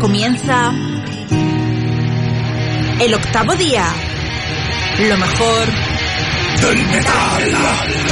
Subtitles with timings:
[0.00, 0.72] Comienza
[3.00, 3.84] el octavo día.
[5.08, 5.66] Lo mejor
[6.60, 8.07] del metal.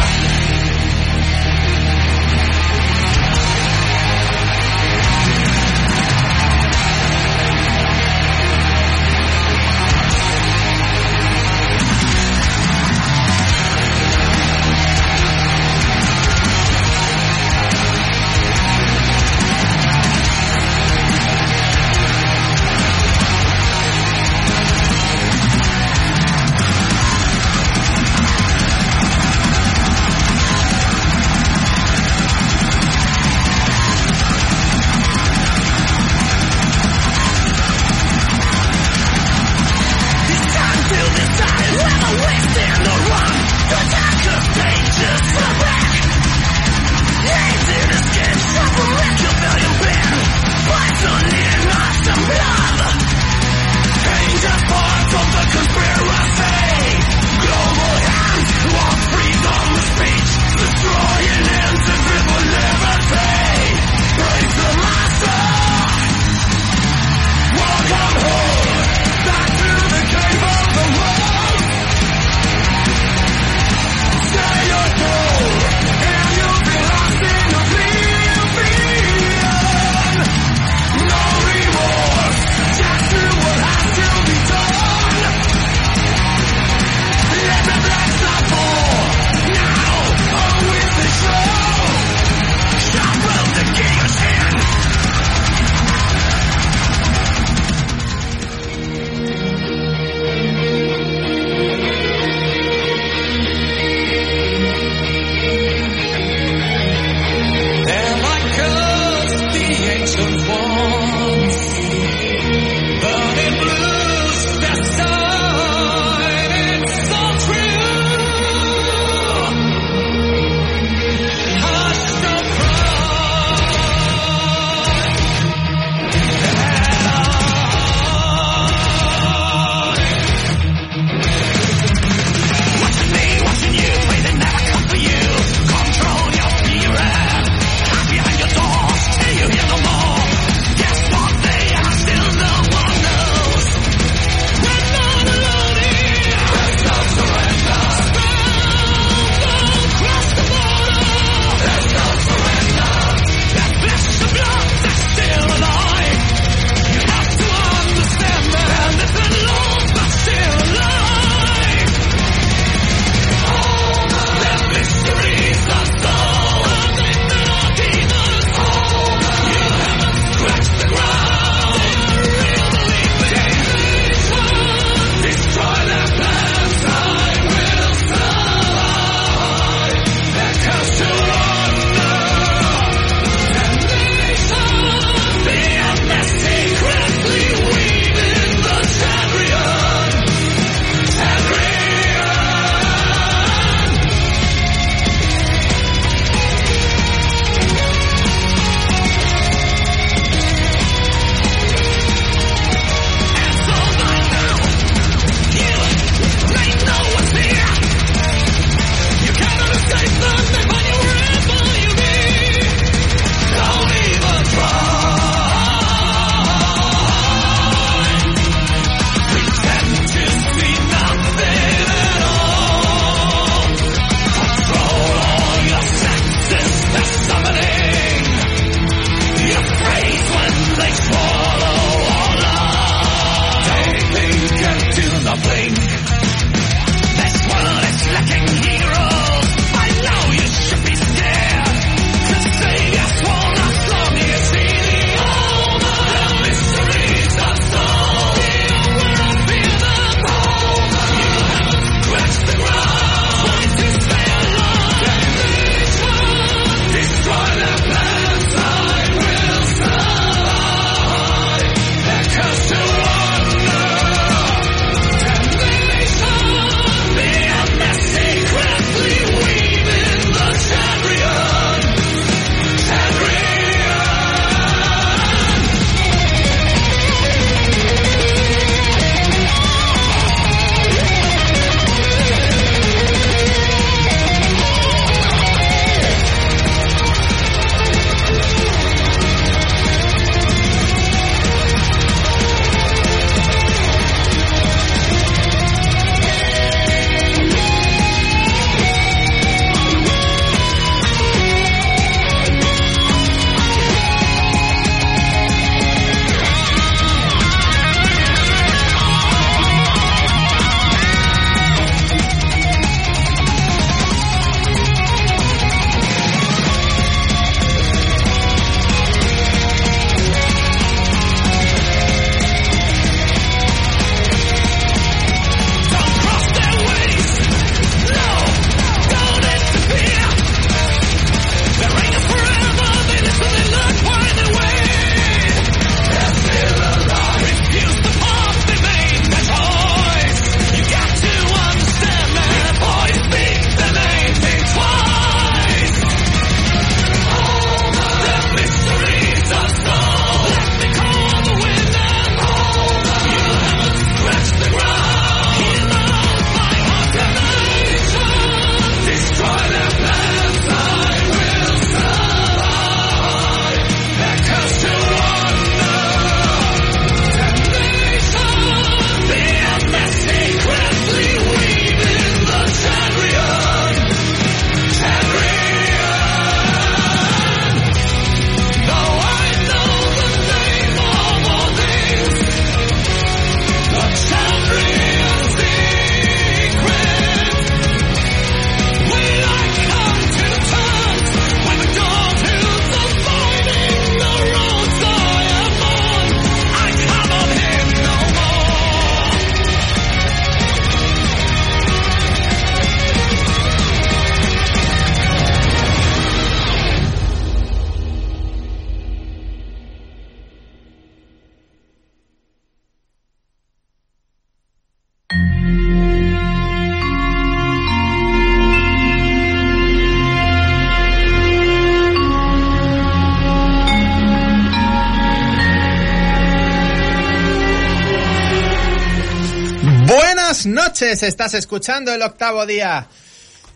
[431.13, 433.07] Estás escuchando el octavo día.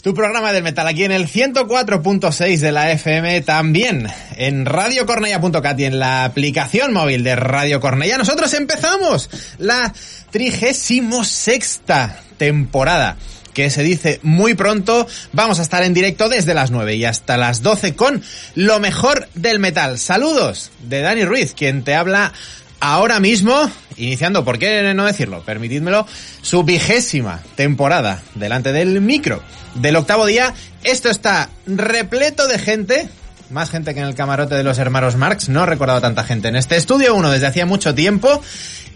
[0.03, 5.85] Tu programa del metal aquí en el 104.6 de la FM, también en radiocornella.cat y
[5.85, 8.19] en la aplicación móvil de Radio Cornella.
[8.19, 9.93] Nosotros empezamos la
[10.31, 13.17] trigésimo sexta temporada
[13.53, 15.06] que se dice muy pronto.
[15.33, 18.23] Vamos a estar en directo desde las 9 y hasta las 12 con
[18.55, 19.99] lo mejor del metal.
[19.99, 22.33] Saludos de Dani Ruiz, quien te habla
[22.81, 25.43] ahora mismo, iniciando, ¿por qué no decirlo?
[25.43, 26.06] Permitidmelo,
[26.43, 29.43] su vigésima temporada delante del micro
[29.75, 30.54] del octavo día.
[30.83, 33.09] Esto está repleto de gente.
[33.50, 35.49] Más gente que en el camarote de los hermanos Marx.
[35.49, 38.40] No he recordado tanta gente en este estudio, uno desde hacía mucho tiempo.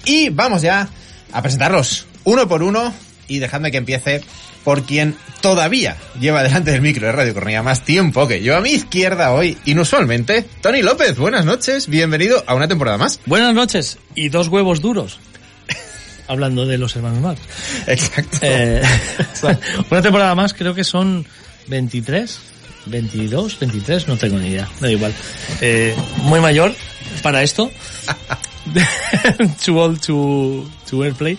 [0.05, 0.89] Y vamos ya
[1.33, 2.93] a presentarlos uno por uno.
[3.27, 4.23] Y dejadme que empiece
[4.65, 8.61] por quien todavía lleva delante del micro de Radio Cornea más tiempo que yo a
[8.61, 11.17] mi izquierda hoy, inusualmente, Tony López.
[11.19, 13.21] Buenas noches, bienvenido a una temporada más.
[13.27, 15.21] Buenas noches y dos huevos duros.
[16.29, 17.41] Hablando de los hermanos Marx.
[17.87, 18.39] Exacto.
[18.41, 18.83] Eh,
[19.91, 21.27] una temporada más, creo que son
[21.69, 22.39] 23,
[22.87, 25.13] 22, 23, no tengo ni idea, da igual.
[25.61, 26.75] Eh, muy mayor
[27.23, 27.71] para esto.
[29.65, 31.39] too old to, to airplay.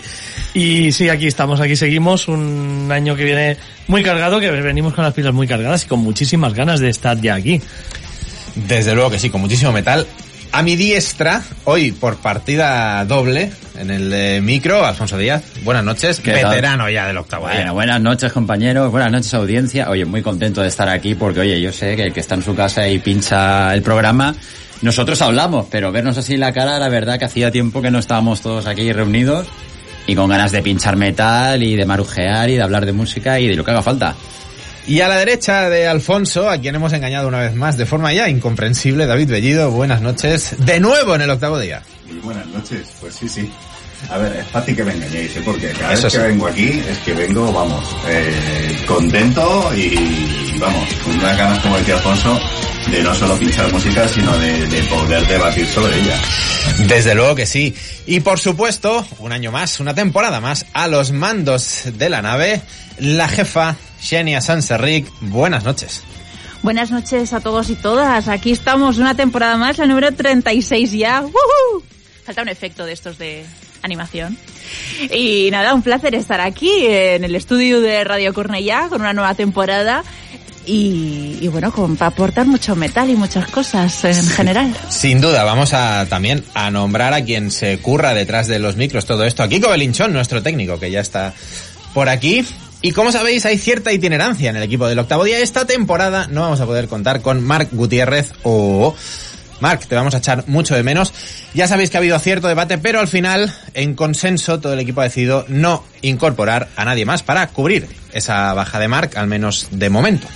[0.53, 2.27] Y sí, aquí estamos, aquí seguimos.
[2.27, 5.99] Un año que viene muy cargado, que venimos con las pilas muy cargadas y con
[5.99, 7.61] muchísimas ganas de estar ya aquí.
[8.55, 10.05] Desde luego que sí, con muchísimo metal.
[10.51, 15.43] A mi diestra, hoy por partida doble, en el de micro, Alfonso Díaz.
[15.63, 16.51] Buenas noches, ¿Qué tal?
[16.51, 17.71] veterano ya del octavo Bueno, día.
[17.73, 19.89] buenas noches compañeros, buenas noches audiencia.
[19.89, 22.43] Oye, muy contento de estar aquí porque, oye, yo sé que el que está en
[22.43, 24.33] su casa y pincha el programa,
[24.85, 28.41] nosotros hablamos, pero vernos así la cara, la verdad que hacía tiempo que no estábamos
[28.41, 29.47] todos aquí reunidos
[30.07, 33.47] y con ganas de pinchar metal y de marujear y de hablar de música y
[33.47, 34.15] de lo que haga falta.
[34.87, 38.13] Y a la derecha de Alfonso, a quien hemos engañado una vez más de forma
[38.13, 40.55] ya incomprensible, David Bellido, buenas noches.
[40.59, 41.81] De nuevo en el octavo día.
[42.07, 43.51] Muy buenas noches, pues sí, sí.
[44.09, 45.41] A ver, es fácil que me engañéis, ¿eh?
[45.43, 50.93] porque cada Eso vez que vengo aquí es que vengo, vamos, eh, contento y, vamos,
[51.03, 52.39] con unas ganas, como decía Alfonso,
[52.91, 56.19] de no solo pinchar música, sino de, de poder debatir sobre ella.
[56.87, 57.75] Desde luego que sí.
[58.05, 62.61] Y por supuesto, un año más, una temporada más, a los mandos de la nave,
[62.99, 65.07] la jefa Xenia Sanserric.
[65.21, 66.03] Buenas noches.
[66.61, 68.27] Buenas noches a todos y todas.
[68.27, 71.21] Aquí estamos una temporada más, la número 36 ya.
[71.21, 71.83] ¡Woohoo!
[72.25, 73.45] Falta un efecto de estos de
[73.85, 74.37] animación.
[75.11, 79.35] Y nada, un placer estar aquí en el estudio de Radio Cornellá con una nueva
[79.35, 80.03] temporada.
[80.67, 84.75] Y, y bueno, con, para aportar mucho metal y muchas cosas en general.
[84.89, 89.05] Sin duda, vamos a también a nombrar a quien se curra detrás de los micros
[89.05, 89.43] todo esto.
[89.43, 91.35] A Kiko Belinchón, nuestro técnico, que ya está
[91.93, 92.43] por aquí.
[92.81, 95.39] Y como sabéis, hay cierta itinerancia en el equipo del octavo día.
[95.39, 98.95] Esta temporada no vamos a poder contar con Marc Gutiérrez o...
[99.59, 101.13] Marc, te vamos a echar mucho de menos.
[101.53, 105.01] Ya sabéis que ha habido cierto debate, pero al final, en consenso, todo el equipo
[105.01, 109.67] ha decidido no incorporar a nadie más para cubrir esa baja de Marc, al menos
[109.71, 110.27] de momento.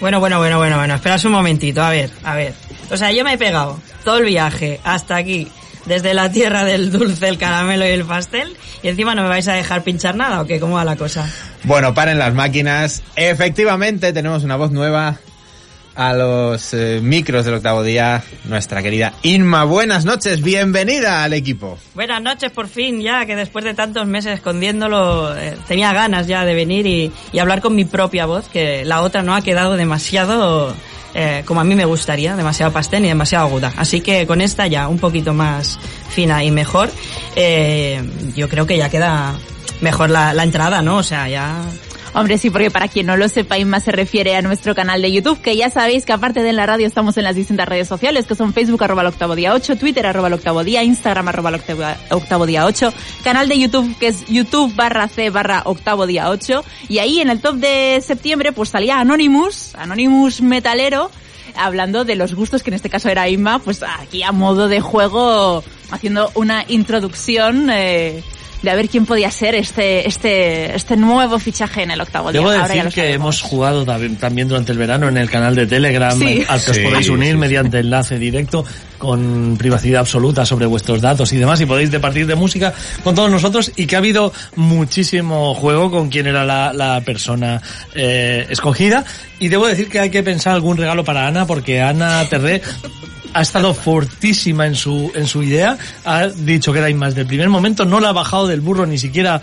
[0.00, 2.54] Bueno, bueno, bueno, bueno, bueno, esperad un momentito, a ver, a ver.
[2.90, 5.48] O sea, yo me he pegado todo el viaje hasta aquí,
[5.86, 9.48] desde la tierra del dulce, el caramelo y el pastel, y encima no me vais
[9.48, 10.60] a dejar pinchar nada, ¿o qué?
[10.60, 11.28] ¿Cómo va la cosa?
[11.64, 13.02] Bueno, paren las máquinas.
[13.16, 15.18] Efectivamente, tenemos una voz nueva
[15.98, 18.22] a los eh, micros del octavo día.
[18.44, 21.76] Nuestra querida Inma, buenas noches, bienvenida al equipo.
[21.96, 26.44] Buenas noches, por fin, ya que después de tantos meses escondiéndolo, eh, tenía ganas ya
[26.44, 29.76] de venir y, y hablar con mi propia voz, que la otra no ha quedado
[29.76, 30.72] demasiado
[31.14, 33.72] eh, como a mí me gustaría, demasiado pastel y demasiado aguda.
[33.76, 36.90] Así que con esta ya un poquito más fina y mejor,
[38.36, 39.34] yo creo que ya queda
[39.80, 40.98] mejor la entrada, ¿no?
[40.98, 41.60] O sea, ya
[42.14, 45.12] Hombre, sí, porque para quien no lo sepa, Inma se refiere a nuestro canal de
[45.12, 47.86] YouTube, que ya sabéis que aparte de en la radio estamos en las distintas redes
[47.86, 51.28] sociales, que son Facebook arroba el octavo día 8, Twitter arroba el octavo día, Instagram
[51.28, 55.62] arroba el octavo, octavo día 8, canal de YouTube que es YouTube barra C barra
[55.66, 61.10] octavo día 8, y ahí en el top de septiembre pues salía Anonymous, Anonymous metalero,
[61.54, 64.80] hablando de los gustos, que en este caso era Inma, pues aquí a modo de
[64.80, 68.22] juego, haciendo una introducción, eh,
[68.62, 72.40] de a ver quién podía ser este este este nuevo fichaje en el octavo día.
[72.40, 75.66] Debo ya decir que hemos jugado también también durante el verano en el canal de
[75.66, 76.44] Telegram Sí.
[76.48, 77.36] al que os podéis unir sí, sí.
[77.38, 78.64] mediante enlace directo
[78.98, 82.74] con privacidad absoluta sobre vuestros datos y demás y podéis departir de música
[83.04, 87.62] con todos nosotros y que ha habido muchísimo juego con quién era la, la persona
[87.94, 89.04] eh, escogida
[89.38, 92.60] y debo decir que hay que pensar algún regalo para Ana porque Ana Terré
[93.34, 97.48] ha estado fortísima en su en su idea, ha dicho que era más del primer
[97.48, 99.40] momento, no la ha bajado del burro ni siquiera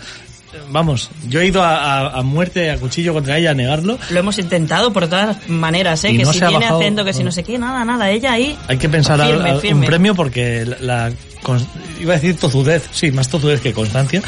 [0.70, 1.76] vamos, yo he ido a,
[2.06, 3.98] a- a muerte, a cuchillo contra ella a negarlo.
[4.10, 6.12] Lo hemos intentado por todas maneras, ¿eh?
[6.12, 7.30] Y que no si se ha viene bajado, haciendo, que si no.
[7.30, 8.10] sé qué, nada, nada.
[8.10, 8.56] Ella ahí.
[8.66, 9.20] Hay que pensar
[9.60, 11.12] Firme, un premio porque la, la
[12.00, 14.22] iba a decir tozudez, sí, más tozudez que constancia,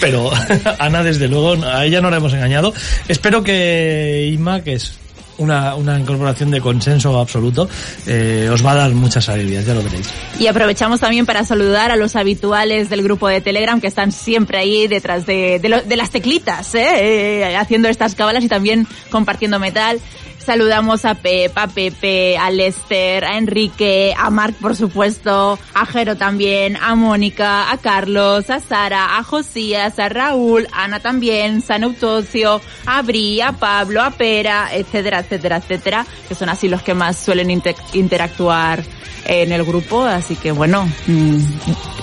[0.00, 0.30] pero
[0.78, 2.72] Ana desde luego a ella no la hemos engañado.
[3.06, 4.94] Espero que Ima, que es
[5.38, 7.68] una, una incorporación de consenso absoluto,
[8.06, 10.08] eh, os va a dar muchas alegrías, ya lo veréis.
[10.38, 14.58] Y aprovechamos también para saludar a los habituales del grupo de Telegram que están siempre
[14.58, 17.42] ahí detrás de, de, lo- de las teclitas, ¿eh?
[17.50, 20.00] Eh, haciendo estas cábalas y también compartiendo metal.
[20.46, 26.16] Saludamos a Pep, a Pepe, a Lester, a Enrique, a Marc por supuesto, a Jero
[26.16, 31.82] también, a Mónica, a Carlos, a Sara, a Josías, a Raúl, a Ana también, San
[31.82, 36.94] Eutocio, a Bri, a Pablo, a Pera, etcétera, etcétera, etcétera, que son así los que
[36.94, 38.84] más suelen inte- interactuar
[39.28, 41.38] en el grupo, así que bueno, mm,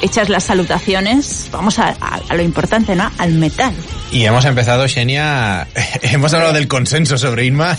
[0.02, 3.10] hechas las salutaciones, vamos a, a- a lo importante, ¿no?
[3.18, 3.74] Al metal.
[4.12, 5.66] Y hemos empezado, Xenia,
[6.04, 7.78] hemos hablado del consenso sobre Inma.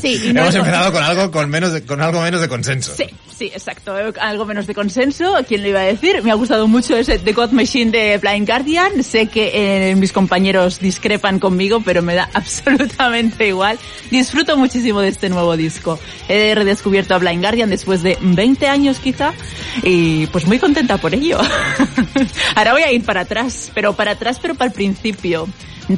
[0.00, 2.94] Sí, y no hemos empezado con algo con menos de- con algo menos de consenso.
[2.96, 3.04] Sí,
[3.36, 3.94] sí, exacto.
[4.20, 5.34] Algo menos de consenso.
[5.46, 6.22] ¿Quién lo iba a decir?
[6.22, 9.02] Me ha gustado mucho ese The God Machine de Blind Guardian.
[9.02, 13.78] Sé que eh, mis compañeros discrepan conmigo, pero me da absolutamente igual.
[14.10, 15.98] Disfruto muchísimo de este nuevo disco.
[16.28, 19.32] He redescubierto a Blind Guardian después de 20 años quizá
[19.82, 21.38] y pues muy contenta por ello.
[22.54, 25.48] Ahora voy a ir para atrás, pero para atrás, pero para el principio.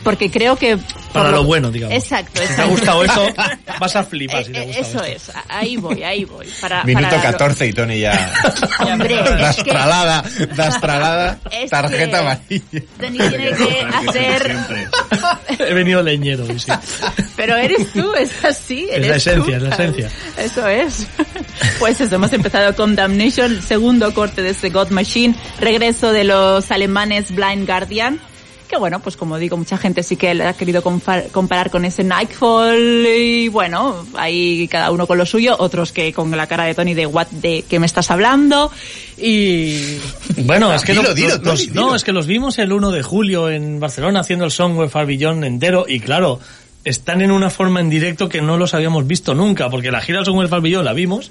[0.02, 0.76] Porque creo que...
[1.14, 1.96] Para lo bueno, digamos.
[1.96, 2.70] Exacto, Si te ha exacto.
[2.72, 3.26] gustado eso,
[3.80, 5.32] vas a flipar si te ha Eh, eh, gustado Eso esto.
[5.32, 6.46] es, ahí voy, ahí voy.
[6.60, 8.32] Para, Minuto para lo- 14 y Tony ya...
[8.80, 9.36] Hombre, es que
[9.72, 10.24] Dastralada,
[10.56, 12.82] dastralada, Es tarjeta que- amarilla.
[13.00, 14.42] Tony tiene que hacer...
[14.42, 14.88] Siempre.
[15.58, 16.70] He venido leñero, hoy, sí.
[17.36, 18.88] Pero eres tú, es así.
[18.90, 19.52] Es eres la esencia, tú.
[19.52, 20.10] es la esencia.
[20.36, 21.06] Eso es.
[21.78, 26.70] Pues eso, hemos empezado con Damnation, segundo corte de este God Machine, regreso de los
[26.70, 28.20] alemanes Blind Guardian.
[28.68, 32.04] Que bueno, pues como digo, mucha gente sí que le ha querido comparar con ese
[32.04, 36.74] Nightfall y bueno, ahí cada uno con lo suyo, otros que con la cara de
[36.74, 38.70] Tony de what de qué me estás hablando
[39.16, 39.98] y
[40.44, 41.80] Bueno, es que Dilo, lo- dilo, los- Tony, los- dilo.
[41.86, 44.92] no, es que los vimos el 1 de julio en Barcelona haciendo el Song of
[44.92, 46.38] Far Beyond entero y claro,
[46.84, 50.18] están en una forma en directo que no los habíamos visto nunca, porque la gira
[50.18, 51.30] del Song of Far Beyond la vimos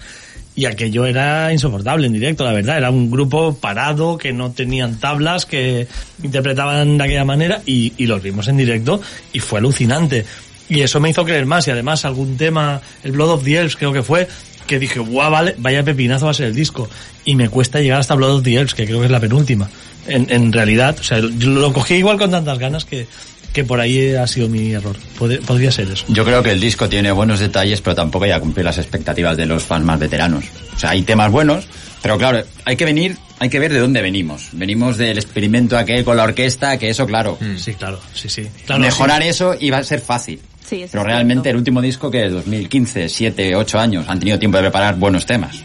[0.58, 5.00] y aquello era insoportable en directo, la verdad, era un grupo parado que no tenían
[5.00, 5.88] tablas, que
[6.24, 9.00] interpretaban de aquella manera y, y los vimos en directo
[9.32, 10.26] y fue alucinante.
[10.68, 13.76] Y eso me hizo creer más y además algún tema, el Blood of the Elves
[13.76, 14.28] creo que fue,
[14.66, 16.90] que dije, guau, vale, vaya pepinazo va a ser el disco.
[17.24, 19.70] Y me cuesta llegar hasta Blood of the Elves, que creo que es la penúltima.
[20.08, 23.06] En, en realidad, o sea, lo cogí igual con tantas ganas que,
[23.54, 24.96] que por ahí ha sido mi error.
[25.20, 26.06] Pod- podría ser eso.
[26.10, 29.46] Yo creo que el disco tiene buenos detalles, pero tampoco ya cumple las expectativas de
[29.46, 30.46] los fans más veteranos.
[30.76, 31.68] O sea, hay temas buenos,
[32.02, 34.50] pero claro, hay que venir, hay que ver de dónde venimos.
[34.52, 38.48] Venimos del experimento aquel con la orquesta, que eso, claro, Sí, claro, sí, sí.
[38.66, 40.40] Claro, mejorar eso iba a ser fácil.
[40.68, 41.50] Sí, pero realmente cierto.
[41.52, 45.26] el último disco que es 2015, 7, 8 años, han tenido tiempo de preparar buenos
[45.26, 45.64] temas.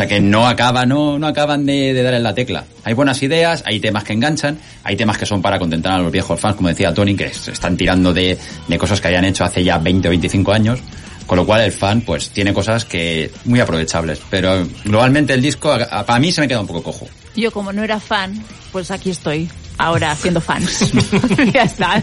[0.00, 2.64] O sea que no acaba, no, no acaban de, de dar en la tecla.
[2.84, 6.10] Hay buenas ideas, hay temas que enganchan, hay temas que son para contentar a los
[6.10, 9.44] viejos fans, como decía Tony, que se están tirando de, de cosas que hayan hecho
[9.44, 10.78] hace ya 20 o 25 años.
[11.26, 14.22] Con lo cual el fan pues tiene cosas que muy aprovechables.
[14.30, 17.06] Pero globalmente el disco a- a- para mí se me queda un poco cojo.
[17.36, 18.42] yo como no era fan,
[18.72, 20.90] pues aquí estoy, ahora siendo fans.
[21.52, 22.02] ya está.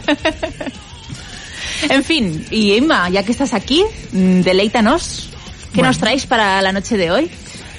[1.90, 5.30] en fin, y Emma, ya que estás aquí, mm, deleítanos.
[5.74, 7.30] ¿Qué nos traéis para la noche de hoy?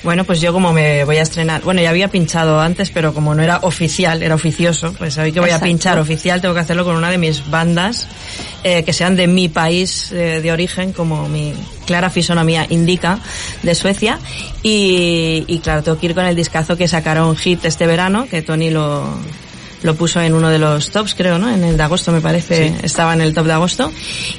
[0.03, 3.35] Bueno, pues yo como me voy a estrenar, bueno, ya había pinchado antes, pero como
[3.35, 5.65] no era oficial, era oficioso, pues hoy que voy Exacto.
[5.65, 8.07] a pinchar oficial tengo que hacerlo con una de mis bandas
[8.63, 11.53] eh, que sean de mi país eh, de origen, como mi
[11.87, 13.19] clara fisonomía indica,
[13.63, 14.19] de Suecia.
[14.63, 18.43] Y, y claro, tengo que ir con el discazo que sacaron Hit este verano, que
[18.43, 19.05] Tony lo,
[19.83, 21.51] lo puso en uno de los tops, creo, ¿no?
[21.51, 23.93] En el de agosto, me parece, estaba en el top de agosto.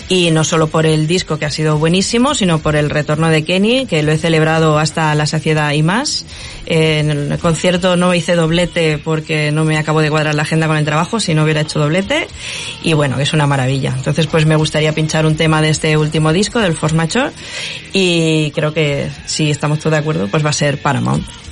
[0.09, 3.43] Y no solo por el disco, que ha sido buenísimo, sino por el retorno de
[3.43, 6.25] Kenny, que lo he celebrado hasta la saciedad y más.
[6.65, 10.67] Eh, en el concierto no hice doblete porque no me acabo de cuadrar la agenda
[10.67, 12.27] con el trabajo, si no hubiera hecho doblete.
[12.83, 13.93] Y bueno, es una maravilla.
[13.95, 17.31] Entonces, pues me gustaría pinchar un tema de este último disco, del Force Mature.
[17.93, 21.48] Y creo que si estamos todos de acuerdo, pues va a ser Paramount.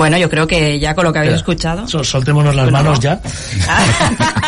[0.00, 1.86] Bueno, yo creo que ya con lo que habéis Espera, escuchado.
[1.86, 2.78] sol- soltémonos las Bueno.
[2.78, 3.20] manos ya.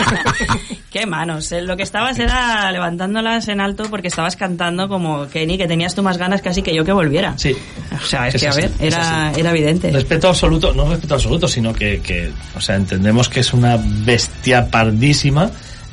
[0.90, 1.50] Qué manos.
[1.52, 5.94] eh, Lo que estabas era levantándolas en alto porque estabas cantando como Kenny, que tenías
[5.94, 7.34] tú más ganas casi que yo que volviera.
[7.36, 7.56] Sí.
[8.02, 9.90] O sea, es, Es que a ver, era, era evidente.
[9.90, 14.68] Respeto absoluto, no respeto absoluto, sino que, que o sea, entendemos que es una bestia
[14.70, 15.50] pardísima.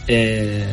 [0.07, 0.65] Eh,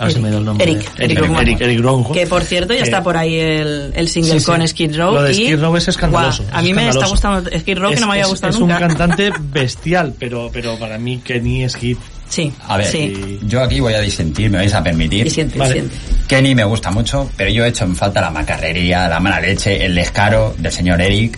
[0.00, 0.64] ahora se me da el nombre.
[0.70, 1.18] Eric, Eric,
[1.60, 2.04] Eric Rowan.
[2.06, 2.12] Eric.
[2.12, 4.46] Que por cierto ya está por ahí el, el single Sí, sí.
[4.46, 5.14] con Skid Row.
[5.14, 6.42] Lo de Skid Row es escandaloso.
[6.44, 8.28] Guau, a es mí me está gustando Skid Row, que Es- no me había es-
[8.30, 8.74] gustado es nunca.
[8.74, 11.96] un cantante bestial, pero, pero para mí Kenny Skid.
[12.28, 13.40] Sí, A ver, sí.
[13.42, 15.24] yo aquí voy a disentir, me vais a permitir.
[15.24, 15.74] Disiente, Vale.
[15.74, 15.96] disiente.
[16.28, 19.84] Kenny me gusta mucho, pero yo he hecho en falta la macarrería, la mala leche,
[19.84, 21.36] el descaro del señor Eric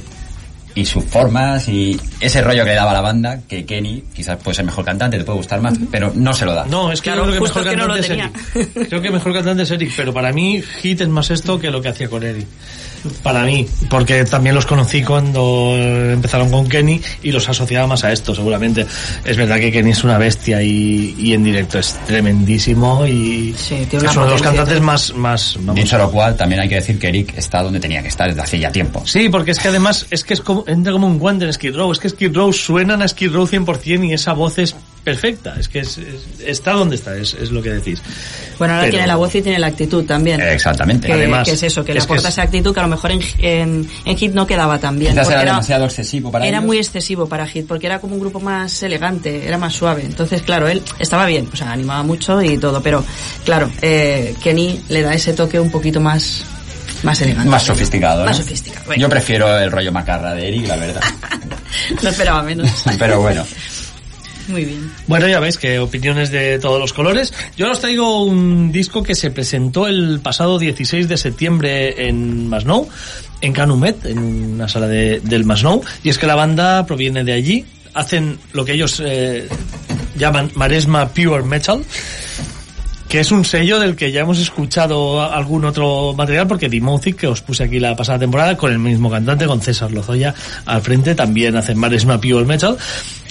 [0.75, 4.39] y sus formas y ese rollo que le daba a la banda, que Kenny quizás
[4.43, 6.65] puede ser mejor cantante, te puede gustar más, pero no se lo da.
[6.67, 8.21] No, es que Claro, yo creo que mejor es que no lo cantante es
[8.75, 8.89] Eric.
[8.89, 11.83] Creo que mejor cantante es Eric, pero para mí Hit es más esto que lo
[11.83, 12.47] que hacía con Eric.
[13.23, 18.13] Para mí, porque también los conocí cuando empezaron con Kenny y los asociaba más a
[18.13, 18.87] esto, seguramente.
[19.25, 23.87] Es verdad que Kenny es una bestia y, y en directo es tremendísimo y Sí,
[23.89, 25.15] tiene es uno de los cantantes más...
[25.15, 28.09] más vamos, Dicho lo cual, también hay que decir que Eric está donde tenía que
[28.09, 29.03] estar desde hace ya tiempo.
[29.05, 31.75] Sí, porque es que además es que es como, entra como un guante en Skid
[31.75, 31.93] Row.
[31.93, 35.55] Es que Skid Row suenan a Skid Row 100% y esa voz es perfecta.
[35.59, 38.01] Es que es, es- está donde está, es, es lo que decís.
[38.59, 40.41] Bueno, ahora Pero- tiene la voz y tiene la actitud también.
[40.41, 41.07] Exactamente.
[41.09, 42.89] Que, Además, que es eso, que le que aporta es- esa actitud que a lo
[42.89, 45.15] mejor en, en, en Hit no quedaba tan bien.
[45.15, 46.67] Porque era demasiado excesivo para Era ellos.
[46.67, 50.03] muy excesivo para Hit, porque era como un grupo más elegante, era más suave.
[50.05, 53.05] Entonces, claro, él estaba bien, o sea, animaba mucho y todo, pero
[53.45, 56.45] claro, eh, Kenny le da ese toque un poquito más,
[57.03, 57.51] más elegante.
[57.51, 58.27] Más sofisticado, ¿no?
[58.27, 58.87] Más sofisticado.
[58.87, 61.03] Bueno, Yo prefiero el rollo macarra de Eric, la verdad.
[62.03, 62.69] no esperaba menos.
[62.99, 63.45] Pero bueno.
[64.49, 64.91] Muy bien.
[65.07, 67.33] Bueno, ya veis que opiniones de todos los colores.
[67.57, 72.89] Yo os traigo un disco que se presentó el pasado 16 de septiembre en Masnou,
[73.41, 77.33] en Canumet, en una sala de- del Masnou, y es que la banda proviene de
[77.33, 79.49] allí, hacen lo que ellos eh,
[80.17, 81.83] llaman Maresma Pure Metal,
[83.09, 87.27] que es un sello del que ya hemos escuchado algún otro material, porque Dimothic, que
[87.27, 91.15] os puse aquí la pasada temporada, con el mismo cantante, con César Lozoya al frente,
[91.15, 92.77] también hacen Maresma Pure Metal.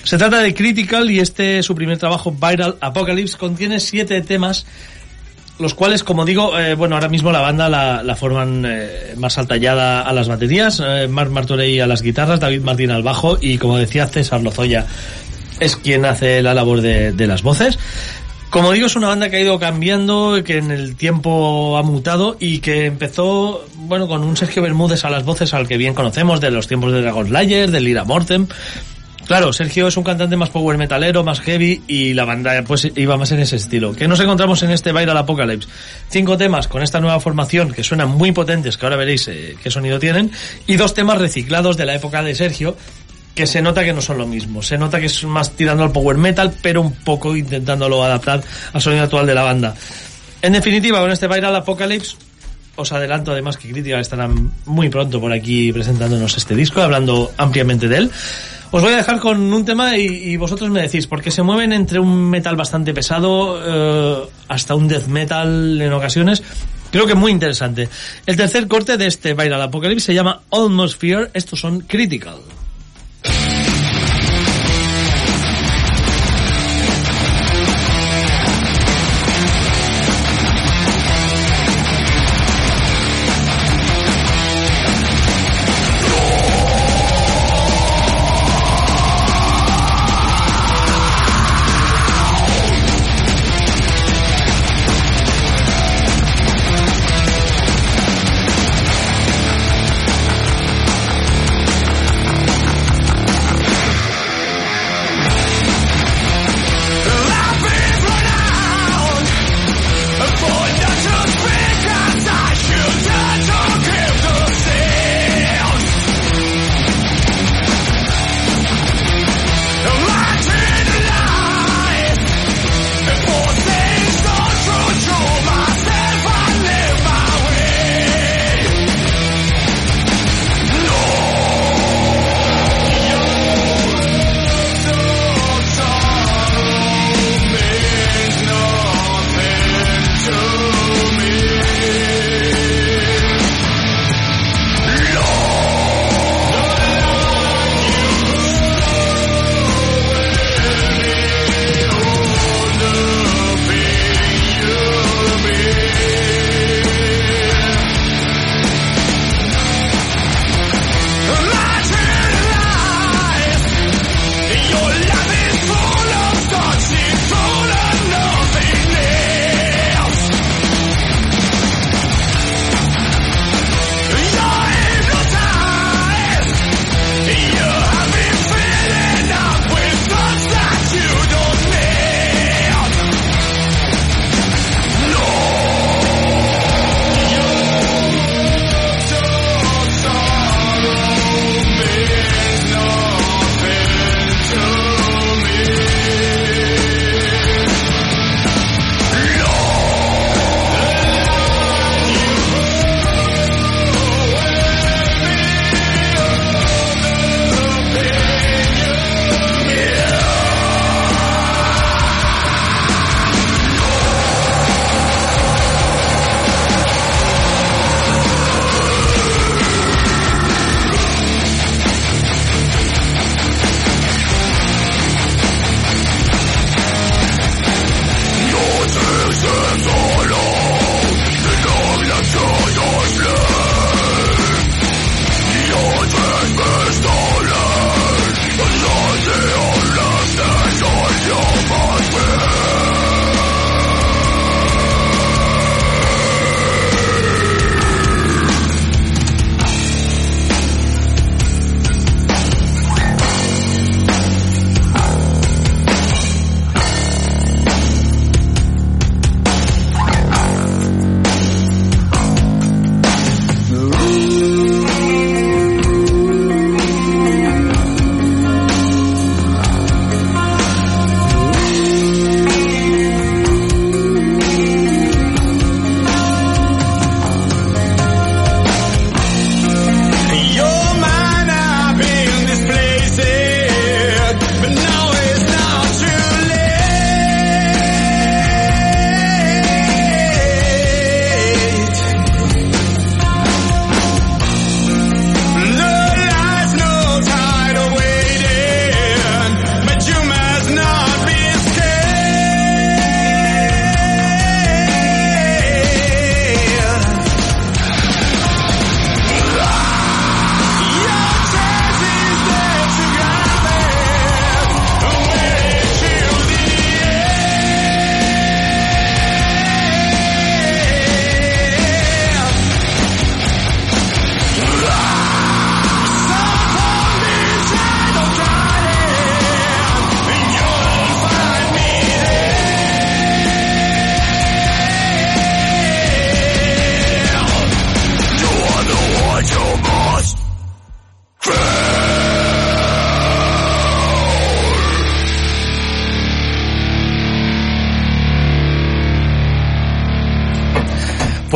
[0.04, 4.66] Se trata de Critical y este, su primer trabajo, Viral Apocalypse, contiene siete temas,
[5.60, 9.38] los cuales, como digo, eh, bueno, ahora mismo la banda la, la forman eh, más
[9.38, 13.58] altallada a las baterías, eh, Marc Martorey a las guitarras, David Martín al bajo y,
[13.58, 14.88] como decía, César Lozoya
[15.60, 17.78] es quien hace la labor de, de las voces.
[18.50, 22.36] Como digo, es una banda que ha ido cambiando, que en el tiempo ha mutado
[22.38, 26.42] y que empezó, bueno, con un Sergio Bermúdez a las voces al que bien conocemos
[26.42, 28.48] de los tiempos de Dragon Slayer, de Lira Mortem.
[29.26, 33.18] Claro, Sergio es un cantante más power metalero, más heavy y la banda pues iba
[33.18, 33.94] más en ese estilo.
[33.94, 35.70] ¿Qué nos encontramos en este Viral Apocalypse?
[36.10, 39.72] Cinco temas con esta nueva formación que suenan muy potentes, que ahora veréis eh, qué
[39.72, 40.32] sonido tienen,
[40.68, 42.76] y dos temas reciclados de la época de Sergio,
[43.36, 44.62] que se nota que no son lo mismo.
[44.62, 48.82] Se nota que es más tirando al power metal, pero un poco intentándolo adaptar al
[48.82, 49.76] sonido actual de la banda.
[50.42, 52.16] En definitiva, con este Viral Apocalypse,
[52.76, 57.88] os adelanto además que Critical estarán muy pronto por aquí presentándonos este disco, hablando ampliamente
[57.88, 58.12] de él.
[58.74, 62.00] Os voy a dejar con un tema y, vosotros me decís, porque se mueven entre
[62.00, 66.42] un metal bastante pesado eh, hasta un death metal en ocasiones.
[66.90, 67.90] Creo que muy interesante.
[68.26, 71.32] El tercer corte de este Viral Apocalypse se llama Almost Fear.
[71.34, 72.38] Estos son Critical.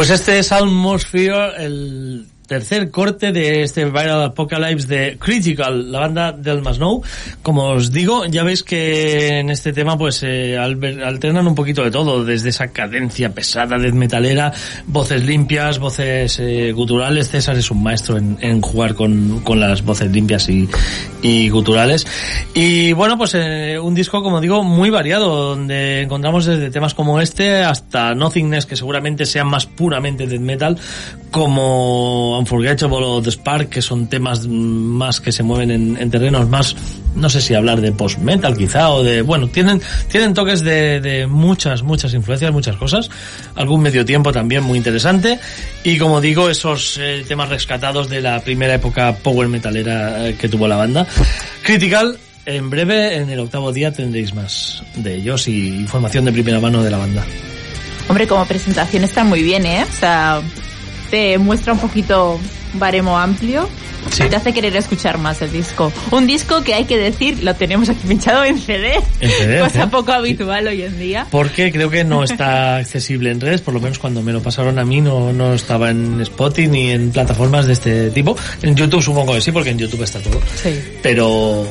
[0.06, 2.15] Pues este es Atmosphere, el
[2.48, 7.04] tercer corte de este Viral Apocalypse de Critical, la banda del Masnou.
[7.42, 11.92] Como os digo, ya veis que en este tema pues eh, alternan un poquito de
[11.92, 14.54] todo, desde esa cadencia pesada, death metalera,
[14.88, 17.30] voces limpias, voces eh, guturales.
[17.30, 20.70] César es un maestro en, jugar con, con las voces limpias y,
[21.22, 22.06] y guturales.
[22.54, 27.20] Y bueno, pues eh, un disco, como digo, muy variado, donde encontramos desde temas como
[27.22, 30.78] este hasta Nothingness, que seguramente sean más puramente death metal,
[31.32, 36.50] como Unforgettable o The Spark, que son temas más que se mueven en, en terrenos
[36.50, 36.76] más,
[37.16, 41.28] no sé si hablar de post-metal quizá, o de, bueno, tienen, tienen toques de, de
[41.28, 43.10] muchas, muchas influencias, muchas cosas,
[43.56, 45.40] algún medio tiempo también muy interesante,
[45.84, 50.50] y como digo, esos eh, temas rescatados de la primera época power metalera eh, que
[50.50, 51.08] tuvo la banda.
[51.62, 56.60] Critical, en breve, en el octavo día tendréis más de ellos y información de primera
[56.60, 57.26] mano de la banda.
[58.08, 59.84] Hombre, como presentación está muy bien, ¿eh?
[59.90, 60.42] O sea,
[61.10, 62.40] te muestra un poquito
[62.74, 63.68] baremo amplio.
[64.12, 64.24] Sí.
[64.24, 65.92] y Te hace querer escuchar más el disco.
[66.12, 69.00] Un disco que hay que decir, lo tenemos aquí pinchado en CD.
[69.20, 69.88] En CD, Cosa ¿eh?
[69.90, 71.28] poco habitual hoy en día.
[71.32, 74.78] Porque creo que no está accesible en redes, por lo menos cuando me lo pasaron
[74.78, 78.38] a mí no, no estaba en Spotify ni en plataformas de este tipo.
[78.62, 80.40] En YouTube supongo que sí, porque en YouTube está todo.
[80.62, 80.80] Sí.
[81.02, 81.66] Pero,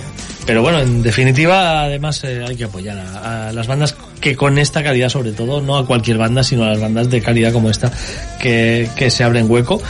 [0.47, 4.59] pero bueno, en definitiva, además eh, hay que apoyar a, a las bandas que con
[4.59, 7.71] esta calidad sobre todo, no a cualquier banda, sino a las bandas de calidad como
[7.71, 7.93] esta,
[8.41, 9.81] que, que se abren hueco.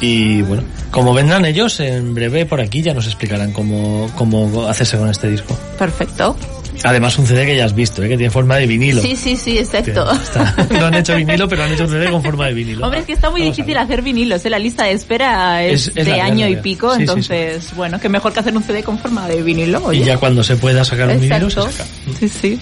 [0.00, 4.98] Y bueno, como vendrán ellos, en breve por aquí ya nos explicarán cómo, cómo hacerse
[4.98, 5.56] con este disco.
[5.78, 6.36] Perfecto.
[6.84, 8.08] Además un CD que ya has visto, ¿eh?
[8.08, 9.00] que tiene forma de vinilo.
[9.02, 10.10] Sí, sí, sí, exacto.
[10.12, 12.84] Está- no han hecho vinilo, pero han hecho un CD con forma de vinilo.
[12.84, 14.50] Hombre, es que está muy Vamos difícil hacer vinilos, ¿eh?
[14.50, 17.98] La lista de espera es, Es- es de año y pico, Sí, sí, entonces, bueno,
[17.98, 20.00] que mejor que hacer un CD con forma de vinilo, oye.
[20.00, 21.84] Y ya cuando se pueda sacar un vinilo, se saca.
[22.20, 22.60] Sí, sí.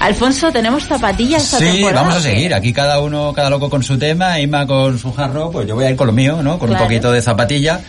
[0.00, 2.00] Alfonso, ¿tenemos zapatillas esta Sí, temporada?
[2.02, 2.54] vamos a seguir.
[2.54, 5.84] Aquí cada uno, cada loco con su tema, Ima con su jarro, pues yo voy
[5.84, 6.58] a ir con lo mío, ¿no?
[6.58, 6.84] Con Claro.
[6.84, 7.80] un poquito de zapatilla.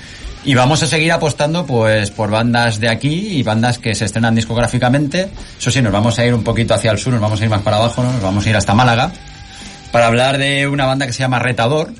[0.43, 4.34] Y vamos a seguir apostando, pues, por bandas de aquí y bandas que se estrenan
[4.34, 5.30] discográficamente.
[5.60, 7.49] Eso sí, nos vamos a ir un poquito hacia el sur, nos vamos a ir
[7.49, 8.12] más para abajo, ¿no?
[8.12, 9.12] Nos vamos a ir hasta Málaga.
[9.91, 11.93] Para hablar de una banda que se llama Retador,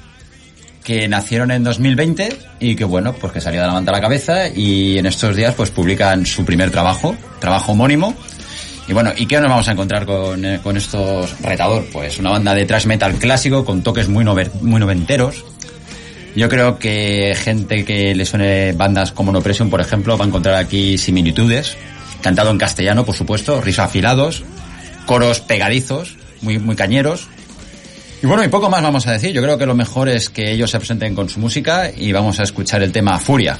[0.84, 4.02] que nacieron en 2020 y que bueno, pues que salía de la manta a la
[4.02, 8.16] cabeza y en estos días pues publican su primer trabajo, trabajo homónimo.
[8.88, 11.86] Y bueno, ¿y qué nos vamos a encontrar con, eh, con estos retador?
[11.94, 15.46] Pues una banda de thrash metal clásico con toques muy, muy noventeros.
[16.36, 20.28] Yo creo que gente que le suene bandas como No Pression, por ejemplo, va a
[20.28, 21.76] encontrar aquí similitudes.
[22.22, 24.44] Cantado en castellano, por supuesto, risos afilados,
[25.06, 27.28] coros pegadizos, muy, muy cañeros.
[28.24, 29.32] Y bueno, y poco más vamos a decir.
[29.34, 32.40] Yo creo que lo mejor es que ellos se presenten con su música y vamos
[32.40, 33.18] a escuchar el tema.
[33.20, 33.58] Furia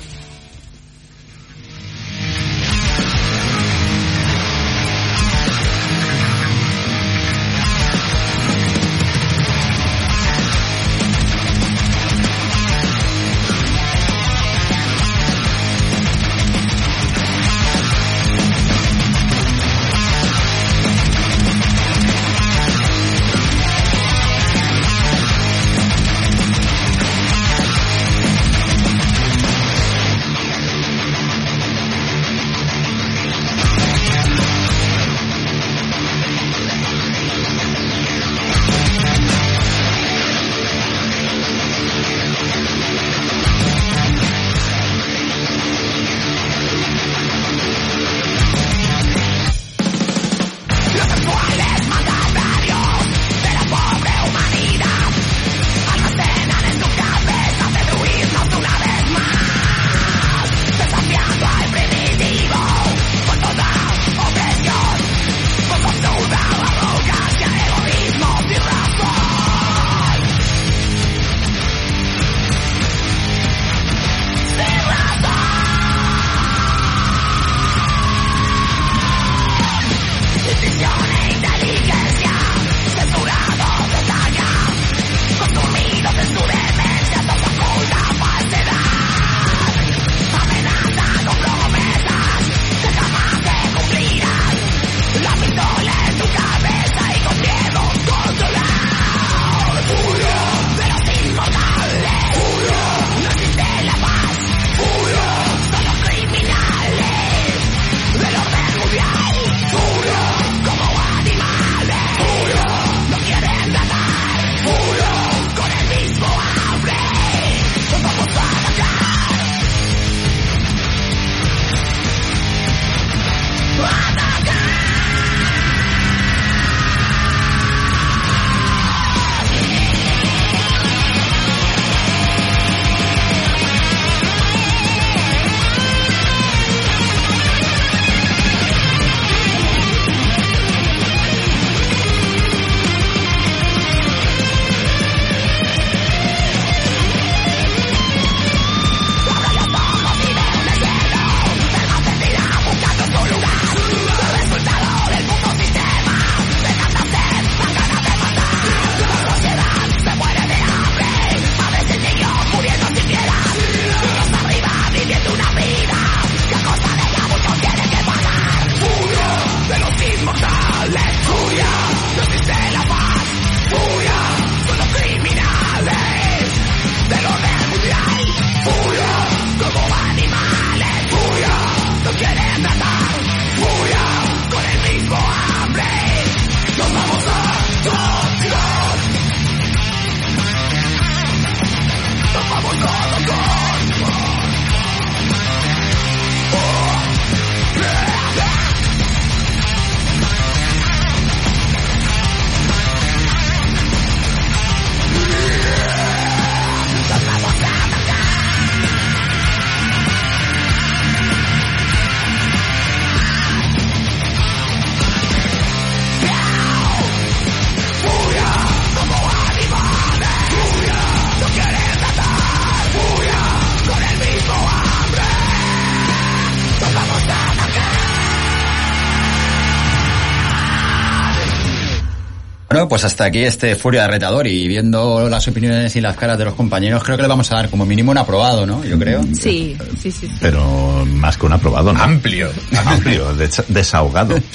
[232.92, 236.44] pues hasta aquí este Furia de Retador y viendo las opiniones y las caras de
[236.44, 238.84] los compañeros, creo que le vamos a dar como mínimo un aprobado, ¿no?
[238.84, 239.24] Yo creo.
[239.34, 240.28] Sí, sí, sí.
[240.28, 240.32] sí.
[240.42, 242.04] Pero más que un aprobado, ¿no?
[242.04, 242.50] Amplio.
[242.86, 244.36] Amplio, des- desahogado.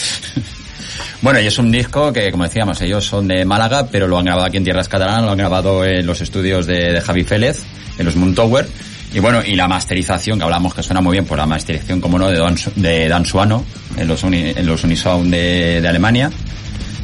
[1.23, 4.27] Bueno, y es un disco que, como decíamos, ellos son de Málaga, pero lo han
[4.27, 7.63] grabado aquí en tierras catalanas, lo han grabado en los estudios de, de Javi Félez,
[7.99, 8.69] en los Moon Tower.
[9.15, 12.19] Y bueno, y la masterización, que hablamos que suena muy bien, por la masterización, como
[12.19, 13.65] no, de Dan, Su- de Dan Suano,
[13.97, 16.31] en los, uni- en los Unisound de, de Alemania.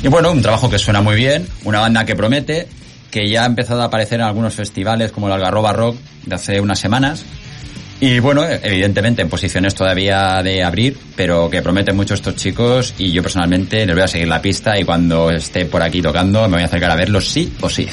[0.03, 2.67] Y bueno, un trabajo que suena muy bien, una banda que promete,
[3.11, 5.97] que ya ha empezado a aparecer en algunos festivales como el Algarroba Rock
[6.27, 7.25] de hace unas semanas.
[8.01, 13.13] Y bueno, evidentemente en posiciones todavía de abrir, pero que prometen mucho estos chicos y
[13.13, 16.55] yo personalmente les voy a seguir la pista y cuando esté por aquí tocando me
[16.55, 17.87] voy a acercar a verlos sí o sí.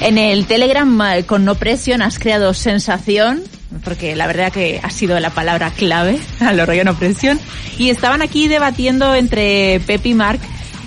[0.00, 3.42] En el Telegram eh, con No Presión has creado sensación,
[3.84, 7.38] porque la verdad que ha sido la palabra clave a lo rollo No Presión,
[7.78, 10.40] y estaban aquí debatiendo entre Pep y Mark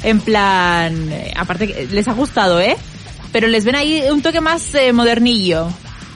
[0.04, 2.76] en plan, eh, aparte que les ha gustado, ¿eh?
[3.32, 5.68] Pero les ven ahí un toque más eh, modernillo,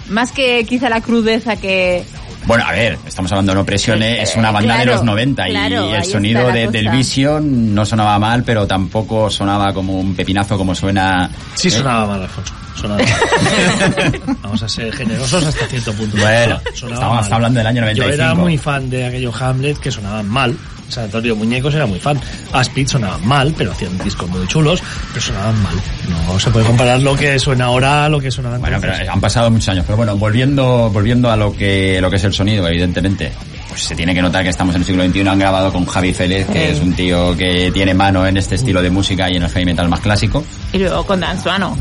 [0.10, 2.04] más que quizá la crudeza que...
[2.46, 5.46] Bueno, a ver, estamos hablando de No Presione, es una banda de claro, los 90
[5.46, 10.16] claro, y el sonido de, del Vision no sonaba mal, pero tampoco sonaba como un
[10.16, 11.30] pepinazo como suena...
[11.56, 11.72] Sí ¿eh?
[11.72, 12.65] sonaba mal, Alfonso.
[12.76, 13.02] Sonaba
[13.98, 14.38] mal.
[14.44, 16.18] Vamos a ser generosos hasta cierto punto.
[16.18, 17.34] Bueno, Sonaba estamos mal.
[17.34, 18.14] hablando del año Yo 95.
[18.14, 20.56] era muy fan de aquellos Hamlet que sonaban mal.
[20.88, 22.20] Sanatorio Muñecos era muy fan.
[22.54, 25.74] Aspid sonaban mal, pero hacían discos muy chulos, pero sonaban mal.
[26.28, 29.00] No se puede comparar lo que suena ahora a lo que sonaba Bueno, entonces.
[29.00, 29.84] pero han pasado muchos años.
[29.88, 33.32] Pero bueno, volviendo, volviendo a lo que, lo que es el sonido, evidentemente.
[33.68, 35.28] Pues se tiene que notar que estamos en el siglo XXI.
[35.28, 38.82] Han grabado con Javi Félez, que es un tío que tiene mano en este estilo
[38.84, 40.46] de música y en el heavy metal más clásico.
[40.72, 41.76] Y luego con Dan Suano,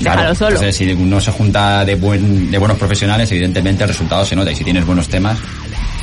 [0.00, 0.50] déjalo Claro, solo.
[0.50, 4.50] Entonces, si uno se junta de, buen, de buenos profesionales, evidentemente el resultado se nota.
[4.50, 5.38] Y si tienes buenos temas,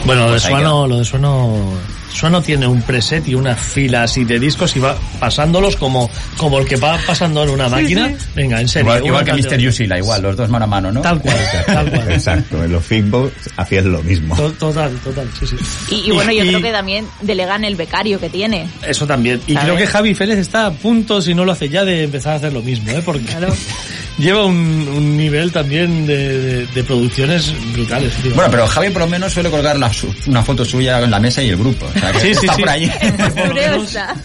[0.05, 1.73] Bueno, lo de Pues Suano, lo de Suano,
[2.15, 6.59] Suano tiene un preset y una fila así de discos y va pasándolos como, como
[6.59, 8.13] el que va pasando en una máquina.
[8.33, 9.05] Venga, en serio.
[9.05, 9.45] igual, que Mr.
[9.47, 9.57] otro.
[9.57, 11.01] Yusila, igual, los dos mano a mano, ¿no?
[11.01, 11.35] Tal cual,
[11.65, 12.11] tal cual.
[12.11, 14.35] Exacto, en los Fitbox hacías lo mismo.
[14.35, 15.55] To- Total, total, sí, sí.
[15.93, 18.67] Y, y bueno, yo Y- creo que también delegan el becario que tiene.
[18.87, 19.41] Eso también.
[19.47, 19.65] Y ¿Sabes?
[19.65, 22.35] creo que Javi Félez está a punto, si no lo hace ya, de empezar a
[22.37, 23.01] hacer lo mismo, ¿eh?
[23.05, 23.25] Porque
[24.17, 28.33] lleva un, un nivel también de, de- de producciones brutales, tío.
[28.35, 31.19] Bueno, pero Javi por lo menos suele colgar la su- una foto suya en la
[31.19, 31.85] mesa y el grupo.
[31.85, 32.61] O sea, que Sí, sí, está sí.
[32.61, 32.91] por ahí.
[33.35, 34.15] Por lo menos- Curiosa.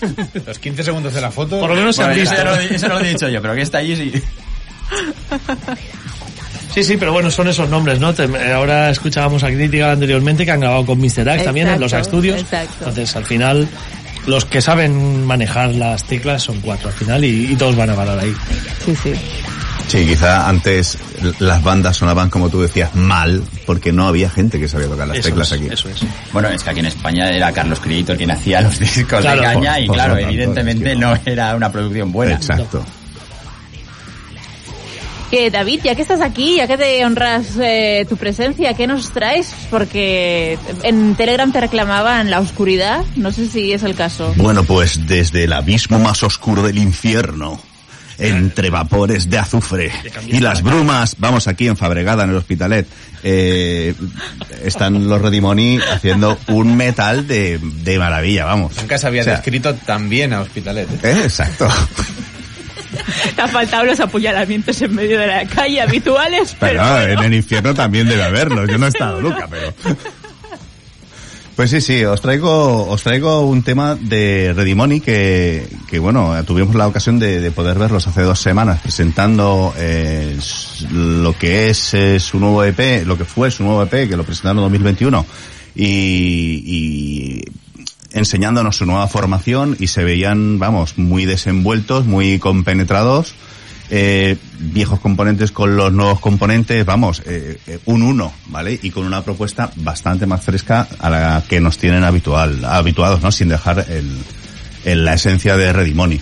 [0.46, 1.58] Los 15 segundos de la foto.
[1.60, 3.62] Por lo menos se han eso, lo, eso no lo he dicho yo, pero que
[3.62, 4.12] está allí sí.
[6.74, 8.14] Sí, sí, pero bueno, son esos nombres, ¿no?
[8.14, 11.28] Te- ahora escuchábamos a Crítica anteriormente que han grabado con Mr.
[11.28, 12.38] Axe también en los estudios.
[12.40, 12.74] exacto.
[12.78, 13.68] Entonces, al final,
[14.26, 17.96] los que saben manejar las teclas son cuatro al final y, y todos van a
[17.96, 18.32] parar ahí.
[18.86, 19.12] Sí, sí.
[19.90, 20.96] Sí, quizá antes
[21.40, 25.18] las bandas sonaban, como tú decías, mal, porque no había gente que sabía tocar las
[25.18, 25.68] Eso teclas es, aquí.
[25.72, 26.00] Eso es.
[26.32, 29.46] Bueno, es que aquí en España era Carlos Criito quien hacía los discos Claro, de
[29.48, 31.14] caña por- y por claro, tanto, evidentemente es que no.
[31.14, 31.20] no.
[31.26, 32.34] era una producción buena.
[32.34, 32.84] Exacto.
[35.30, 39.12] Que David, ya que estás aquí, ya que te honras eh, tu presencia, ¿qué nos
[39.12, 39.52] traes?
[39.70, 44.32] Porque en Telegram te reclamaban la oscuridad, no sé si es el caso.
[44.36, 47.60] Bueno, pues desde el abismo más oscuro del infierno,
[48.20, 49.90] entre vapores de azufre
[50.28, 52.86] y las brumas, vamos aquí en Fabregada, en el Hospitalet,
[53.22, 53.94] eh,
[54.64, 58.76] están los Redimoni haciendo un metal de, de maravilla, vamos.
[58.76, 60.88] Nunca se había O sea, descrito tan bien a Hospitalet.
[60.90, 60.98] ¿eh?
[61.02, 61.68] eh, Exacto.
[63.36, 67.12] Te han faltado los apuñalamientos en medio de la calle habituales, pero, Pero bueno.
[67.12, 68.68] en el infierno también debe haberlos.
[68.68, 69.72] Yo no he estado nunca, pero.
[71.60, 76.74] Pues sí, sí, os traigo, os traigo un tema de Redimoni que, que bueno, tuvimos
[76.74, 80.38] la ocasión de, de poder verlos hace dos semanas presentando eh,
[80.90, 84.24] lo que es eh, su nuevo EP, lo que fue su nuevo EP, que lo
[84.24, 85.26] presentaron en 2021,
[85.74, 85.84] y,
[86.64, 87.44] y
[88.12, 93.34] enseñándonos su nueva formación y se veían, vamos, muy desenvueltos, muy compenetrados,
[93.90, 98.78] eh, viejos componentes con los nuevos componentes, vamos, eh, eh, un uno, ¿vale?
[98.82, 103.32] Y con una propuesta bastante más fresca a la que nos tienen habitual, habituados, ¿no?
[103.32, 104.08] Sin dejar el,
[104.84, 106.20] el- la esencia de Redimoni.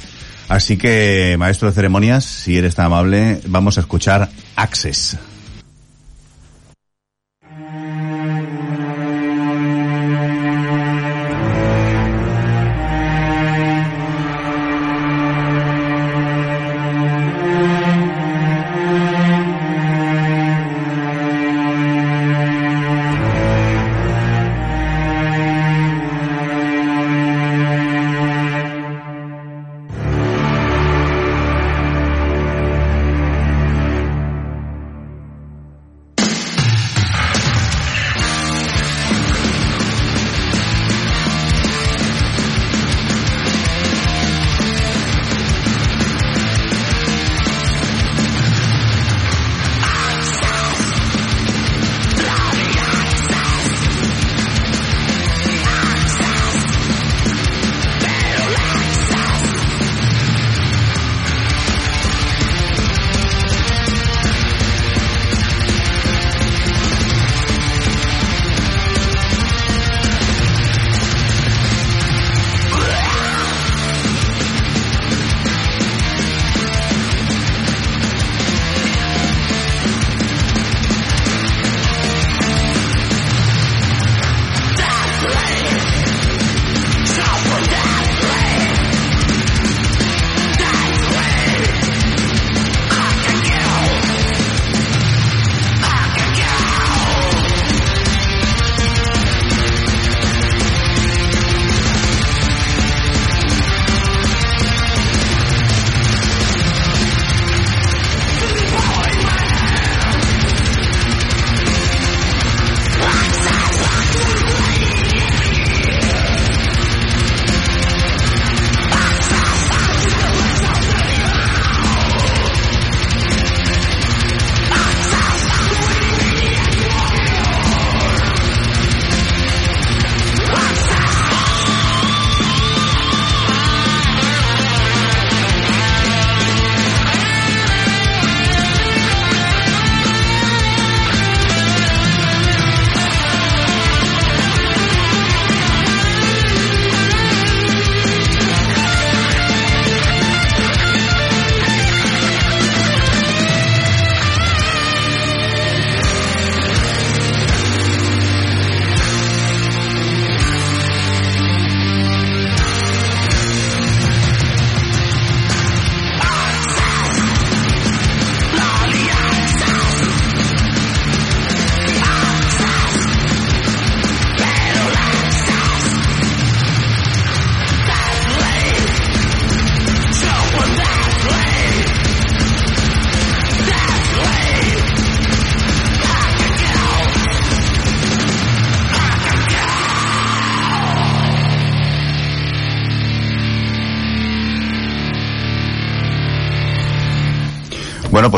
[0.48, 5.18] Así que, maestro de ceremonias, si eres tan amable, vamos a escuchar Access.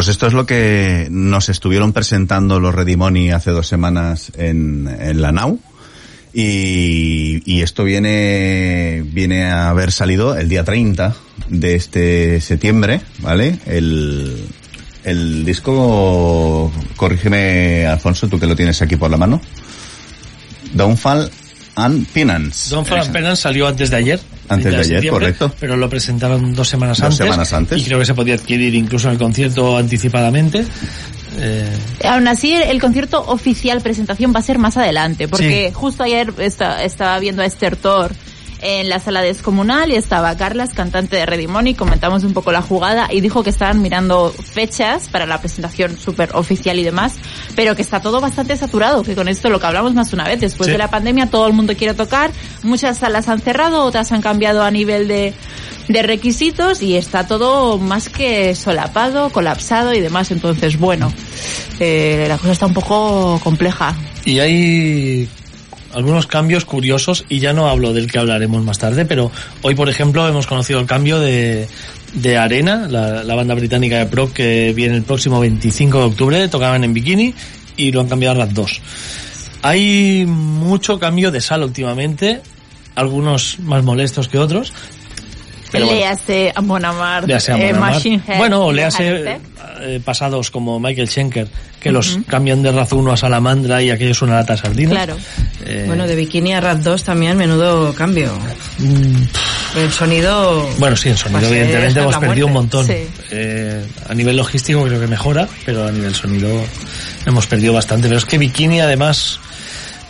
[0.00, 5.20] Pues esto es lo que nos estuvieron presentando los Redimoni hace dos semanas en, en
[5.20, 5.60] la NAU.
[6.32, 11.14] Y, y esto viene, viene a haber salido el día 30
[11.50, 13.58] de este septiembre, ¿vale?
[13.66, 14.42] El,
[15.04, 19.38] el disco, corrígeme Alfonso, tú que lo tienes aquí por la mano.
[20.72, 21.30] Downfall
[21.74, 22.70] and Penance.
[22.70, 24.20] Don Fran Penance salió antes de ayer.
[24.50, 25.52] Antes de ayer, correcto.
[25.58, 27.18] Pero lo presentaron dos semanas Dos antes.
[27.18, 27.80] semanas antes.
[27.80, 30.64] Y creo que se podía adquirir incluso en el concierto anticipadamente.
[31.38, 31.68] Eh,
[32.04, 35.74] Aún así, el, concierto oficial presentación va a ser más adelante, porque Sí.
[35.74, 38.12] justo ayer esta- estaba viendo a Esther Thor
[38.62, 43.08] en la sala descomunal y estaba Carlas, cantante de Redimoni, comentamos un poco la jugada
[43.10, 47.14] y dijo que estaban mirando fechas para la presentación súper oficial y demás,
[47.60, 50.40] pero que está todo bastante saturado, que con esto lo que hablamos más una vez,
[50.40, 50.72] después Sí.
[50.72, 52.30] de la pandemia todo el mundo quiere tocar,
[52.62, 55.34] muchas salas han cerrado, otras han cambiado a nivel de,
[55.86, 61.12] de requisitos y está todo más que solapado, colapsado y demás, entonces bueno,
[61.80, 63.94] eh, la cosa está un poco compleja.
[64.24, 65.28] y hay
[65.94, 69.30] algunos cambios curiosos y ya no hablo del que hablaremos más tarde, pero
[69.62, 71.68] hoy por ejemplo hemos conocido el cambio de,
[72.14, 76.48] de Arena, la, la banda británica de Proc que viene el próximo 25 de octubre,
[76.48, 77.34] tocaban en Bikini
[77.76, 78.80] y lo han cambiado a las 2.
[79.62, 82.40] Hay mucho cambio de sala últimamente,
[82.94, 84.72] algunos más molestos que otros.
[85.70, 86.00] Pero bueno.
[86.00, 87.72] Léase a Monamar, Léase a eh.
[87.72, 89.40] Machine Head, Bueno, léase Hightech.
[89.80, 91.48] Eh, pasados como Michael Schenker,
[91.80, 94.92] que los cambian de raza uno a salamandra y aquello es una lata de sardinas.
[94.92, 95.16] Claro.
[95.64, 98.32] Eh, Bueno, de Bikini a Rat 2 también, menudo cambio.
[99.76, 100.68] El sonido...
[100.78, 102.86] Bueno, sí, en sonido Pues, eh, evidentemente hemos perdido un montón.
[102.86, 102.94] Sí.
[103.30, 106.48] Eh, a nivel logístico creo que mejora, pero a nivel sonido
[107.26, 108.08] hemos perdido bastante.
[108.08, 109.38] Pero es que Bikini además,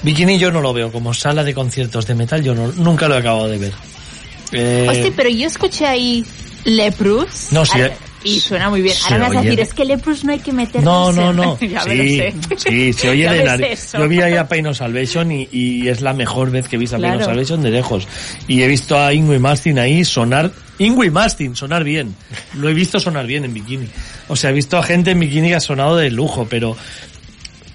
[0.03, 3.17] Bikini yo no lo veo como sala de conciertos de metal, yo no, nunca lo
[3.17, 3.73] he acabado de ver.
[4.53, 6.25] Eh, Hostia, pero yo escuché ahí
[6.65, 7.49] Leprous.
[7.53, 8.95] No, sí, Ahora- eh, y suena muy bien.
[9.05, 10.85] Ahora vas a decir, es que Leprous no hay que meterse.
[10.85, 11.59] No, no, no.
[11.61, 12.35] ya me lo sí, sé.
[12.57, 13.93] sí, se oye de nariz.
[13.93, 16.79] Yo vi ahí a Pain of Salvation y, y es la mejor vez que he
[16.79, 17.33] visto a Pain of Claro.
[17.33, 18.07] Salvation de lejos.
[18.47, 22.15] Y he visto a Ingui Mastin ahí sonar, Ingui Mastin, sonar bien.
[22.55, 23.89] Lo he visto sonar bien en bikini.
[24.29, 26.77] O sea, he visto a gente en bikini que ha sonado de lujo, pero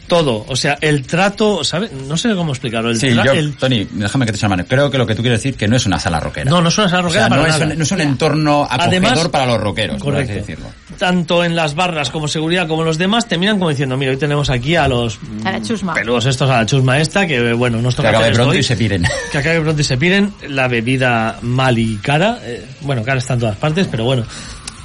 [0.08, 1.91] todo, o sea, el trato, ¿sabes?
[1.91, 2.89] No sé cómo explicarlo.
[2.91, 4.66] El Sí, tra- yo, el- Tony, déjame que te eche la mano.
[4.68, 6.49] Creo que lo que tú quieres decir que no es una sala rockera.
[6.49, 8.64] No, no es una sala O sea, rockera no, es un, no es un entorno
[8.64, 10.34] acogedor Además- para los rockeros, por así Correcto.
[10.47, 10.66] decirlo.
[10.97, 14.49] Tanto en las barras como seguridad como los demás terminan como diciendo, mira, hoy tenemos
[14.49, 15.93] aquí a los A la chusma.
[15.93, 18.64] peludos estos, a la chusma esta, que bueno, nos Que toca acabe hacer pronto y
[18.64, 19.03] se piren.
[19.32, 23.34] que acabe pronto y se piren, la bebida mal y cara, eh, bueno, cara está
[23.34, 24.24] en todas partes, pero bueno,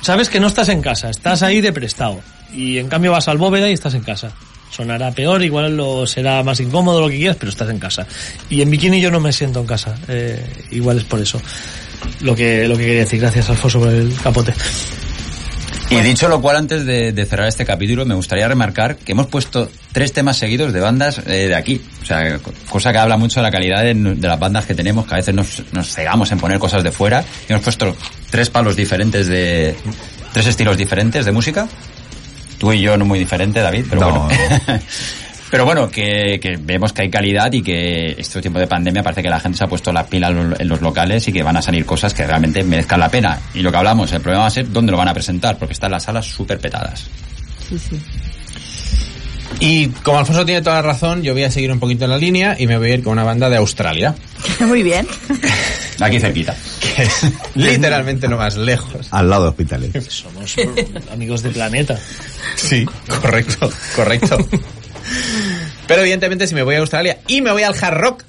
[0.00, 2.20] sabes que no estás en casa, estás ahí de prestado,
[2.52, 4.32] y en cambio vas al bóveda y estás en casa.
[4.70, 8.06] Sonará peor, igual lo será más incómodo lo que quieras, pero estás en casa.
[8.48, 10.40] Y en bikini yo no me siento en casa, eh,
[10.70, 11.40] igual es por eso.
[12.20, 14.54] Lo que, lo que quería decir, gracias Alfonso por el capote.
[15.90, 19.68] Y dicho lo cual, antes de, cerrar este capítulo, me gustaría remarcar que hemos puesto
[19.90, 21.80] tres temas seguidos de bandas eh, de aquí.
[22.00, 24.74] O sea, co- cosa que habla mucho de la calidad de, de las bandas que
[24.76, 27.24] tenemos, que a veces nos, nos cegamos en poner cosas de fuera.
[27.48, 27.96] Y hemos puesto
[28.30, 29.74] tres palos diferentes de...
[30.32, 31.66] tres estilos diferentes de música.
[32.60, 34.28] Tú y yo no muy diferente, David, pero No, bueno.
[35.50, 39.20] Pero bueno, que, que vemos que hay calidad y que este tiempo de pandemia parece
[39.20, 41.42] que la gente se ha puesto la pila en los- en los locales y que
[41.42, 43.36] van a salir cosas que realmente merezcan la pena.
[43.52, 45.72] Y lo que hablamos, el problema va a ser dónde lo van a presentar, porque
[45.72, 47.08] están las salas súper petadas.
[47.68, 48.00] Sí, sí.
[49.60, 52.16] Y como Alfonso tiene toda la razón, yo voy a seguir un poquito en la
[52.16, 54.14] línea y me voy a ir con una banda de Australia,
[54.60, 55.06] Muy bien.
[56.00, 56.56] Aquí cerquita.
[56.96, 59.08] que es literalmente lo más lejos.
[59.10, 60.04] Al lado de hospitales.
[60.08, 60.56] Somos
[61.12, 61.98] amigos de planeta.
[62.56, 62.86] Sí,
[63.20, 64.38] correcto, correcto.
[65.86, 68.24] Pero evidentemente si me voy a Australia y me voy al hard rock,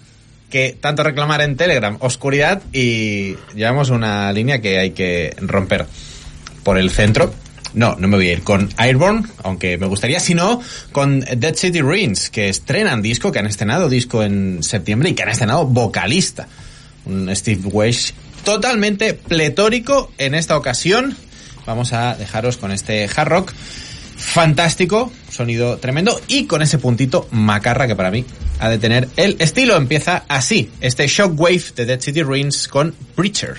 [0.50, 5.86] que tanto reclamar en Telegram, oscuridad y llevamos una línea que hay que romper
[6.64, 7.34] por el centro.
[7.74, 10.62] No, no me voy a ir con Airborne, aunque me gustaría, sino
[10.92, 15.24] con Dead City Ruins, que estrenan disco, que han estrenado disco en septiembre y que
[15.24, 16.48] han estrenado vocalista.
[17.06, 18.14] Un Steve Weish
[18.44, 21.16] totalmente pletórico en esta ocasión.
[21.66, 23.54] Vamos a dejaros con este hard rock
[24.18, 28.26] fantástico, sonido tremendo y con ese puntito macarra que para mí
[28.60, 29.76] ha de tener el estilo.
[29.76, 32.94] Empieza así, este Shockwave de Dead City Ruins con.
[33.16, 33.58] Preacher,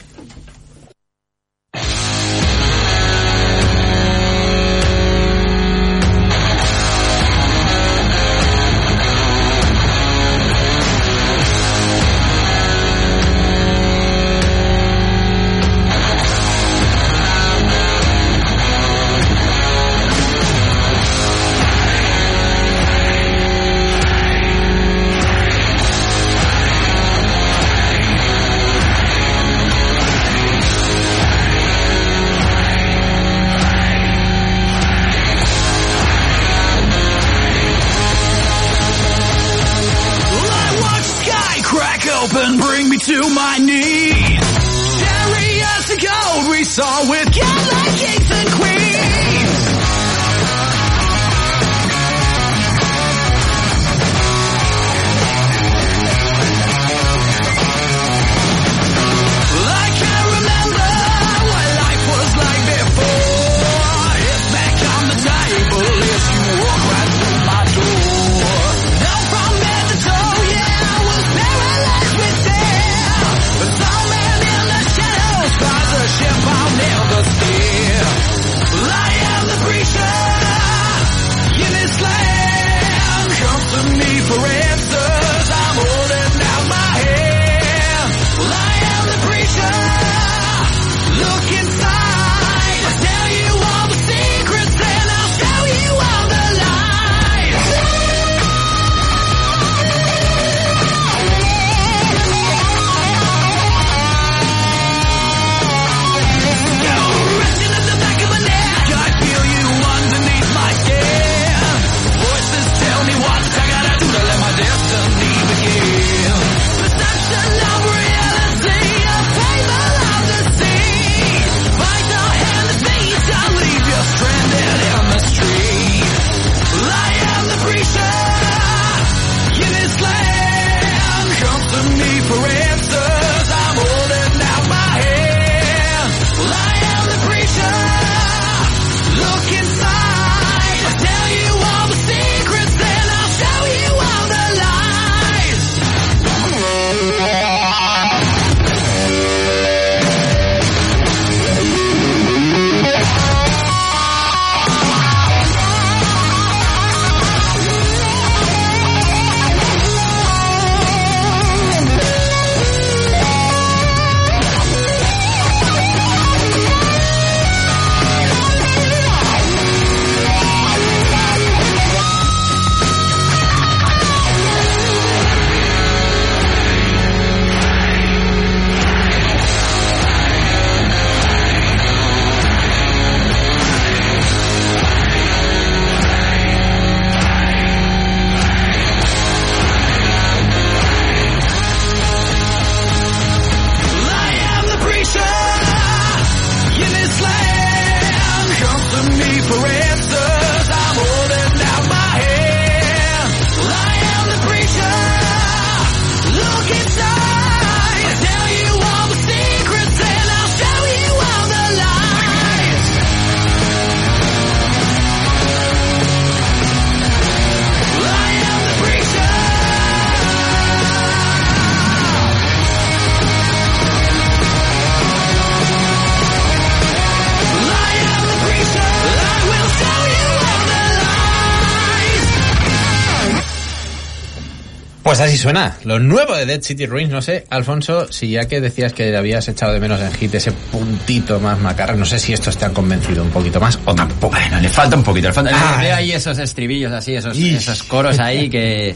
[235.22, 238.92] así suena, lo nuevo de Dead City Ruins, no sé, Alfonso, si ya que decías
[238.92, 242.56] que habías echado de menos en hit ese puntito más macarra, no sé si estos
[242.56, 244.36] te han convencido un poquito más o tampoco.
[244.36, 245.28] Bueno, le falta un poquito.
[245.28, 245.92] Le falta, Ah, ve eh.
[245.92, 247.56] ahí esos estribillos así, esos, Ish.
[247.56, 248.94] esos coros ahí que...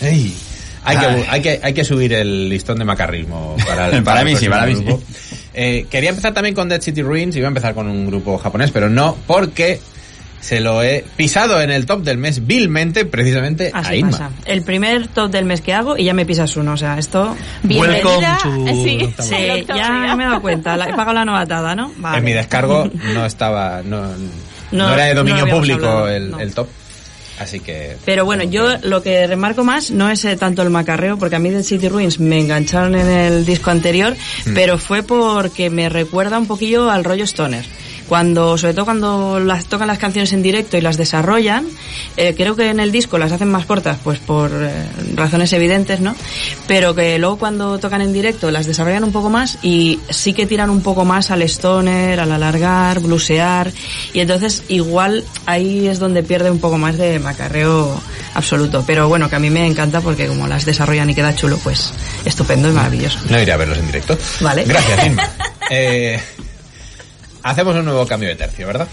[0.00, 0.34] Ey,
[0.84, 1.24] Hay que, Ay.
[1.28, 4.48] hay, que, hay que subir el listón de macarrismo para, el, Para el mí sí,
[4.48, 5.00] para mí grupo.
[5.06, 5.36] sí.
[5.54, 8.70] Eh, quería empezar también con Dead City Ruins, iba a empezar con un grupo japonés,
[8.70, 9.78] pero no, porque
[10.42, 14.10] se lo he pisado en el top del mes vilmente, precisamente a Así Inma.
[14.10, 14.30] pasa.
[14.44, 16.72] El primer top del mes que hago y ya me pisas uno.
[16.72, 17.34] O sea, esto...
[17.62, 18.38] Bienvenida.
[18.42, 20.76] To Sí, ya me he dado cuenta.
[20.76, 21.92] La- he pagado la novatada, ¿no?
[21.96, 22.18] Vale.
[22.18, 24.16] En mi descargo no estaba, no, no,
[24.72, 26.40] No, era de dominio público hablado, el, no.
[26.40, 26.68] el top.
[27.38, 27.96] Así que...
[28.04, 31.38] Pero bueno, yo lo que remarco más no es eh, tanto el macarreo, porque a
[31.38, 34.14] mí de City Ruins me engancharon en el disco anterior,
[34.44, 34.54] Mm.
[34.54, 37.64] pero fue porque me recuerda un poquillo al rollo Stoner.
[38.12, 41.64] Cuando, sobre todo cuando las tocan las canciones en directo y las desarrollan,
[42.18, 44.84] eh, creo que en el disco las hacen más cortas, pues por eh,
[45.14, 46.14] razones evidentes, ¿no?
[46.66, 50.44] Pero que luego cuando tocan en directo las desarrollan un poco más y sí que
[50.44, 53.72] tiran un poco más al stoner, al alargar, blusear,
[54.12, 57.98] y entonces igual ahí es donde pierde un poco más de macarreo
[58.34, 58.84] absoluto.
[58.86, 61.94] Pero bueno, que a mí me encanta porque como las desarrollan y queda chulo, pues
[62.26, 63.20] estupendo y maravilloso.
[63.30, 64.18] No iré a verlos en directo.
[64.42, 64.64] Vale.
[64.64, 65.30] Gracias, Inma.
[65.70, 66.20] Eh,
[67.42, 68.88] hacemos un nuevo cambio de tercio, ¿verdad?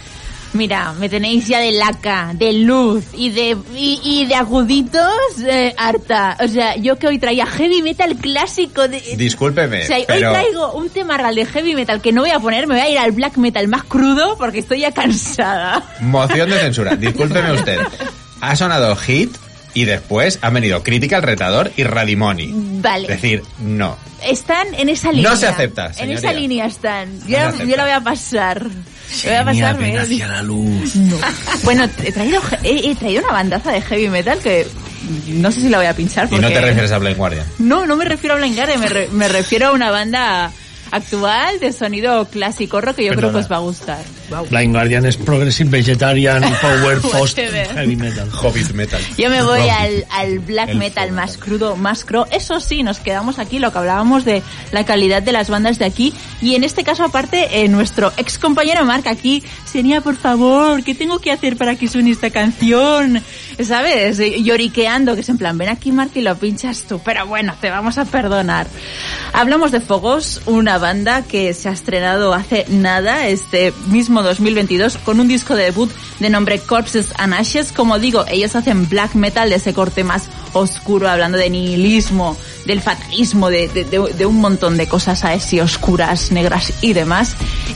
[0.53, 5.03] Mira, me tenéis ya de laca, de luz y de y, y de aguditos
[5.47, 6.37] eh, harta.
[6.43, 8.99] O sea, yo que hoy traía heavy metal clásico de...
[9.15, 10.29] Discúlpeme, O sea, pero...
[10.29, 12.81] hoy traigo un tema real de heavy metal que no voy a poner, me voy
[12.83, 15.83] a ir al black metal más crudo porque estoy ya cansada.
[15.99, 16.95] Moción de censura.
[16.95, 17.77] Discúlpeme usted.
[18.41, 19.35] Ha sonado Hit
[19.73, 22.51] y después han venido Critical Retador y Radimoni.
[22.81, 23.03] Vale.
[23.03, 23.97] Es decir, no.
[24.25, 25.29] Están en esa línea.
[25.31, 27.19] No se acepta, En esa línea están.
[27.27, 27.65] Yo, la- acepta.
[27.65, 28.63] yo la voy a pasar.
[29.23, 29.91] Voy a pasarme.
[29.91, 30.93] ven hacia la luz.
[31.63, 34.67] Bueno, he traído, he, he traído una bandaza de heavy metal que
[35.27, 36.41] no sé si la voy a pinchar Y porque...
[36.45, 37.45] no te refieres a Blind Guardian.
[37.59, 40.51] No, no me refiero a Blind Guardian, me, re- me refiero a una banda
[40.91, 43.99] actual de sonido clásico rock que yo creo que os va a gustar.
[44.49, 47.37] Blind Guardian es Progressive Vegetarian Power Post.
[47.37, 48.29] Heavy Metal.
[48.31, 49.01] Hobbit Metal.
[49.17, 52.27] Yo me voy al, al black El metal más crudo, más cro.
[52.31, 55.85] Eso sí, nos quedamos aquí, lo que hablábamos de la calidad de las bandas de
[55.85, 56.13] aquí.
[56.41, 60.95] Y en este caso, aparte, eh, nuestro ex compañero Mark aquí, sería por favor, ¿qué
[60.95, 63.21] tengo que hacer para que suene esta canción?
[63.63, 64.19] ¿Sabes?
[64.19, 67.01] Eh, Lloriqueando, que es en plan, ven aquí Mark y lo pinchas tú.
[67.03, 68.67] Pero bueno, te vamos a perdonar.
[69.33, 75.19] Hablamos de Fogos, una banda que se ha estrenado hace nada, este mismo 2022, con
[75.19, 77.71] un disco de debut de nombre Corpses and Ashes.
[77.71, 82.81] Como digo, ellos hacen black metal de ese corte más oscuro, hablando de nihilismo, del
[82.81, 87.35] fatalismo, de, un montón de cosas así oscuras, negras y demás.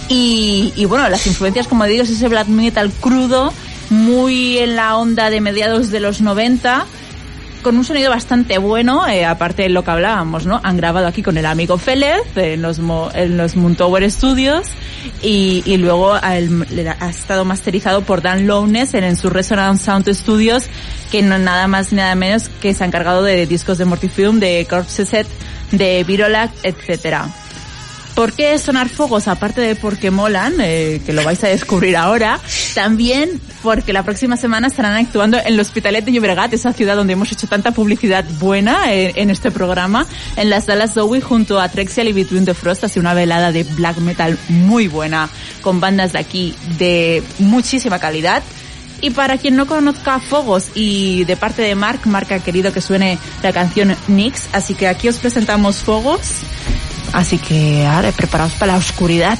[0.09, 3.53] Y, y bueno, las influencias, como digo, es ese black metal crudo,
[3.89, 6.85] muy en la onda de mediados de los 90
[7.63, 10.59] con un sonido bastante bueno, eh, aparte de lo que hablábamos, ¿no?
[10.63, 13.55] Han grabado aquí con el amigo Félez en los, Mo- en los
[14.09, 14.67] Studios
[15.21, 20.65] y, luego ha, estado masterizado por Dan Lowness en, en su Resonance Sound Studios,
[21.11, 24.39] que no nada más ni nada menos que se ha encargado de discos de Mortifilm,
[24.39, 25.27] de Corpse Set,
[25.71, 27.27] de Virolac, etcétera.
[28.15, 29.27] ¿Por qué sonar fogos?
[29.27, 32.39] Aparte de porque molan, eh, que lo vais a descubrir ahora,
[32.75, 37.13] también porque la próxima semana estarán actuando en el Hospitalet de Llobregat, esa ciudad donde
[37.13, 40.05] hemos hecho tanta publicidad buena eh, en este programa,
[40.35, 43.63] en las salas Zoe junto a Trexial y Between the Frost, así una velada de
[43.63, 45.29] black metal muy buena,
[45.61, 48.43] con bandas de aquí de muchísima calidad.
[49.01, 52.79] Y para quien no conozca Fogos y de parte de Mark, Mark ha querido que
[52.79, 56.43] suene la canción Nix, así que aquí os presentamos Fogos.
[57.11, 59.37] Así que ahora preparaos para la oscuridad.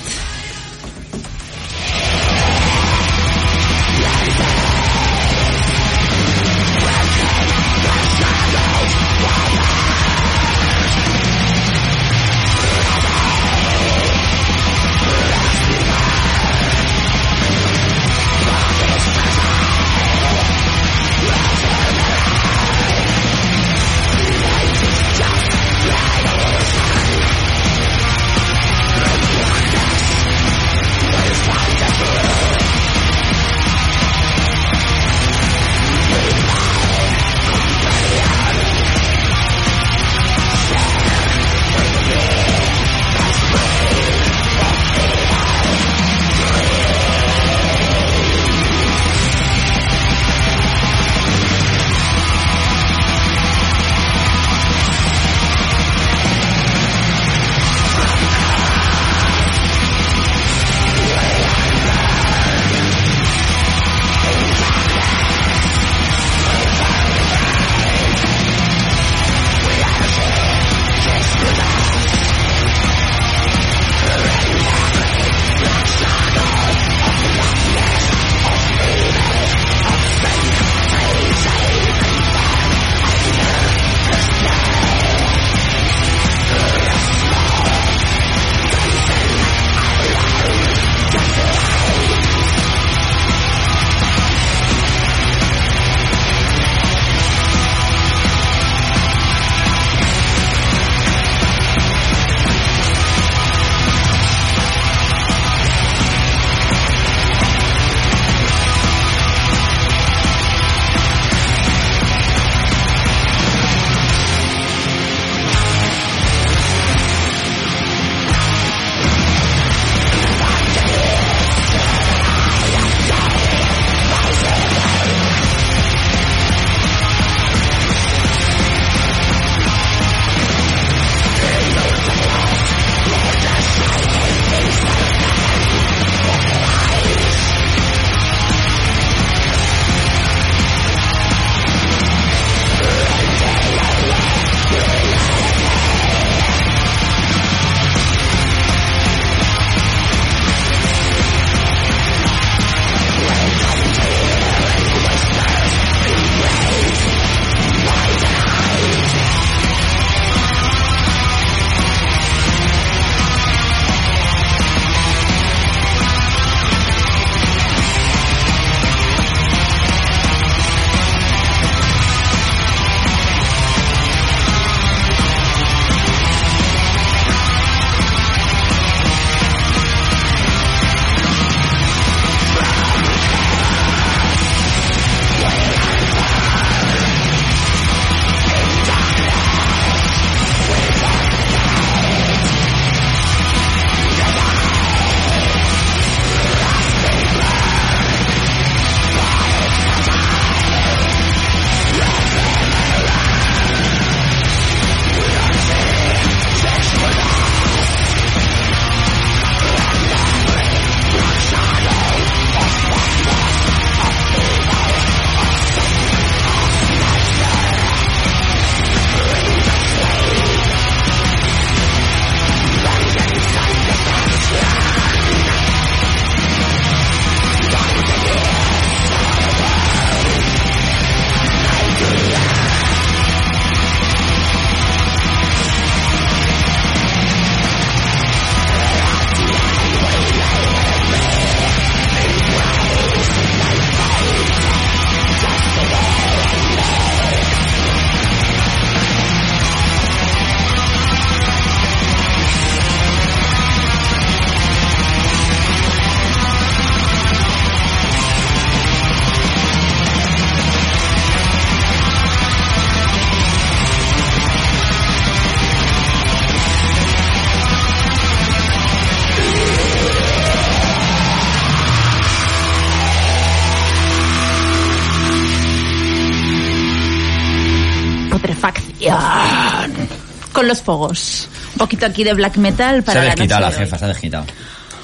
[280.64, 281.48] Con los fogos.
[281.74, 283.86] Un poquito aquí de black metal Se para ha la desquitado la noche hoy.
[283.86, 284.46] jefa, se ha desquitado.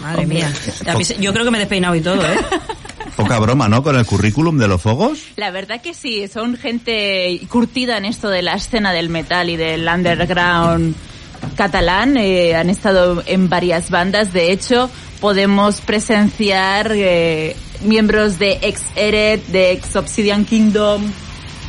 [0.02, 0.50] Madre mía.
[1.04, 2.38] Se- Yo creo que me he despeinado y todo, ¿eh?
[3.18, 3.84] Poca broma, ¿no?
[3.84, 5.20] Con el currículum de los fogos.
[5.36, 9.58] La verdad que sí, son gente curtida en esto de la escena del metal y
[9.58, 10.96] del underground
[11.58, 12.16] catalán.
[12.16, 14.32] eh, han estado en varias bandas.
[14.32, 14.90] De hecho,
[15.20, 21.04] podemos presenciar eh, miembros de ex Eret, de ex Obsidian Kingdom,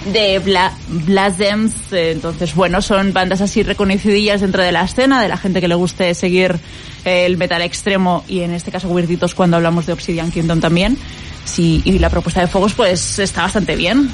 [0.06, 1.92] de Bla Blasdems.
[1.92, 5.68] eh, entonces, bueno, son bandas así reconocidillas dentro de la escena, de la gente que
[5.68, 6.58] le guste seguir
[7.04, 10.96] eh, el metal extremo y en este caso weirditos cuando hablamos de Obsidian Kingdom también.
[11.44, 14.10] Sí, y la propuesta de Fogos pues está bastante bien.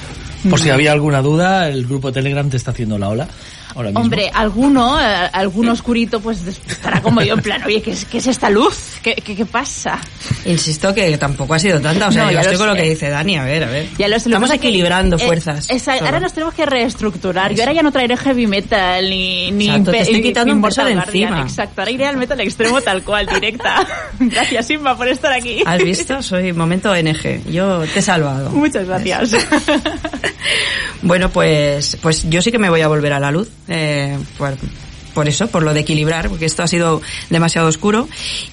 [0.48, 3.28] Por si había alguna duda, el grupo Telegram te está haciendo la ola.
[3.74, 4.00] Ahora mismo.
[4.00, 8.18] Hombre, alguno, eh, algún oscurito, pues estará como yo en plan, oye, ¿qué es, qué
[8.18, 8.94] es esta luz?
[9.02, 9.98] ¿Qué, qué, qué pasa?
[10.44, 12.08] Insisto que tampoco ha sido tanta.
[12.08, 12.82] O sea, No, yo lo estoy con lo sé.
[12.82, 13.36] que dice Dani.
[13.38, 13.86] A ver, a ver.
[13.98, 15.68] Ya lo sé, lo Estamos pasa que, equilibrando eh, fuerzas.
[15.70, 16.06] esa- Todo.
[16.06, 17.52] ahora nos tenemos que reestructurar.
[17.54, 19.50] Yo ahora ya no traeré heavy metal ni...
[19.50, 21.48] ni Exacto, te estoy quitando un peso de Mortal Guardian, encima.
[21.48, 23.86] Exacto, ahora iré al metal extremo tal cual, directa.
[24.20, 25.62] Gracias, Inma, por estar aquí.
[25.66, 26.22] ¿Has visto?
[26.22, 27.42] Soy momento NG.
[27.50, 28.50] Yo te he salvado.
[28.50, 29.30] Muchas gracias.
[31.02, 33.48] Bueno, pues, pues yo sí que me voy a volver a la luz.
[33.68, 34.56] eh, por,
[35.16, 37.00] por eso, por lo de equilibrar, porque esto ha sido
[37.30, 38.06] demasiado oscuro.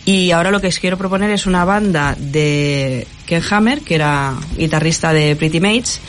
[0.06, 4.34] Y ahora lo que os quiero proponer es una banda de Ken Hammer, que era
[4.58, 6.00] guitarrista de Pretty Mates.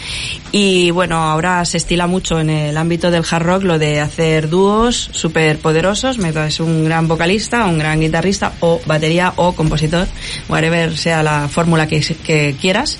[0.52, 4.48] Y bueno, ahora se estila mucho en el ámbito del hard rock lo de hacer
[4.48, 6.18] dúos súper poderosos.
[6.18, 10.06] Es un gran vocalista, un gran guitarrista, o batería, o compositor,
[10.48, 12.98] whatever sea la fórmula que, que quieras.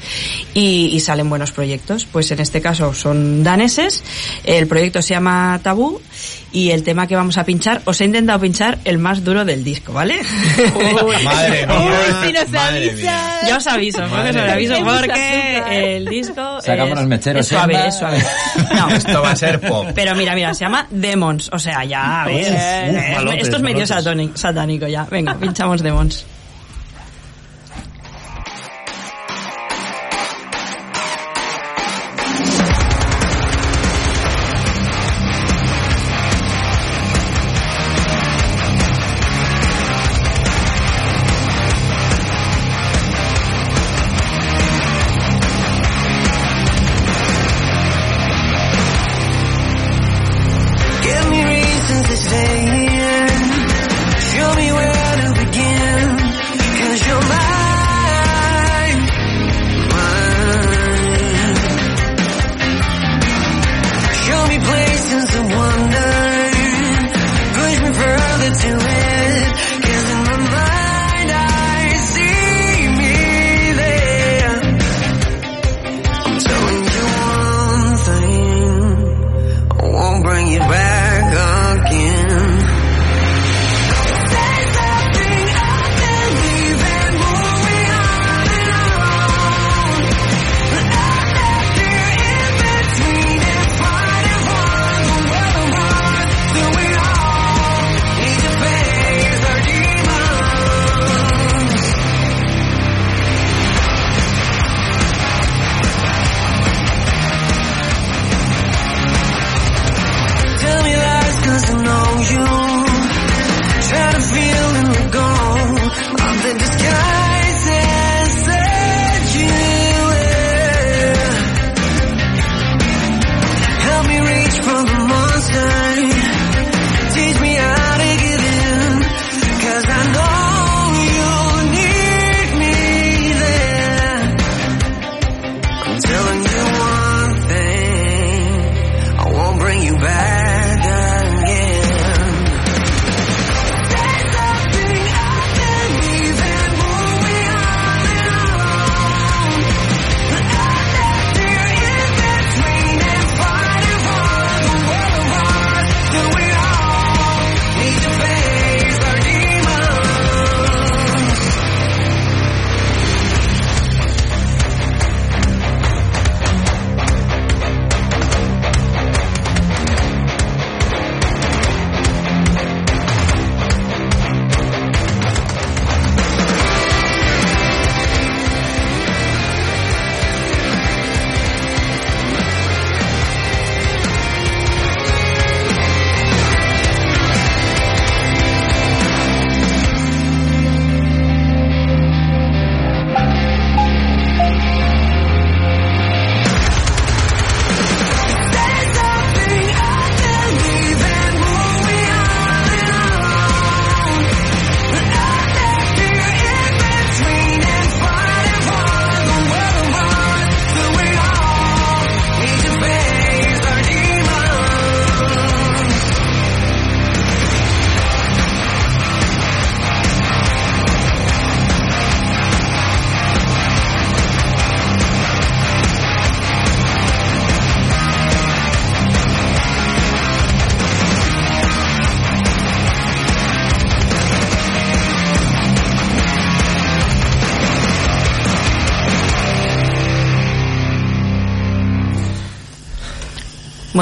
[0.54, 2.06] Y, y salen buenos proyectos.
[2.10, 4.02] Pues en este caso son daneses.
[4.44, 6.00] El proyecto se llama Tabú.
[6.54, 9.64] Y el tema que vamos a pinchar, os he intentado pinchar el más duro del
[9.64, 10.20] disco, ¿vale?
[11.24, 11.80] Madre mía.
[11.80, 13.40] Uy, si nos madre mía.
[13.44, 17.40] Ya os aviso, porque os lo Madre aviso porque el disco Sacamos es, los mecheros,
[17.40, 18.18] es suave, es suave.
[18.74, 19.86] No, Esto va a ser pop.
[19.94, 23.56] pero mira, mira, se llama Demons, o sea, ya, a ver, Uf, uf, malotes, esto
[23.56, 25.06] es medio satánico ya.
[25.10, 26.26] Venga, pinchamos Demons.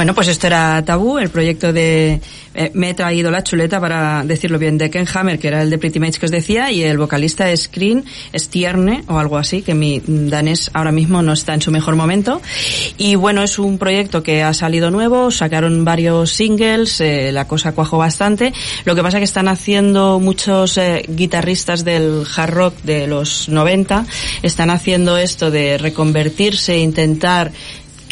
[0.03, 2.21] Bueno, pues esto era Tabú, el proyecto de...
[2.55, 5.71] eh, me he traído la chuleta para decirlo bien, de Ken Hammer, que era el
[5.71, 9.63] de Pretty Mates que os decía, y el vocalista es Screen Stierne, o algo así,
[9.63, 12.43] que mi danés ahora mismo no está en su mejor momento.
[12.99, 17.71] Y bueno, es un proyecto que ha salido nuevo, sacaron varios singles, eh, la cosa
[17.71, 18.53] cuajó bastante.
[18.85, 24.05] Lo que pasa que están haciendo muchos eh, guitarristas del hard rock de los 90,
[24.43, 27.53] están haciendo esto de reconvertirse, intentar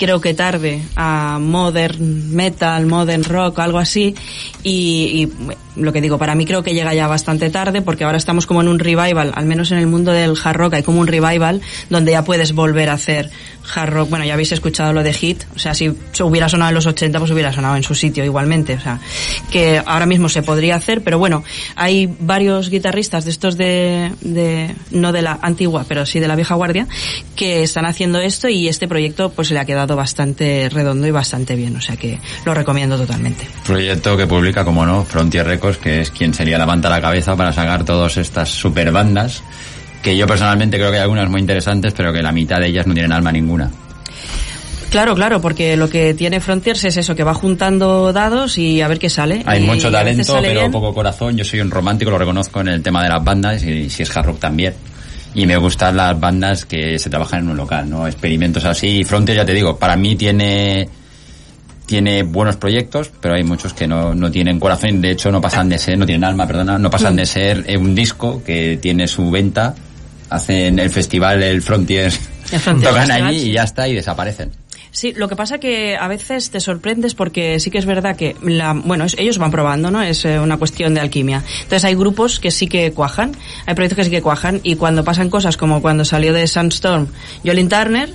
[0.01, 4.17] creo que tarde a modern metal, modern rock, algo así.
[4.63, 8.17] Y, y, lo que digo, para mí creo que llega ya bastante tarde porque ahora
[8.17, 11.01] estamos como en un revival, al menos en el mundo del hard rock hay como
[11.01, 13.31] un revival donde ya puedes volver a hacer
[13.75, 15.89] hard bueno ya habéis escuchado lo de Hit, o sea si
[16.23, 18.99] hubiera sonado en los 80 pues hubiera sonado en su sitio igualmente, o sea
[19.51, 21.45] que ahora mismo se podría hacer, pero bueno
[21.77, 26.37] hay varios guitarristas de estos de, de no de la antigua, pero sí de la
[26.37, 26.87] vieja guardia
[27.37, 31.55] que están haciendo esto y este proyecto pues le ha quedado bastante redondo y bastante
[31.57, 33.49] bien, o sea que lo recomiendo totalmente.
[33.65, 37.37] Proyecto que publica, como no, Frontier Records, que es quien sería la manta la cabeza
[37.37, 39.43] para sacar todas estas super bandas,
[40.03, 42.87] que yo personalmente creo que hay algunas muy interesantes, pero que la mitad de ellas
[42.87, 43.71] no tienen alma ninguna.
[44.91, 48.89] Claro, claro, porque lo que tiene Frontiers es eso, que va juntando dados y a
[48.89, 49.43] ver qué sale.
[49.47, 50.73] Hay Y mucho talento, pero bien.
[50.73, 51.37] poco corazón.
[51.37, 54.17] Yo soy un romántico, lo reconozco en el tema de las bandas y si es
[54.17, 54.75] hard rock también.
[55.33, 58.09] Y me gustan las bandas que se trabajan en un local, ¿no?
[58.09, 58.99] Experimentos así.
[59.01, 60.89] Y Frontier, ya te digo, para mí tiene
[61.87, 65.69] tiene buenos proyectos, pero hay muchos que no, no tienen corazón, de hecho no pasan
[65.69, 69.09] de ser, no tienen alma, perdona, no pasan de ser eh, un disco que tiene
[69.09, 69.75] su venta,
[70.31, 72.13] hacen el festival, el Frontier,
[72.53, 74.51] El Frontier tocan Festival, allí y ya está y desaparecen.
[74.93, 78.35] Sí, lo que pasa que a veces te sorprendes porque sí que es verdad que
[78.43, 80.03] la, bueno, es- ellos van probando, ¿no?
[80.03, 81.45] Es eh, una cuestión de alquimia.
[81.63, 83.31] Entonces hay grupos que sí que cuajan,
[83.67, 87.07] hay proyectos que sí que cuajan y cuando pasan cosas como cuando salió de Sandstorm
[87.45, 88.11] Jolin Turner,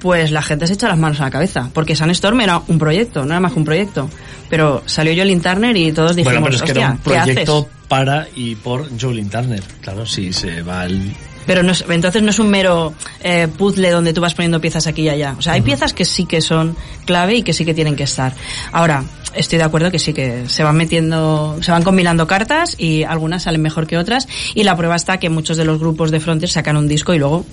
[0.00, 3.24] pues la gente se echa las manos a la cabeza, porque Sandstorm era un proyecto,
[3.24, 4.10] no era más que un proyecto.
[4.50, 8.28] Pero salió Jolin Turner y todos dijimos, Bueno, pero es que era un proyecto para
[8.36, 9.62] y por Jolin Turner.
[9.80, 11.10] Claro, si se va el...
[11.48, 12.92] Pero no es- entonces no es un mero
[13.22, 15.34] eh, puzzle donde tú vas poniendo piezas aquí y allá.
[15.38, 16.76] O sea, hay piezas que sí que son
[17.06, 18.34] clave y que sí que tienen que estar.
[18.70, 19.02] Ahora,
[19.34, 23.44] estoy de acuerdo que sí que se van metiendo, se van combinando cartas y algunas
[23.44, 24.28] salen mejor que otras.
[24.54, 27.18] Y la prueba está que muchos de los grupos de Frontier sacan un disco y
[27.18, 27.46] luego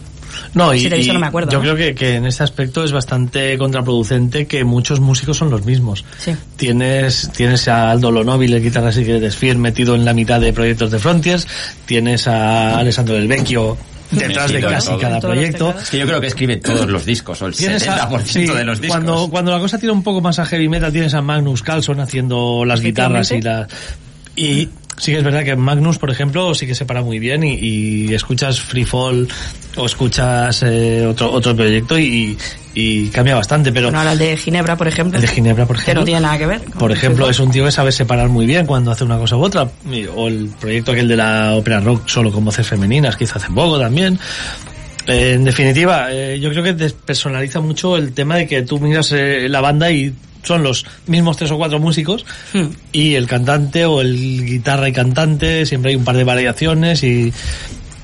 [0.56, 1.64] No, y, Si te he visto, y no me acuerdo, yo ¿no?
[1.64, 6.03] creo que, que en este aspecto es bastante contraproducente que muchos músicos son los mismos.
[6.18, 6.34] Sí.
[6.56, 10.91] Tienes, tienes a Aldo Lonobil, el guitarra de Sphere, metido en la mitad de proyectos
[10.91, 11.48] de Frontiers.
[11.86, 13.77] Tienes a Alessandro Del Vecchio
[14.11, 14.99] detrás de casi todo.
[14.99, 15.76] cada proyecto.
[15.82, 18.45] Es que yo creo que escribe todos los discos, o el Tienes a- 70% sí,
[18.48, 18.95] de los discos.
[18.98, 21.99] Cuando, cuando la cosa tira un poco más a heavy metal, tienes a Magnus Carlson
[21.99, 23.68] haciendo las guitarras y la
[24.38, 27.44] y sí que es verdad que Magnus, por ejemplo, sí que se para muy bien
[27.44, 29.28] y, y escuchas Free Fall
[29.78, 32.38] o escuchas eh, otro otro proyecto y,
[32.74, 35.18] y cambia bastante, pero bueno, ahora el de Ginebra, por ejemplo.
[35.18, 36.62] el de Ginebra, por Que ejemplo, no tiene nada que ver.
[36.62, 39.44] por ejemplo, es un tío que sabe separar muy bien cuando hace una cosa u
[39.44, 39.70] otra.
[40.16, 43.50] O el proyecto aquel de la ópera rock solo con voces femeninas que hizo hace
[43.52, 44.18] poco también.
[45.07, 49.11] Eh, en definitiva, eh, yo creo que despersonaliza mucho el tema de que tú miras
[49.11, 50.14] eh, la banda y
[50.44, 52.68] son los mismos tres o cuatro músicos Hmm.
[52.91, 57.34] y el cantante o el guitarra y cantante, siempre hay un par de variaciones y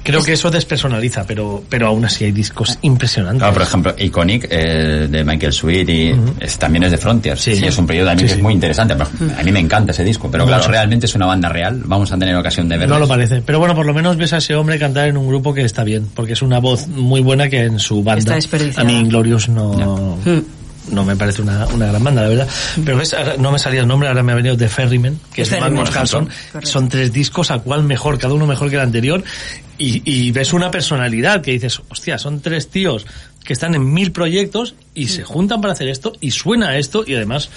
[0.03, 3.39] creo que eso despersonaliza, pero, pero aún así hay discos impresionantes.
[3.39, 7.37] Claro, por ejemplo, Iconic, eh, de Michael Sweet, y es- también es de Frontier.
[7.37, 7.51] Sí.
[7.61, 8.39] y es un periodo también Sí, que sí.
[8.39, 8.93] es muy interesante.
[8.93, 11.81] A mí me encanta ese disco, pero claro, realmente es una banda real.
[11.85, 12.95] Vamos a tener ocasión de verlo.
[12.95, 15.27] No lo parece, pero bueno, por lo menos ves a ese hombre cantar en un
[15.27, 18.37] grupo que está bien, porque es una voz muy buena que en su banda.
[18.37, 18.57] Está.
[18.81, 20.39] A mí Inglorious no, Hmm.
[20.89, 22.47] No me parece una, una gran banda, la verdad.
[22.83, 25.43] Pero ves, Ahora no me salía el nombre, ahora me ha venido The Ferryman, que
[25.43, 26.29] es Magnus Carlson.
[26.63, 29.23] Son tres discos, a cual mejor, cada uno mejor que el anterior,
[29.77, 33.05] y, y ves una personalidad que dices, hostia, son tres tíos
[33.43, 37.15] que están en mil proyectos y se juntan para hacer esto, y suena esto, y
[37.15, 37.49] además,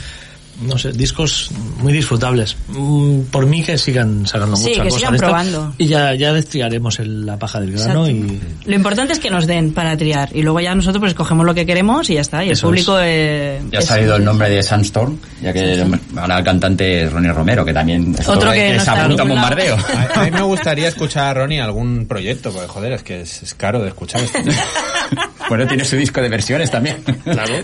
[0.62, 2.56] no sé, discos muy disfrutables.
[2.68, 5.74] Mm, Por mí que sigan sacando Sí, mucha que cosa sigan probando.
[5.78, 8.40] Y ya, ya destriaremos el- la paja del grano y...
[8.64, 11.55] Lo importante es que nos den para triar y luego ya nosotros pues escogemos lo
[11.55, 12.43] que queremos y ya está.
[12.44, 15.85] Y el Eso público eh, Ya ha es- salido el nombre de Sandstorm, ya que
[16.16, 19.24] ahora el cantante es Ronnie Romero, que también es Otro que no se apunta a
[19.24, 19.76] un bombardeo.
[20.14, 23.43] A, a mí me gustaría escuchar a Ronnie algún proyecto, porque joder, es que es,
[23.43, 24.39] es caro de escuchar esto.
[25.48, 26.97] bueno, tiene su disco de versiones también.
[27.24, 27.55] Claro.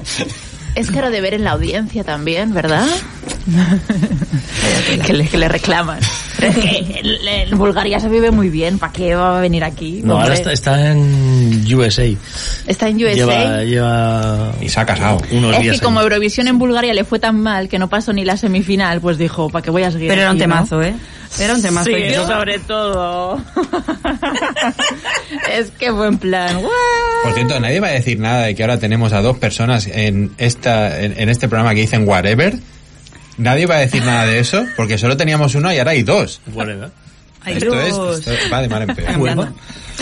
[0.74, 2.86] Es caro de ver en la audiencia también, ¿verdad?
[5.06, 6.00] que, le, que le reclaman.
[6.40, 8.78] Pero es que Bulgaria se vive muy bien.
[8.78, 10.00] ¿Para qué va a venir aquí?
[10.02, 12.04] No, ahora está, está en USA.
[12.66, 13.14] está en USA.
[13.14, 15.18] Lleva, lleva Y se ha casado.
[15.30, 15.78] unos es días.
[15.78, 16.00] que como.
[16.00, 19.50] Eurovisión en Bulgaria le fue tan mal que no pasó ni la semifinal, pues dijo,
[19.50, 20.54] ¿para qué voy a seguir Pero era un aquí, no?".
[20.54, 20.94] temazo, ¿eh?
[21.38, 21.84] Era un temazo.
[21.90, 23.40] Sí, Y yo- sobre todo.
[25.52, 26.56] es que buen plan.
[26.60, 26.70] ¡Guau!
[27.24, 30.32] Por cierto, nadie va a decir nada de que ahora tenemos a dos personas en
[30.38, 32.54] esta en, en este programa que dicen whatever.
[33.40, 36.40] Nadie va a decir nada de eso, porque solo teníamos uno y ahora hay dos.
[36.52, 36.90] Whatever.
[37.42, 38.18] Ay, esto, Dios.
[38.20, 39.08] es, esto va de mal en peor.
[39.08, 39.48] Cambiando.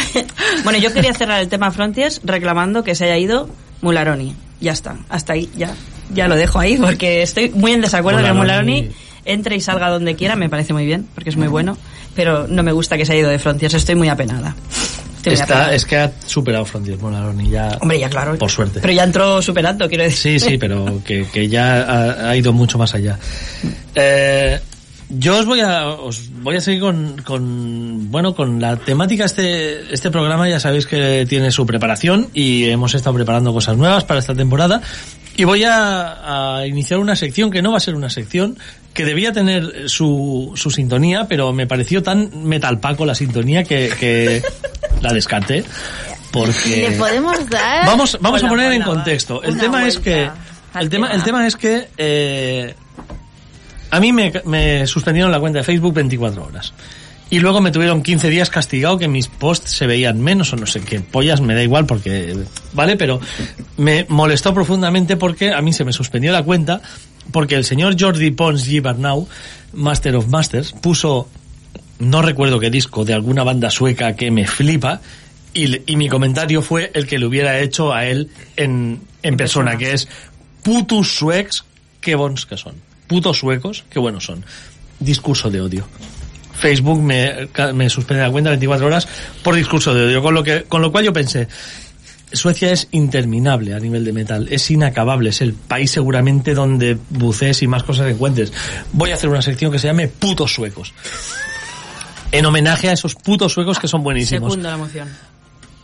[0.65, 3.49] bueno, yo quería cerrar el tema Frontiers reclamando que se haya ido
[3.81, 4.35] Mularoni.
[4.61, 5.73] Ya está, hasta ahí, ya.
[6.13, 8.91] Ya lo dejo ahí porque estoy muy en desacuerdo que Mularoni- Mularoni
[9.25, 11.77] entre y salga donde quiera, me parece muy bien, porque es muy bueno,
[12.17, 14.57] pero no me gusta que se haya ido de Frontiers, estoy muy apenada.
[15.25, 17.79] Está, es que ha superado Frontiers Molaroni ya.
[17.81, 18.37] Hombre, ya claro.
[18.37, 18.81] Por suerte.
[18.81, 20.41] Pero ya entró superando, quiero decir.
[20.41, 23.19] Sí, sí, pero que, que ya ha, ha ido mucho más allá.
[23.95, 24.61] Eh,
[25.11, 29.93] yo os voy a os voy a seguir con, con bueno con la temática este
[29.93, 34.21] este programa ya sabéis que tiene su preparación y hemos estado preparando cosas nuevas para
[34.21, 34.83] esta temporada
[35.35, 38.59] y voy a, a iniciar una sección que no va a ser una sección
[38.95, 44.43] que debía tener su, su sintonía pero me pareció tan metalpaco la sintonía que, que
[45.03, 45.65] la descarté
[46.31, 47.87] porque Le podemos dar.
[47.87, 49.43] Vamos, vamos a Hola, poner en contexto.
[49.43, 50.31] El tema es que
[50.79, 51.25] el tema, el tema.
[51.25, 52.75] tema es que eh,
[53.91, 56.75] a mí me, me suspendieron la cuenta de Facebook 24 horas.
[57.31, 60.67] Y luego me tuvieron 15 días castigado que mis posts se veían menos o no
[60.67, 62.35] sé qué pollas, me da igual porque,
[62.73, 62.97] ¿vale?
[62.97, 63.21] Pero
[63.77, 66.81] me molestó profundamente porque a mí se me suspendió la cuenta
[67.33, 69.29] porque el señor Jordi Pons Gibernau,
[69.73, 71.29] Master of Masters, puso
[71.99, 75.01] no recuerdo qué disco de alguna banda sueca que me flipa
[75.53, 79.77] y, y mi comentario fue el que le hubiera hecho a él en, en persona,
[79.77, 80.09] que es
[80.63, 81.65] putos suecs,
[82.01, 82.75] qué bons que son.
[83.07, 84.45] Putos suecos, qué buenos son.
[85.01, 85.87] Discurso de odio.
[86.59, 89.09] Facebook me, me suspende la cuenta 24 horas
[89.43, 91.49] por discurso de odio, con lo que, con lo cual yo pensé,
[92.33, 97.63] Suecia es interminable a nivel de metal, es inacabable, es el país seguramente donde bucees
[97.63, 98.53] y más cosas encuentres.
[98.93, 100.93] Voy a hacer una sección que se llame putos suecos.
[102.31, 104.53] En homenaje a esos putos suecos que son buenísimos.
[104.53, 105.09] Segundo la emoción.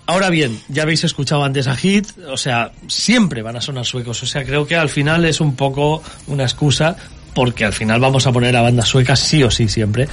[0.06, 4.22] Ahora bien, ya habéis escuchado antes a Hit, o sea, siempre van a sonar suecos,
[4.22, 6.96] o sea, creo que al final es un poco una excusa
[7.32, 10.08] porque al final vamos a poner a bandas suecas sí o sí siempre.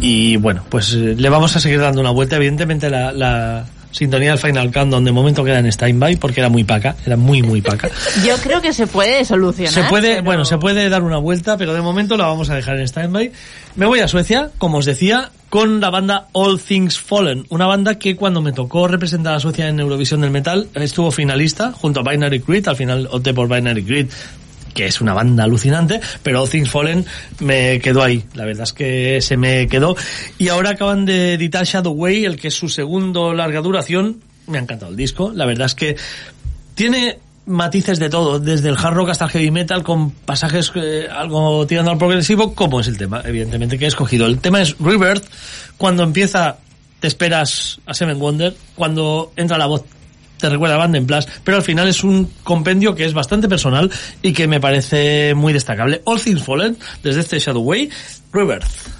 [0.00, 2.36] Y bueno, pues eh, le vamos a seguir dando una vuelta.
[2.36, 6.64] Evidentemente la, la sintonía del Final Countdown de momento queda en stand-by porque era muy
[6.64, 7.88] paca, era muy muy paca.
[8.26, 9.72] Yo creo que se puede solucionar.
[9.72, 12.54] Se puede, pero- bueno, se puede dar una vuelta, pero de momento la vamos a
[12.54, 13.32] dejar en stand-by.
[13.76, 17.94] Me voy a Suecia, como os decía, con la banda All Things Fallen, una banda
[17.98, 22.10] que cuando me tocó representar a Suecia en Eurovisión del Metal, estuvo finalista junto a
[22.10, 24.08] Binary Creed, al final opté por Binary Creed,
[24.78, 27.04] que es una banda alucinante, pero Things Fallen
[27.40, 29.96] me quedó ahí, la verdad es que se me quedó.
[30.38, 34.58] Y ahora acaban de editar Shadow Way, el que es su segundo larga duración, me
[34.58, 35.96] ha encantado el disco, la verdad es que
[36.76, 41.08] tiene matices de todo, desde el hard rock hasta el heavy metal, con pasajes eh,
[41.10, 44.26] algo tirando al progresivo, como es el tema, evidentemente, que he escogido.
[44.26, 45.24] El tema es Rebirth,
[45.76, 46.58] cuando empieza
[47.00, 49.84] te esperas a Seven Wonder, cuando entra la voz
[50.38, 53.48] te recuerda a Band en Plus, pero al final es un compendio que es bastante
[53.48, 53.90] personal
[54.22, 56.02] y que me parece muy destacable.
[56.04, 57.90] All Things Fallen, desde este Shadow Way,
[58.32, 58.97] Rebirth.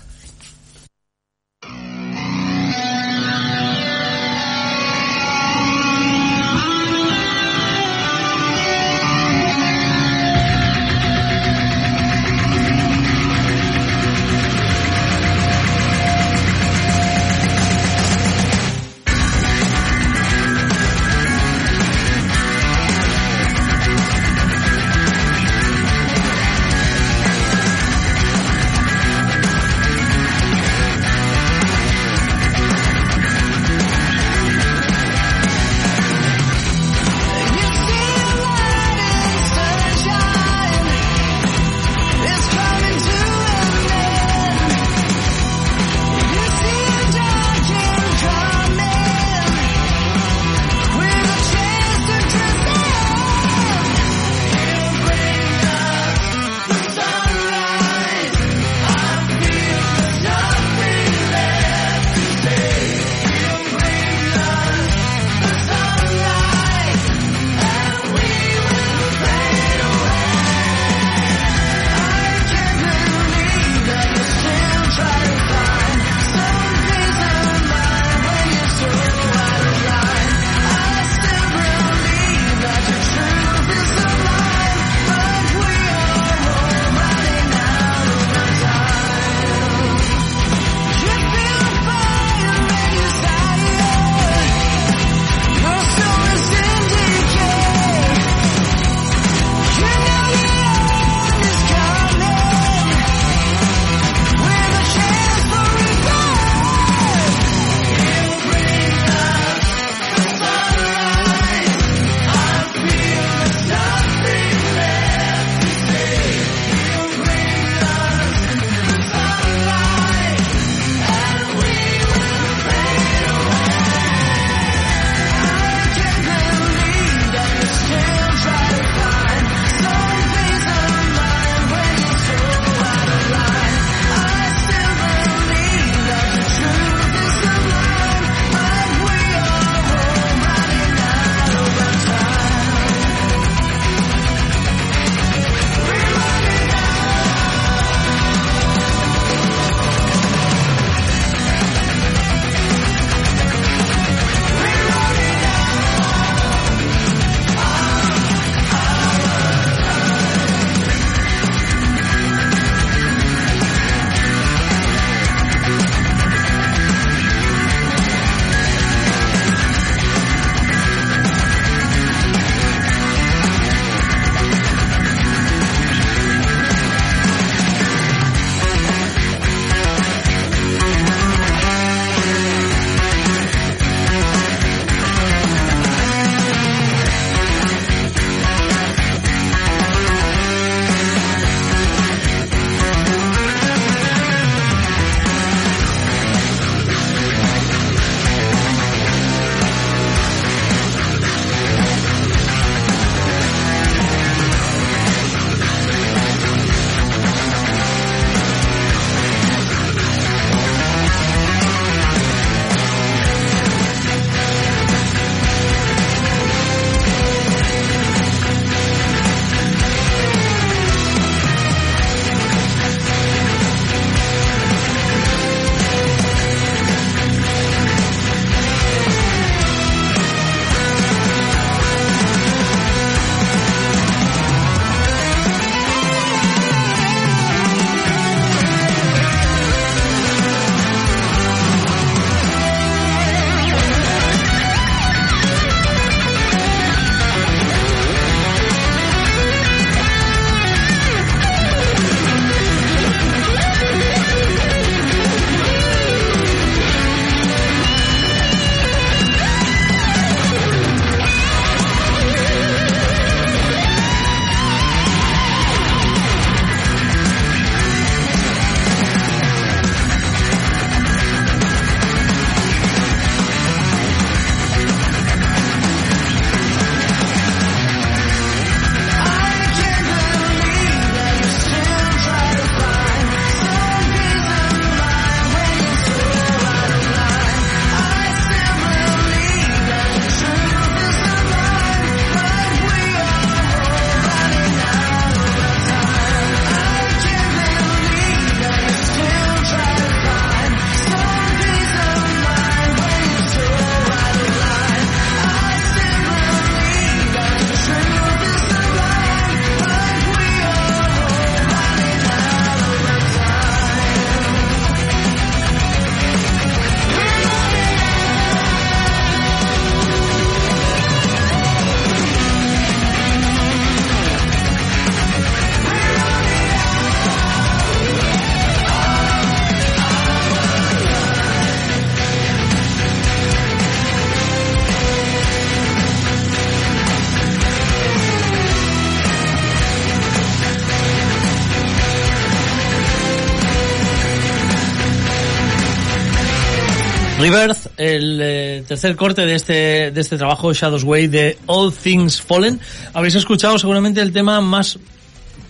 [347.51, 352.41] Rebirth, el eh, tercer corte de este, de este trabajo, Shadows Way, de All Things
[352.41, 352.79] Fallen.
[353.15, 354.99] Habéis escuchado seguramente el tema más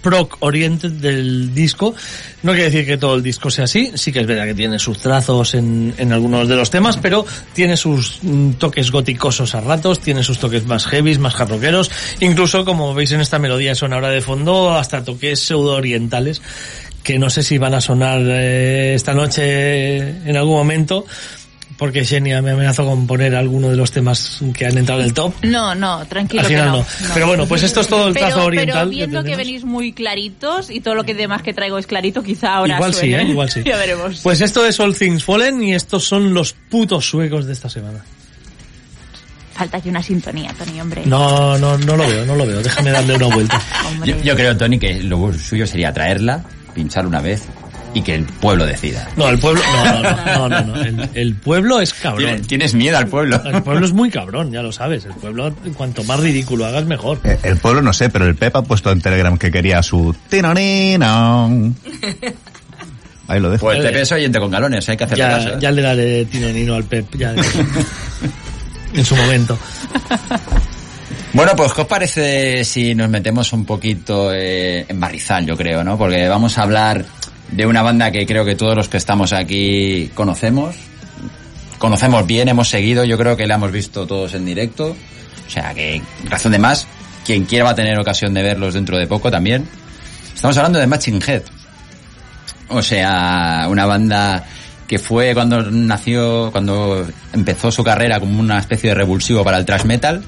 [0.02, 1.94] proc oriented del disco.
[2.42, 4.78] No quiere decir que todo el disco sea así, sí que es verdad que tiene
[4.78, 9.60] sus trazos en, en algunos de los temas, pero tiene sus mm, toques goticosos a
[9.60, 11.90] ratos, tiene sus toques más heavies, más jarroqueros,
[12.20, 16.42] incluso como veis en esta melodía sonora de fondo, hasta toques pseudo orientales
[17.02, 21.06] que no sé si van a sonar eh, esta noche en algún momento,
[21.78, 25.14] porque Xenia me amenazó con poner alguno de los temas que han entrado en el
[25.14, 25.32] top.
[25.42, 26.86] No, no, tranquilo Al que final no, no.
[27.14, 29.92] Pero bueno, pues esto es todo el Pero- trazo oriental Pero viendo que, venís muy
[29.92, 33.14] claritos y todo lo que demás que traigo es clarito, quizá ahora Igual sí.
[33.14, 33.22] ¿eh?
[33.22, 33.62] Igual sí.
[33.66, 34.20] ya veremos.
[34.24, 38.04] Pues esto es All Things Fallen y estos son los putos suecos de esta semana.
[39.54, 41.02] Falta aquí una sintonía, Tony, hombre.
[41.06, 42.60] No, no, no lo veo, no lo veo.
[42.60, 43.60] Déjame darle una vuelta.
[44.04, 46.44] Yo, yo creo, Tony, que lo suyo sería traerla,
[46.74, 47.42] pinchar una vez
[47.98, 49.08] y que el pueblo decida.
[49.16, 50.82] No, el pueblo, no, no, no, no, no, no.
[50.82, 52.24] El, el pueblo es cabrón.
[52.26, 53.40] Tienes, tienes miedo al pueblo.
[53.44, 55.04] El pueblo es muy cabrón, ya lo sabes.
[55.04, 57.20] El pueblo, cuanto más ridículo hagas, mejor.
[57.24, 60.14] Eh, El pueblo no sé, pero el Pep ha puesto en Telegram que quería su
[60.28, 61.74] tinonino.
[63.28, 63.66] Ahí lo dejo.
[63.66, 65.48] Pues te es oyente con galones, hay que hacerle caso.
[65.48, 65.58] Ya, ¿eh?
[65.60, 67.34] ya le daré tino nino al Pep, ya.
[68.94, 69.58] en su momento.
[71.34, 75.84] Bueno, pues ¿qué os parece si nos metemos un poquito eh, en barrizal, yo creo,
[75.84, 75.98] ¿no?
[75.98, 77.04] Porque vamos a hablar
[77.50, 80.76] de una banda que creo que todos los que estamos aquí conocemos.
[81.78, 84.96] Conocemos bien, hemos seguido, yo creo que la hemos visto todos en directo.
[85.46, 86.86] O sea que, razón de más,
[87.24, 89.68] quien quiera va a tener ocasión de verlos dentro de poco también.
[90.34, 91.42] Estamos hablando de Matching Head.
[92.68, 94.44] O sea, una banda
[94.86, 99.64] que fue cuando nació, cuando empezó su carrera como una especie de revulsivo para el
[99.64, 100.24] thrash metal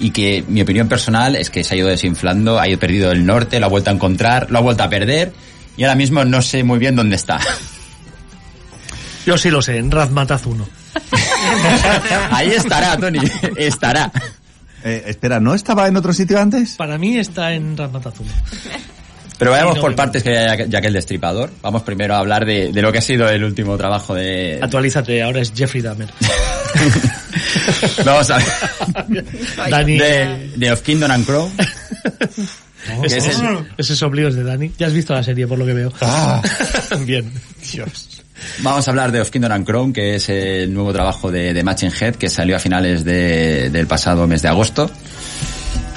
[0.00, 3.24] y que mi opinión personal es que se ha ido desinflando, ha ido perdido el
[3.24, 5.32] norte, lo ha vuelto a encontrar, lo ha vuelto a perder
[5.76, 7.40] y ahora mismo no sé muy bien dónde está.
[9.26, 10.68] Yo sí lo sé, en Razmataz 1.
[12.30, 13.20] Ahí estará, Tony,
[13.56, 14.12] estará.
[14.84, 16.74] Eh, espera, ¿no estaba en otro sitio antes?
[16.76, 18.30] Para mí está en Razmataz 1.
[19.38, 21.50] Pero vayamos no por partes que ya, ya que el destripador.
[21.62, 24.60] Vamos primero a hablar de, de lo que ha sido el último trabajo de...
[24.62, 26.08] Actualízate, ahora es Jeffrey Dahmer.
[28.04, 29.24] Vamos a ver.
[29.70, 29.98] Dani.
[29.98, 31.50] De, de Of Kingdom and Crow.
[33.02, 34.72] Ese, es el- ese soplido es de Dani.
[34.78, 35.92] Ya has visto la serie, por lo que veo.
[36.00, 36.42] Ah.
[37.06, 37.30] Bien.
[37.72, 38.22] Dios.
[38.60, 41.62] Vamos a hablar de Of Kingdom and Crown, que es el nuevo trabajo de, de
[41.62, 44.90] Matching Head, que salió a finales de- del pasado mes de agosto.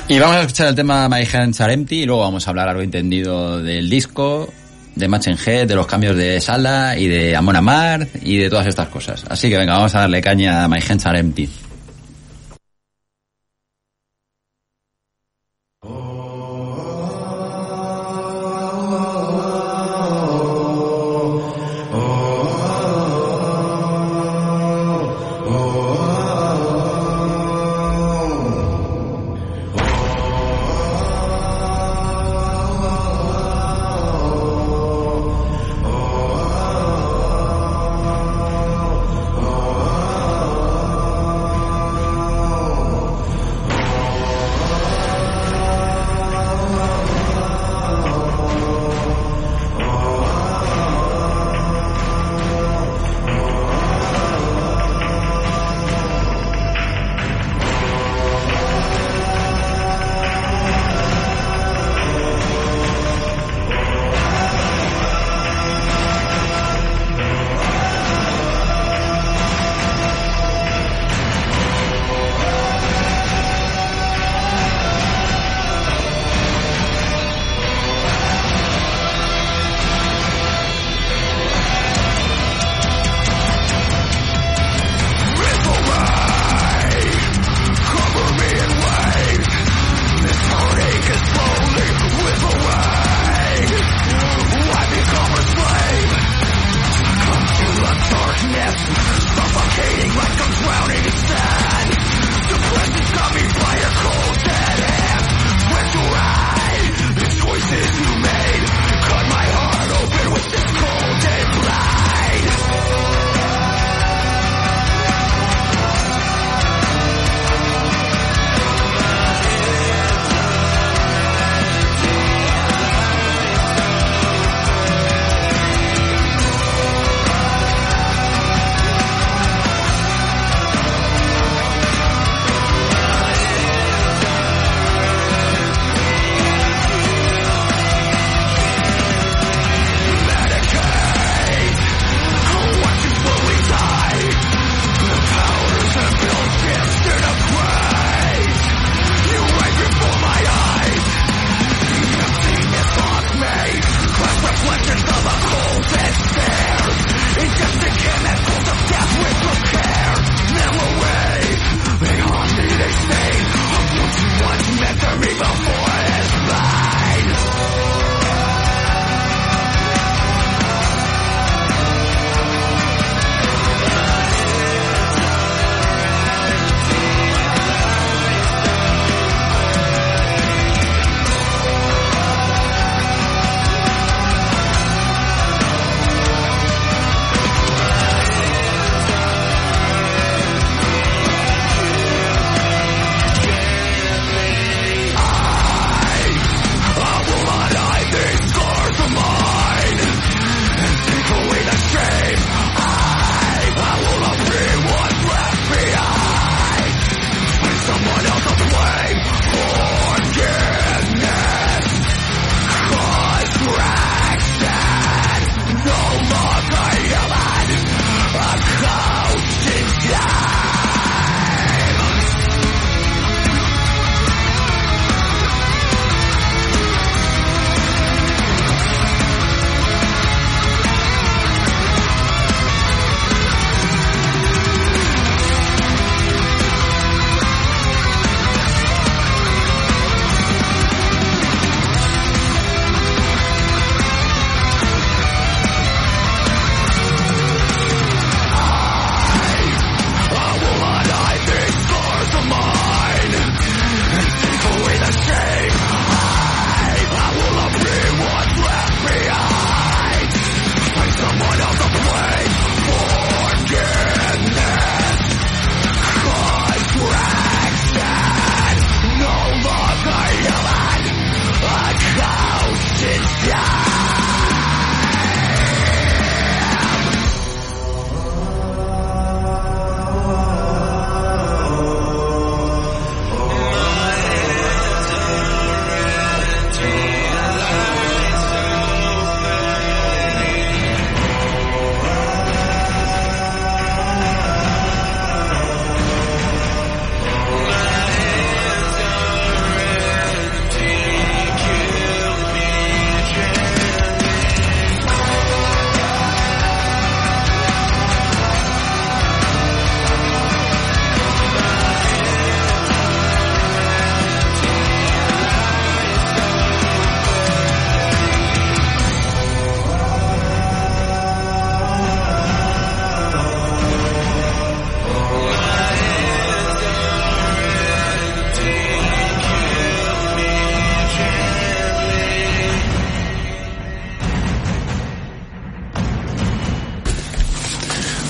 [0.08, 2.70] Y vamos a escuchar el tema My Hands Are Empty, y luego vamos a hablar
[2.70, 4.54] algo entendido del disco,
[4.96, 8.66] de Matching Head, de los cambios de sala y de Amon Amart y de todas
[8.68, 9.26] estas cosas.
[9.30, 11.50] Así que venga, vamos a darle caña a My Hands Are Empty.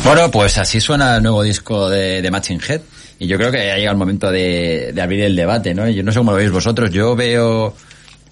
[0.07, 2.79] Bueno, pues así suena el nuevo disco de, de Matching Head.
[3.19, 5.89] Y yo creo que ha llegado el momento de, de abrir el debate, ¿no?
[5.89, 6.91] Yo no sé cómo lo veis vosotros.
[6.91, 7.75] Yo veo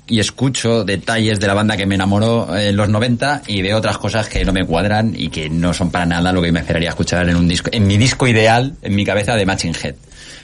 [0.08, 3.98] y escucho detalles de la banda que me enamoró en los 90 y veo otras
[3.98, 6.88] cosas que no me cuadran y que no son para nada lo que me esperaría
[6.88, 9.96] escuchar en un disco, en mi disco ideal, en mi cabeza de Matching Head.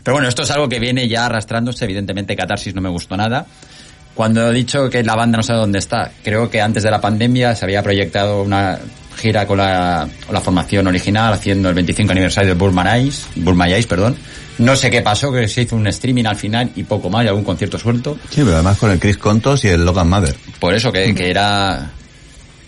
[0.03, 3.45] Pero bueno, esto es algo que viene ya arrastrándose, evidentemente Catarsis no me gustó nada.
[4.16, 6.99] Cuando he dicho que la banda no sabe dónde está, creo que antes de la
[6.99, 8.80] pandemia se había proyectado una
[9.22, 13.69] gira con la, con la formación original haciendo el 25 aniversario de Burma Eyes, Burma
[13.69, 14.18] Eyes, perdón.
[14.57, 17.27] No sé qué pasó, que se hizo un streaming al final y poco más, y
[17.27, 18.18] algún concierto suelto.
[18.30, 20.35] Sí, pero además con el Chris Contos y el Logan Mother.
[20.60, 21.91] Por eso, que, que era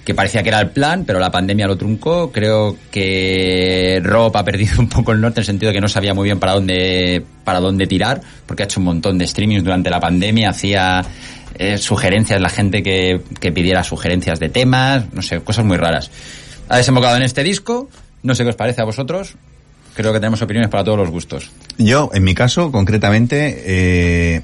[0.03, 2.31] que parecía que era el plan, pero la pandemia lo truncó.
[2.31, 5.87] Creo que Rob ha perdido un poco el norte en el sentido de que no
[5.87, 9.63] sabía muy bien para dónde para dónde tirar, porque ha hecho un montón de streamings
[9.63, 11.03] durante la pandemia, hacía
[11.55, 16.09] eh, sugerencias, la gente que, que pidiera sugerencias de temas, no sé, cosas muy raras.
[16.69, 17.89] Ha desembocado en este disco,
[18.23, 19.35] no sé qué os parece a vosotros.
[19.95, 21.51] Creo que tenemos opiniones para todos los gustos.
[21.77, 24.41] Yo, en mi caso, concretamente, eh,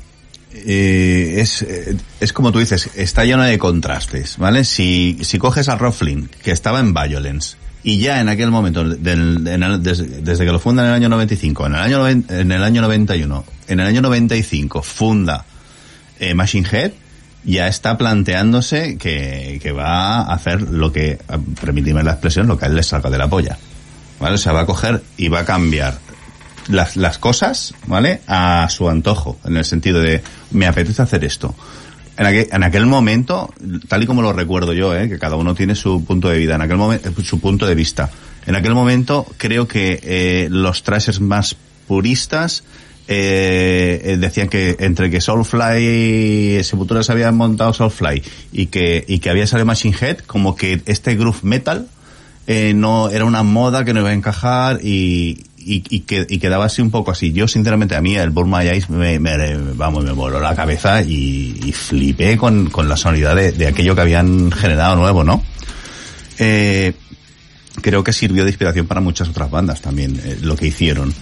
[0.53, 4.63] eh, es, eh, es como tú dices, está lleno de contrastes, ¿vale?
[4.63, 8.83] Si, si coges a Rob Flynn, que estaba en Violence, y ya en aquel momento,
[8.83, 9.43] del,
[9.81, 13.45] desde, que lo funda en el año 95, en el año, en el año 91,
[13.67, 15.45] en el año 95 funda
[16.19, 16.91] eh, Machine Head,
[17.43, 21.19] ya está planteándose que, que va a hacer lo que,
[21.61, 23.57] permitidme la expresión, lo que a él le salga de la polla.
[24.19, 24.35] ¿Vale?
[24.35, 25.97] O sea, va a coger y va a cambiar
[26.67, 28.21] las, las cosas, ¿vale?
[28.27, 30.21] A su antojo, en el sentido de,
[30.51, 31.55] me apetece hacer esto.
[32.17, 33.53] En aquel, en aquel momento,
[33.87, 35.07] tal y como lo recuerdo yo, ¿eh?
[35.07, 38.09] que cada uno tiene su punto de vida, en aquel momento, su punto de vista.
[38.45, 41.55] En aquel momento, creo que eh, los trashers más
[41.87, 42.63] puristas
[43.11, 48.21] eh, decían que entre que Soulfly Sepultura se habían montado Soulfly
[48.51, 51.87] y que, y que había salido Machine Head, como que este groove metal
[52.45, 56.37] eh, no era una moda que no iba a encajar y, y, y que, y
[56.39, 57.31] quedaba así un poco así.
[57.33, 61.59] Yo, sinceramente, a mí el Burma Ice me, me- vamos, me voló la cabeza y,
[61.65, 65.43] y flipé con, con la sonoridad de, de aquello que habían generado nuevo, ¿no?
[66.39, 66.93] Eh,
[67.81, 71.13] creo que sirvió de inspiración para muchas otras bandas también, eh, lo que hicieron.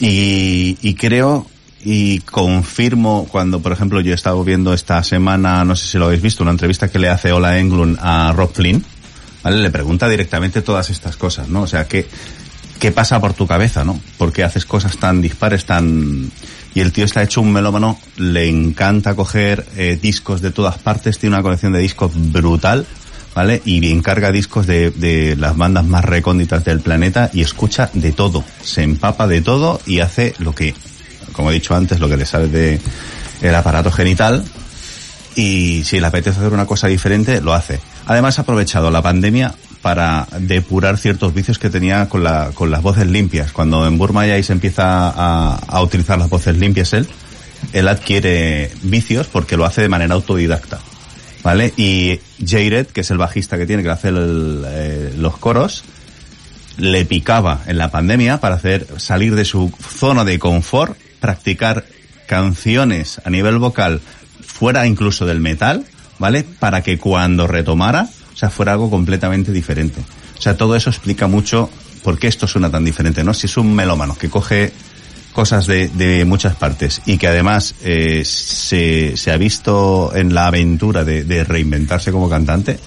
[0.00, 1.46] Y, y creo
[1.82, 6.06] y confirmo cuando, por ejemplo, yo he estado viendo esta semana, no sé si lo
[6.06, 8.84] habéis visto, una entrevista que le hace Ola Englund a Rob Flynn,
[9.42, 9.58] ¿vale?
[9.58, 11.62] Le pregunta directamente todas estas cosas, ¿no?
[11.62, 12.06] O sea, ¿qué,
[12.78, 13.98] qué pasa por tu cabeza, no?
[14.18, 16.30] ¿Por qué haces cosas tan dispares, tan...
[16.74, 21.18] Y el tío está hecho un melómano, le encanta coger eh, discos de todas partes,
[21.18, 22.86] tiene una colección de discos brutal,
[23.40, 23.62] ¿vale?
[23.64, 28.44] Y encarga discos de, de las bandas más recónditas del planeta y escucha de todo,
[28.62, 30.74] se empapa de todo y hace lo que,
[31.32, 32.78] como he dicho antes, lo que le sale de
[33.40, 34.44] el aparato genital
[35.36, 37.80] y si le apetece hacer una cosa diferente, lo hace.
[38.04, 42.82] Además ha aprovechado la pandemia para depurar ciertos vicios que tenía con, la, con las
[42.82, 43.52] voces limpias.
[43.52, 47.08] Cuando en Burma ya se empieza a, a utilizar las voces limpias él,
[47.72, 50.78] él adquiere vicios porque lo hace de manera autodidacta.
[51.42, 51.72] ¿Vale?
[51.76, 55.84] Y Jared, que es el bajista que tiene, que hace el- eh, los coros,
[56.76, 61.84] le picaba en la pandemia para hacer salir de su zona de confort, practicar
[62.26, 64.00] canciones a nivel vocal
[64.46, 65.84] fuera incluso del metal,
[66.18, 66.44] ¿vale?
[66.44, 70.00] Para que cuando retomara, o sea, fuera algo completamente diferente.
[70.38, 71.70] O sea, todo eso explica mucho
[72.02, 73.34] por qué esto suena tan diferente, ¿no?
[73.34, 74.72] Si es un melómano que coge
[75.40, 80.48] cosas de, de muchas partes y que además eh, se, se ha visto en la
[80.48, 82.78] aventura de, reinventarse como cantante,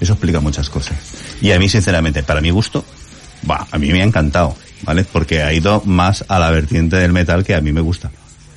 [0.00, 0.96] eso explica muchas cosas.
[1.42, 2.86] Y a mí, sinceramente, para mi gusto,
[3.50, 5.04] va, a mí me ha encantado, ¿vale?
[5.04, 8.10] Porque ha ido más a la vertiente del metal que a mí me gusta.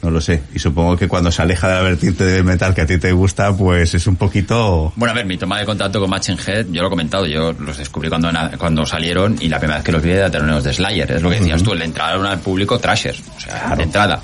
[0.08, 0.42] No lo sé.
[0.56, 3.12] Y supongo que cuando se aleja de la vertiente del metal que a ti te
[3.12, 4.94] gusta, pues es un poquito...
[4.96, 7.52] Bueno, a ver, mi toma de contacto con Matching Head, yo lo he comentado, yo
[7.52, 10.72] los descubrí cuando, cuando salieron y la primera vez que los vi era teloneros de
[10.72, 14.22] Slayer, es lo que decías tú, le entraron al público trashers, o sea, de entrada.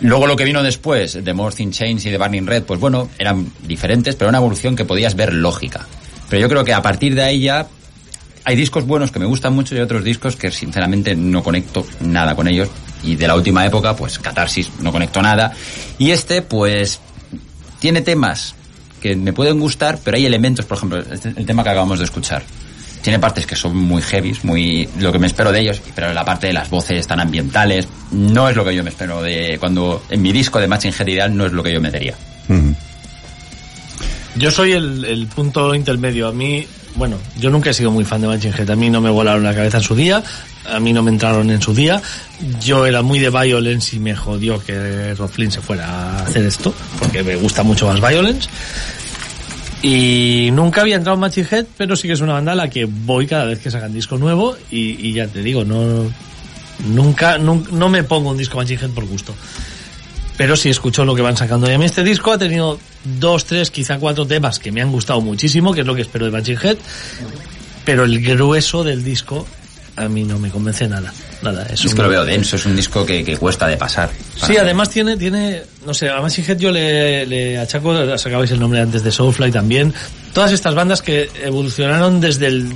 [0.00, 3.10] Luego lo que vino después, The More Thin Chains y The Burning Red, pues bueno,
[3.18, 5.86] eran diferentes, pero una evolución que podías ver lógica.
[6.30, 7.66] Pero yo creo que a partir de ahí ya
[8.44, 12.34] hay discos buenos que me gustan mucho y otros discos que sinceramente no conecto nada
[12.34, 12.70] con ellos.
[13.04, 15.52] Y de la última época, pues Catarsis no conecto nada.
[15.98, 17.00] Y este, pues,
[17.78, 18.54] tiene temas
[19.00, 22.04] que me pueden gustar, pero hay elementos, por ejemplo, este- el tema que acabamos de
[22.04, 22.42] escuchar.
[23.00, 26.24] Tiene partes que son muy heavies, muy lo que me espero de ellos, pero la
[26.24, 30.02] parte de las voces tan ambientales no es lo que yo me espero de cuando
[30.10, 32.14] en mi disco de Matching Head Ideal no es lo que yo metería.
[32.48, 32.74] Ujú.
[34.36, 36.28] Yo soy el, el punto intermedio.
[36.28, 36.66] A mí,
[36.98, 38.70] bueno, yo nunca he sido muy fan de Machine Head.
[38.70, 40.22] A mí no me volaron la cabeza en su día.
[40.70, 42.02] A mí no me entraron en su día.
[42.60, 46.44] Yo era muy de Violence y me jodió que Rob Flynn se fuera a hacer
[46.44, 46.74] esto.
[46.98, 48.48] Porque me gusta mucho más Violence.
[49.80, 52.68] Y nunca había entrado en Machine Head, pero sí que es una banda a la
[52.68, 56.04] que voy cada vez que sacan disco nuevo y, ya te digo, no
[56.88, 59.34] nunca, nun- no me pongo un disco Machine Head por gusto.
[60.38, 61.68] Pero sí escucho lo que van sacando.
[61.70, 64.90] Y a mí este disco ha tenido dos, tres, quizá cuatro temas que me han
[64.90, 66.76] gustado muchísimo, que es lo que espero de Machine Head.
[67.84, 69.46] Pero el grueso del disco
[69.96, 71.12] a mí no me convence nada.
[71.42, 73.76] Nada, es, Es un- que lo veo denso, es un disco que, que cuesta de
[73.76, 74.10] pasar.
[74.46, 78.60] Sí, además tiene, tiene, no sé, a Machine Head yo le, le achaco, sacabais el
[78.60, 79.92] nombre antes de Soulfly también,
[80.32, 82.68] todas estas bandas que evolucionaron desde el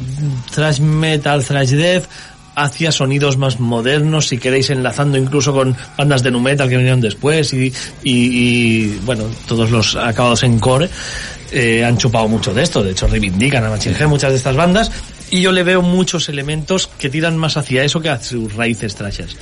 [0.52, 2.04] thrash metal, thrash death,
[2.54, 7.00] hacia sonidos más modernos, si queréis enlazando incluso con bandas de nu metal que vinieron
[7.00, 7.72] después y,
[8.02, 10.88] y, bueno, todos los acabados en core
[11.50, 14.56] eh, han chupado mucho de esto, de hecho reivindican a Machine Head muchas de estas
[14.56, 14.90] bandas
[15.30, 18.94] y yo le veo muchos elementos que tiran más hacia eso que hacia sus raíces
[18.94, 19.36] trashers.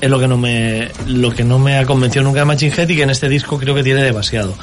[0.00, 2.88] Es lo que no me, lo que no me ha convencido nunca de Machine Head
[2.88, 4.54] y que en este disco creo que tiene demasiado,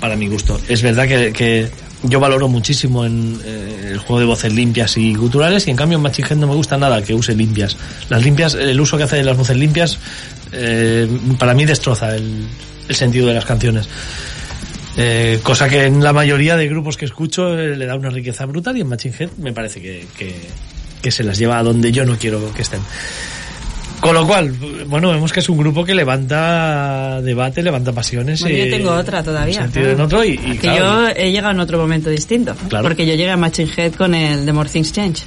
[0.00, 0.60] para mi gusto.
[0.68, 1.70] Es verdad que
[2.08, 5.96] yo valoro muchísimo en eh, el juego de voces limpias y guturales y en cambio
[5.96, 7.76] en Machine Head no me gusta nada que use limpias.
[8.08, 9.98] Las limpias, el uso que hace de las voces limpias,
[10.52, 11.08] eh,
[11.38, 12.46] para mí destroza el,
[12.90, 13.88] sentido de las canciones.
[14.96, 18.46] Eh, cosa que en la mayoría de grupos que escucho eh, le da una riqueza
[18.46, 20.34] brutal y en Machine Head me parece que, que,
[21.02, 22.80] que se las lleva a donde yo no quiero que estén.
[24.00, 24.52] Con lo cual,
[24.86, 28.40] bueno, vemos que es un grupo que levanta debate, levanta pasiones.
[28.40, 29.56] Bueno, yo y- tengo otra todavía.
[29.56, 29.98] en sentido claro.
[29.98, 32.54] en otro y, y que claro, yo he llegado en otro momento distinto.
[32.68, 32.84] Claro.
[32.84, 35.22] Porque yo llegué a Machine Head con el The More Things Change.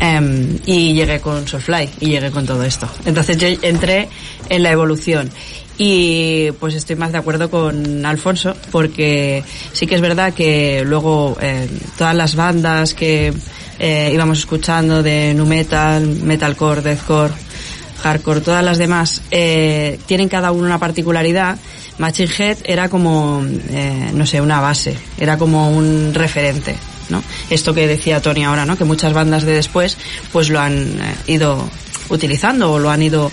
[0.00, 2.88] Em, y llegué con Soulfly y llegué con todo esto.
[3.06, 4.08] Entonces yo entré
[4.48, 5.30] en la evolución.
[5.76, 9.42] Y pues estoy más de acuerdo con Alfonso porque
[9.72, 11.68] sí que es verdad que luego eh,
[11.98, 13.32] todas las bandas que
[13.80, 17.32] eh, íbamos escuchando de nu metal, metalcore, deathcore,
[18.04, 21.56] hardcore, todas las demás eh, tienen cada uno una particularidad.
[21.96, 26.76] Machine Head era como, eh, no sé, una base, era como un referente,
[27.08, 27.22] ¿no?
[27.48, 28.76] Esto que decía Tony ahora, ¿no?
[28.76, 29.96] Que muchas bandas de después,
[30.32, 31.66] pues lo han eh, ido
[32.10, 33.32] utilizando o lo han ido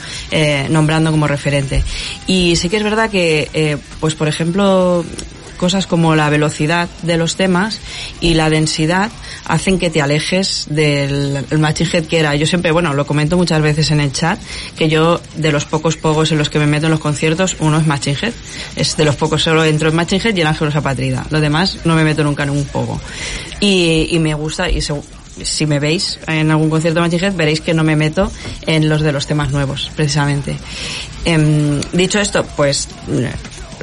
[0.70, 1.84] nombrando como referente.
[2.26, 5.04] Y sí que es verdad que, pues por ejemplo,
[5.62, 7.80] cosas como la velocidad de los temas
[8.20, 9.12] y la densidad
[9.46, 12.36] hacen que te alejes del el Machine Head que era.
[12.36, 14.40] Yo siempre, bueno, lo comento muchas veces en el chat,
[14.76, 17.78] que yo de los pocos pogos en los que me meto en los conciertos, uno
[17.78, 18.34] es Machine Head.
[18.76, 21.28] Es de los pocos solo entro en Machine Head y en Ángelos Apatrida.
[21.30, 23.00] Lo demás no me meto nunca en un pogo.
[23.60, 27.76] Y, me gusta, y si me veis en algún concierto de Machine Head, veréis que
[27.76, 28.32] no me meto
[28.66, 30.58] en los de los temas nuevos, precisamente.
[31.24, 32.88] Em, dicho esto, pues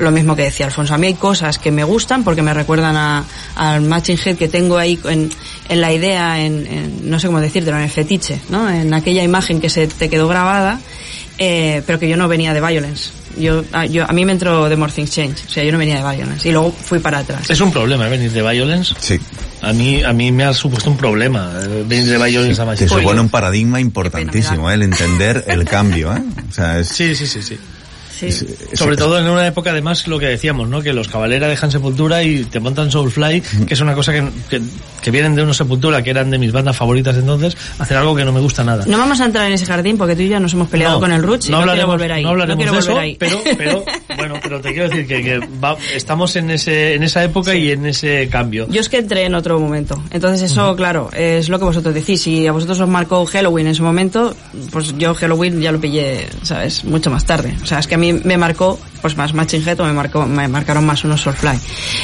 [0.00, 0.94] lo mismo que decía Alfonso.
[0.94, 3.24] A mí hay cosas que me gustan porque me recuerdan a-
[3.56, 5.30] al Matching Head que tengo ahí en,
[5.68, 8.68] en la idea, en, en- no sé cómo decírtelo, en el fetiche, ¿no?
[8.70, 10.80] En aquella imagen que se te quedó grabada,
[11.38, 13.10] eh, pero que yo no venía de Violence.
[13.38, 15.78] Yo, a, yo, a mí me entró de More Things Change, o sea, yo no
[15.78, 16.48] venía de Violence.
[16.48, 17.48] Y luego fui para atrás.
[17.48, 18.94] es un problema venir de Violence.
[18.98, 19.20] Sí.
[19.62, 22.70] A mí, a mí me ha supuesto un problema eh, venir de Violence a Que
[22.70, 22.98] Machine Head.
[23.00, 24.74] supone un paradigma importantísimo, ¿eh?
[24.74, 26.12] el entender el cambio.
[26.16, 26.22] ¿eh?
[26.48, 27.58] O sea, es, Sí, sí, sí, sí.
[28.18, 28.26] Sí.
[28.26, 30.82] es- es- Sobre todo en una época, además, lo que decíamos, ¿no?
[30.82, 34.60] Que los Cabalera dejan Sepultura y te montan Soulfly, que es una cosa que, que,
[35.02, 38.24] que vienen de una Sepultura, que eran de mis bandas favoritas entonces, hacer algo que
[38.24, 38.84] no me gusta nada.
[38.86, 41.00] No vamos a entrar en ese jardín porque tú y yo nos hemos peleado No,
[41.00, 42.22] con el Ruch y no, quiero volver ahí.
[42.22, 43.16] no hablaremos quiero de volver eso, ahí.
[43.18, 43.84] pero, pero,
[44.16, 47.70] bueno, pero te quiero decir que, que va- estamos en ese, en esa época y
[47.70, 48.66] en ese cambio.
[48.70, 50.02] Yo es que entré en otro momento.
[50.10, 52.20] Entonces eso, claro, es lo que vosotros decís.
[52.22, 54.34] Si a vosotros os marcó Halloween en su momento,
[54.72, 56.84] pues yo Halloween ya lo pillé, ¿sabes?
[56.84, 57.54] Mucho más tarde.
[57.62, 60.26] O sea, es que a mí me marcó pues más Matching Head o me, marcó,
[60.26, 61.58] me marcaron más unos Soulfly.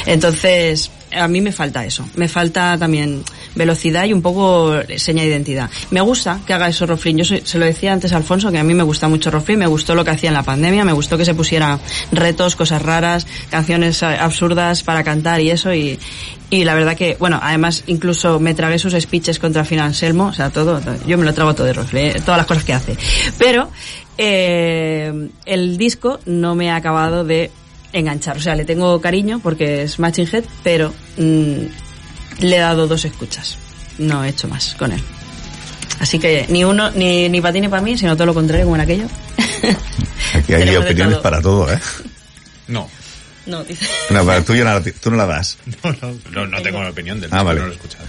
[0.05, 2.07] Entonces, a mí me falta eso.
[2.15, 3.21] Me falta también
[3.53, 5.69] velocidad y un poco seña de identidad.
[5.91, 7.17] Me gusta que haga eso Roflin.
[7.17, 9.59] Yo soy- se lo decía antes Alfonso que a mí me gusta mucho Roflin.
[9.59, 10.85] Me gustó lo que hacía en la pandemia.
[10.85, 11.79] Me gustó que se pusiera
[12.11, 15.73] retos, cosas raras, canciones eh, absurdas para cantar y eso.
[15.73, 15.99] Y,
[16.49, 20.27] y la verdad que, bueno, además incluso me tragué sus speeches contra Fin Anselmo.
[20.27, 20.81] O sea, todo.
[21.07, 22.05] Yo me lo trago todo de Roflin.
[22.07, 22.97] eh, Todas las cosas que hace.
[23.37, 23.69] Pero,
[24.17, 27.51] eh, el disco no me ha acabado de
[27.93, 28.37] enganchar.
[28.37, 31.59] O sea, le tengo cariño porque es Matching Head, pero mm,
[32.39, 33.57] le he dado dos escuchas.
[33.97, 35.01] No he hecho más con él.
[35.99, 38.65] Así que ni uno, ni, ni para ti ni para mí, sino todo lo contrario,
[38.65, 39.05] como en aquello.
[40.33, 41.21] Aquí hay opiniones todo.
[41.21, 41.79] para todo, ¿eh?
[42.67, 42.89] No.
[43.45, 43.85] No, dice.
[44.09, 45.57] No, para tú, ya no la- tú no la das.
[45.83, 47.59] No, no, no, no tengo una opinión del Ah, vale.
[47.61, 48.03] no lo he escuchado.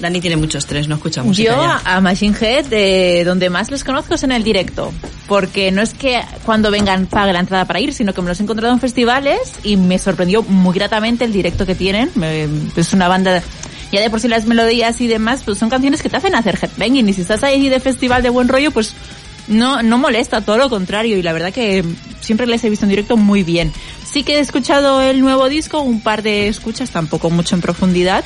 [0.00, 1.80] Dani tiene mucho estrés, no escucha música Yo ya.
[1.84, 4.92] a Machine Head, de donde más les conozco es en el directo.
[5.26, 8.38] Porque no es que cuando vengan pague la entrada para ir, sino que me los
[8.40, 12.10] he encontrado en festivales y me sorprendió muy gratamente el directo que tienen.
[12.14, 12.46] Me-
[12.76, 13.42] es una banda,
[13.92, 16.58] ya de por sí las melodías y demás, pues son canciones que te hacen hacer
[16.62, 17.08] headbanging.
[17.08, 18.94] Y si estás ahí de festival de buen rollo, pues
[19.48, 21.18] no, no molesta, todo lo contrario.
[21.18, 21.84] Y la verdad que
[22.20, 23.72] siempre les he visto en directo muy bien.
[24.10, 28.24] Sí que he escuchado el nuevo disco, un par de escuchas, tampoco mucho en profundidad.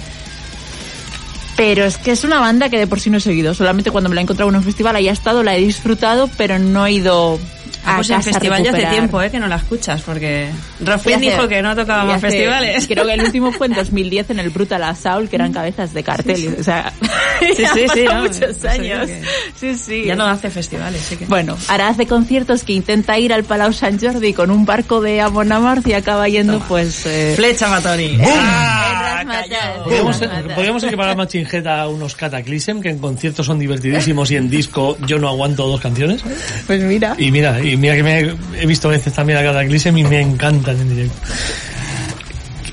[1.57, 3.55] Pero es que es una banda que de por sí no he seguido.
[3.55, 6.59] Solamente cuando me la he encontrado en un festival haya estado, la he disfrutado, pero
[6.59, 7.39] no he ido
[7.85, 9.31] Ah, a pues a festival ya hace tiempo, ¿eh?
[9.31, 10.49] Que no la escuchas, porque
[10.87, 12.87] hace- dijo que no tocaba más festivales.
[12.89, 16.03] Creo que el último fue en 2010 en el Brutal Assault, que eran cabezas de
[16.03, 16.57] cartel.
[16.61, 16.93] O sea,
[17.41, 19.07] Sí, sí, sí, no, muchos años.
[19.09, 19.23] que
[19.59, 20.05] Sí, sí.
[20.05, 21.27] Ya no hace festivales, sí que...
[21.27, 25.21] Bueno, ahora hace conciertos que intenta ir al Palau Sant Jordi con un barco de
[25.21, 27.05] Amonamart y acaba yendo, pues...
[27.07, 28.17] Eh, Flecha Matoni.
[28.17, 30.19] Matar, Podríamos,
[30.55, 34.97] podríamos equiparar a Chinjeta a unos Cataclysm, que en conciertos son divertidísimos y en disco
[35.07, 36.23] yo no aguanto dos canciones.
[36.67, 37.15] Pues mira.
[37.19, 40.81] Y mira, y mira que me he, visto veces también a Cataclysm y me encantan
[40.81, 41.17] en directo.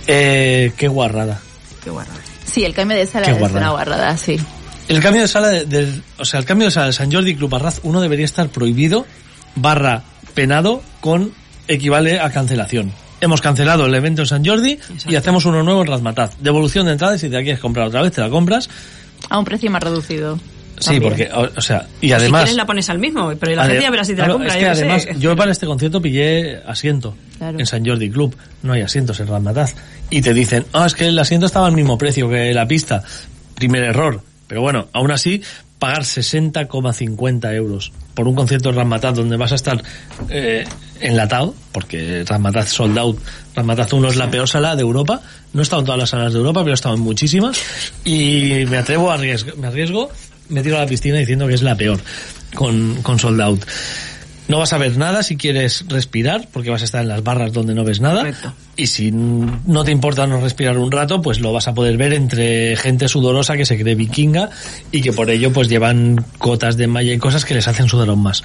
[0.08, 1.40] Eh, qué guarrada.
[1.84, 2.12] Qué guarro.
[2.46, 3.60] Sí, el cambio de sala Qué es guarrada.
[3.62, 4.40] una guarrada, sí.
[4.88, 7.32] El cambio de sala de- del, o sea, el cambio de sala de San Jordi
[7.32, 9.06] y Club Arraz, uno debería estar prohibido,
[9.56, 10.04] barra
[10.34, 11.32] penado, con
[11.68, 12.92] equivale a cancelación.
[13.22, 16.38] Hemos cancelado el evento en San Jordi y hacemos uno nuevo en Razmataz.
[16.40, 18.68] Devolución de entradas, si te la quieres comprar otra vez, te la compras.
[19.30, 20.40] A un precio más reducido.
[20.80, 22.42] Sí, porque, o, o sea, y si además...
[22.44, 24.54] quieres la pones al mismo, pero la gente ya verá si te la compra, es
[24.56, 24.82] que yo qué sé.
[24.82, 27.60] además, yo para este concierto pillé asiento Claro.
[27.60, 28.36] en San Jordi Club.
[28.64, 29.76] No hay asientos en Razmataz.
[30.10, 33.04] Y te dicen, ah, es que el asiento estaba al mismo precio que la pista.
[33.56, 34.22] Primer error.
[34.48, 35.42] Pero bueno, aún así,
[35.78, 39.82] pagar 60,50 euros por un concierto en Razmataz donde vas a estar
[40.30, 40.66] eh,
[41.00, 43.18] enlatado, porque Razmataz sold out,
[43.56, 45.22] Razmataz 1 es la peor sala de Europa,
[45.54, 47.58] no he estado en todas las salas de Europa, pero he estado en muchísimas,
[48.04, 50.10] y me atrevo a arriesgo, me arriesgo,
[50.50, 52.00] me tiro a la piscina diciendo que es la peor
[52.56, 53.64] con, con sold out.
[54.48, 57.54] No vas a ver nada si quieres respirar, porque vas a estar en las barras
[57.54, 58.22] donde no ves nada.
[58.22, 58.52] Correcto.
[58.76, 62.14] Y si no te importa no respirar un rato, pues lo vas a poder ver
[62.14, 64.50] entre gente sudorosa que se cree vikinga
[64.92, 68.10] y que por ello pues llevan cotas de malla y cosas que les hacen sudar
[68.10, 68.44] aún más.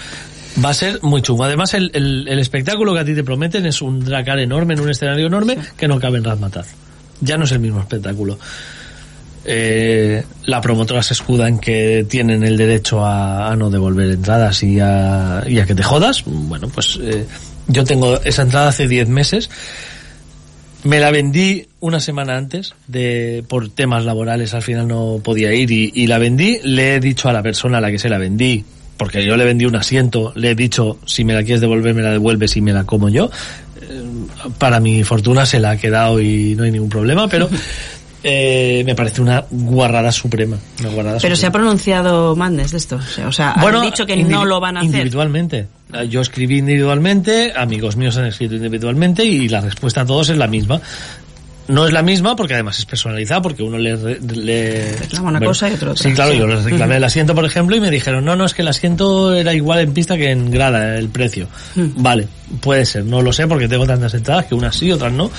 [0.63, 1.45] Va a ser muy chungo.
[1.45, 4.81] Además, el, el- el espectáculo que a ti te prometen es un dracar enorme en
[4.81, 6.67] un escenario enorme que no cabe en Razmataz.
[7.23, 8.39] Ya no es el mismo espectáculo.
[9.47, 14.81] Eh, la promotora se escuda en que tienen el derecho a, no devolver entradas y
[14.81, 16.23] a, y a que te jodas.
[16.25, 17.27] Bueno, pues eh,
[17.69, 19.51] yo tengo esa entrada hace 10 meses.
[20.83, 25.71] Me la vendí una semana antes de por temas laborales, al final no podía ir
[25.71, 26.61] y, y la vendí.
[26.63, 28.65] Le he dicho a la persona a la que se la vendí,
[28.97, 32.03] porque yo le vendí un asiento, le he dicho si me la quieres devolver me
[32.03, 33.31] la devuelves y me la como yo.
[33.81, 34.03] Eh,
[34.59, 37.49] para mi fortuna se la ha quedado y no hay ningún problema, pero
[38.27, 40.57] eh, me parece una guarrada suprema.
[40.81, 42.99] Una guarrada Pero se ha pronunciado Mandes de esto.
[43.27, 44.93] O sea, han dicho que no lo van a hacer.
[44.93, 45.67] Individualmente.
[46.09, 50.47] Yo escribí individualmente, amigos míos han escrito individualmente y la respuesta a todos es la
[50.47, 50.81] misma.
[51.69, 53.97] No es la misma porque además es personalizada, porque uno le...
[54.21, 56.03] le Reclama una cosa y otro otra.
[56.03, 56.39] Sí, claro, Sí.
[56.39, 58.69] yo les reclamé el asiento, por ejemplo, y me dijeron, no, no, es que el
[58.69, 61.47] asiento era igual en pista que en grada, el precio.
[61.75, 62.03] Mm.
[62.03, 62.29] Vale,
[62.61, 65.31] puede ser, no lo sé porque tengo tantas entradas que unas sí, otras no.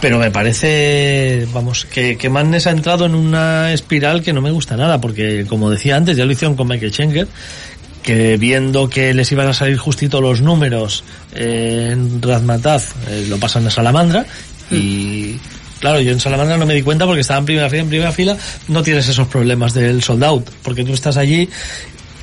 [0.00, 4.76] Pero me parece, vamos, que, que ha entrado en una espiral que no me gusta
[4.76, 7.28] nada, porque como decía antes, ya lo hicieron con Michael Schenker,
[8.02, 11.02] que viendo que les iban a salir justito los números
[11.34, 14.26] eh, en Razmataz, eh, lo pasan a Salamandra,
[14.70, 15.38] y
[15.80, 18.12] claro, yo en Salamandra no me di cuenta porque estaba en primera fila, en primera
[18.12, 18.36] fila
[18.68, 21.48] no tienes esos problemas del sold out, porque tú estás allí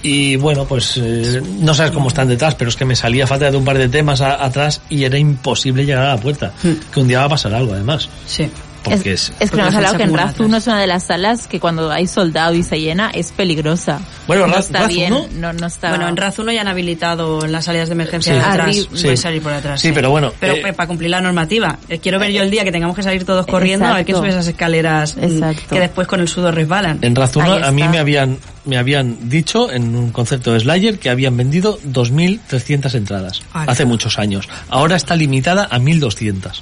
[0.03, 3.49] y bueno, pues eh, no sabes cómo están detrás, pero es que me salía falta
[3.49, 6.51] de un par de temas a- atrás y era imposible llegar a la puerta.
[6.93, 8.09] Que un día va a pasar algo, además.
[8.27, 8.49] Sí.
[8.83, 9.31] Porque es...
[9.39, 11.47] Es que nos hemos hablado que en Raz acumula 1 es una de las salas
[11.47, 14.01] que cuando hay soldado y se llena es peligrosa.
[14.27, 15.87] Bueno, no Raz- está Raz bien, 1 no, no está...
[15.87, 18.39] Bueno, en Raz 1 ya han habilitado las salidas de emergencia Sí.
[18.39, 18.75] de atrás.
[18.75, 19.15] Arri- sí.
[19.15, 19.79] salir por atrás.
[19.79, 21.77] Sí, pero bueno, Pero eh, eh, para cumplir la normativa.
[22.01, 24.31] Quiero ver yo el día que tengamos que salir todos corriendo a ver quién Exacto.
[24.33, 25.75] sube esas escaleras mm, Exacto.
[25.75, 26.99] que después con el sudor resbalan.
[27.03, 31.09] En Ahí a mí me habían me habían dicho en un concepto de Slayer que
[31.09, 34.47] habían vendido 2.300 entradas hace muchos años.
[34.69, 36.61] Ahora está limitada a 1.200.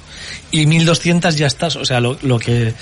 [0.50, 2.74] Y 1.200 ya estás, o sea, lo, lo que...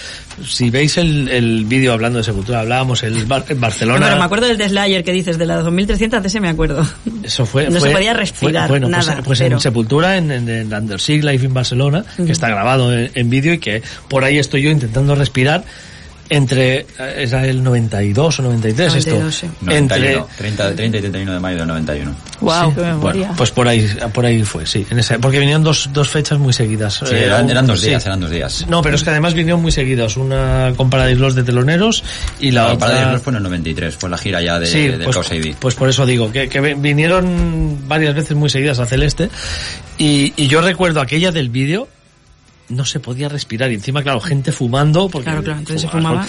[0.44, 4.06] Si veis el, el vídeo hablando de Sepultura, hablábamos el Bar- en Barcelona...
[4.06, 6.86] Pero me acuerdo del de Slayer que dices, de las 2300, de ese me acuerdo.
[7.22, 10.30] Eso fue, No se podía respirar, fue- bueno, pues- nada, pues, pero- en Sepultura, en,
[10.30, 14.24] en, en Undersea Live en Barcelona, que está grabado en, en vídeo y que por
[14.24, 15.64] ahí estoy yo intentando respirar
[16.30, 19.46] entre, eh, era el 92 o 93 92, esto, sí.
[19.68, 22.14] entre, 91, 30, 30 y 31 de mayo del 91.
[22.40, 22.92] Wow, Sí, qué.
[22.92, 24.86] Bueno, pues por ahí, por ahí fue, sí.
[24.88, 27.02] En esa, porque vinieron dos, dos fechas muy seguidas.
[27.04, 27.88] Sí, Eh, eran, eran dos sí.
[27.88, 28.64] días, eran dos días.
[28.68, 30.16] No, pero es que además vinieron muy seguidos.
[30.16, 32.02] Una con Paradise Lost de teloneros
[32.40, 32.86] y la La otra...
[32.86, 35.36] Paradise Lost fue en el 93, fue la gira ya de, sí, del pues, Cause
[35.36, 35.54] ID.
[35.58, 39.28] pues por eso digo, que, que vinieron varias veces muy seguidas a Celeste
[39.98, 41.88] y, y yo recuerdo aquella del vídeo,
[42.70, 45.08] no se podía respirar y encima, claro, gente fumando.
[45.08, 46.26] Porque Claro, claro, entonces se fumaba.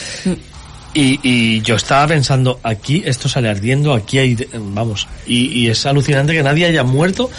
[0.93, 5.85] Y, y yo estaba pensando, aquí esto sale ardiendo, aquí hay, vamos, y, y es
[5.85, 7.29] alucinante que nadie haya muerto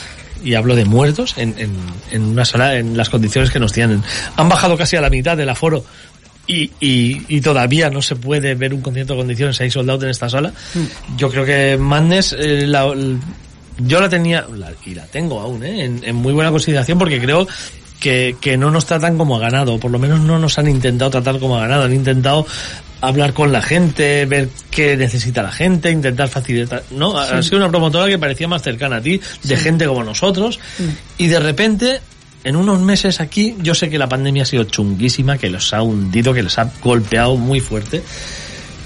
[0.43, 1.77] y hablo de muertos, en, en,
[2.11, 4.03] en una sala en las condiciones que nos tienen.
[4.37, 5.85] Han bajado casi a la mitad del aforo
[6.47, 10.09] y, y, y todavía no se puede ver un concierto de condiciones, hay soldados en
[10.11, 10.53] esta sala.
[11.19, 12.91] Yo creo que Madness, eh, la-
[13.79, 15.85] yo la tenía, la- y la tengo aún, ¿eh?
[15.85, 17.47] en, en muy buena consideración porque creo
[18.03, 21.11] que, que no nos tratan como a ganado, por lo menos no nos han intentado
[21.13, 22.45] tratar como a ganado, han intentado
[23.01, 27.17] hablar con la gente, ver qué necesita la gente, intentar facilitar, ¿no?
[27.17, 30.59] Ha- Ha sido una promotora que parecía más cercana a ti, de gente como nosotros,
[31.19, 32.01] y de repente,
[32.45, 35.83] en unos meses aquí, yo sé que la pandemia ha sido chunguísima, que los ha
[35.83, 38.03] hundido, que les ha golpeado muy fuerte,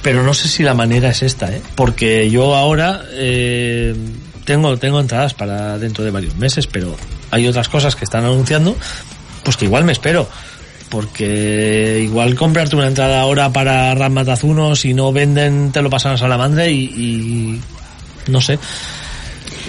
[0.02, 1.60] pero no sé si la manera es esta, ¿eh?
[1.74, 3.94] Porque yo ahora eh,
[4.46, 6.96] tengo, tengo entradas para dentro de varios meses, pero
[7.30, 8.74] hay otras cosas que están anunciando,
[9.44, 10.26] pues que igual me espero.
[10.88, 16.16] Porque igual comprarte una entrada ahora para Ramatazuno, si no venden, te lo pasan a
[16.16, 17.60] Salamandre y, y
[18.30, 18.58] no sé.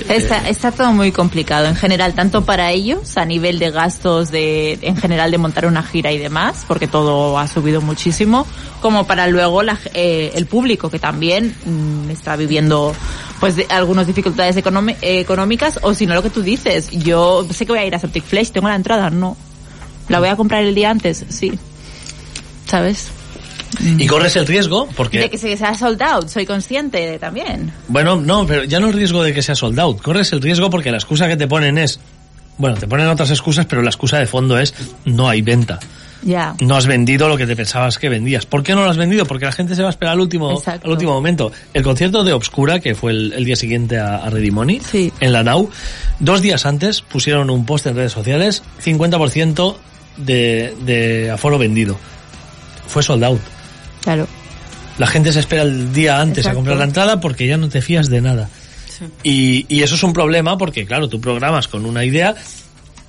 [0.09, 4.77] Está, está todo muy complicado en general, tanto para ellos a nivel de gastos de,
[4.81, 8.45] en general de montar una gira y demás, porque todo ha subido muchísimo,
[8.81, 12.93] como para luego la, eh, el público que también mm, está viviendo
[13.39, 17.71] pues de, algunas dificultades económicas o si no lo que tú dices, yo sé que
[17.71, 19.37] voy a ir a Septic Flesh, tengo la entrada, no.
[20.09, 21.51] La voy a comprar el día antes, sí.
[22.65, 23.11] ¿Sabes?
[23.81, 25.19] Y corres el riesgo, porque...
[25.19, 27.71] De que se sea sold out, soy consciente también.
[27.87, 30.01] Bueno, no, pero ya no el riesgo de que sea sold out.
[30.01, 31.99] Corres el riesgo porque la excusa que te ponen es...
[32.57, 34.73] Bueno, te ponen otras excusas, pero la excusa de fondo es
[35.05, 35.79] no hay venta.
[36.23, 36.55] Ya.
[36.61, 38.45] No has vendido lo que te pensabas que vendías.
[38.45, 39.25] ¿Por qué no lo has vendido?
[39.25, 40.87] Porque la gente se va a esperar al último, Exacto.
[40.87, 41.51] al último momento.
[41.73, 45.13] El concierto de Obscura, que fue el, el día siguiente a, a Ready Money, Sí.
[45.19, 45.69] en la NAU,
[46.19, 49.75] dos días antes pusieron un post en redes sociales, 50%
[50.17, 51.97] de, de aforo vendido.
[52.87, 53.41] Fue sold out.
[54.01, 54.27] Claro.
[54.97, 56.51] La gente se espera el día antes Exacto.
[56.51, 58.49] a comprar la entrada porque ya no te fías de nada.
[59.21, 62.33] Y, y eso es un problema porque, claro, tú programas con una idea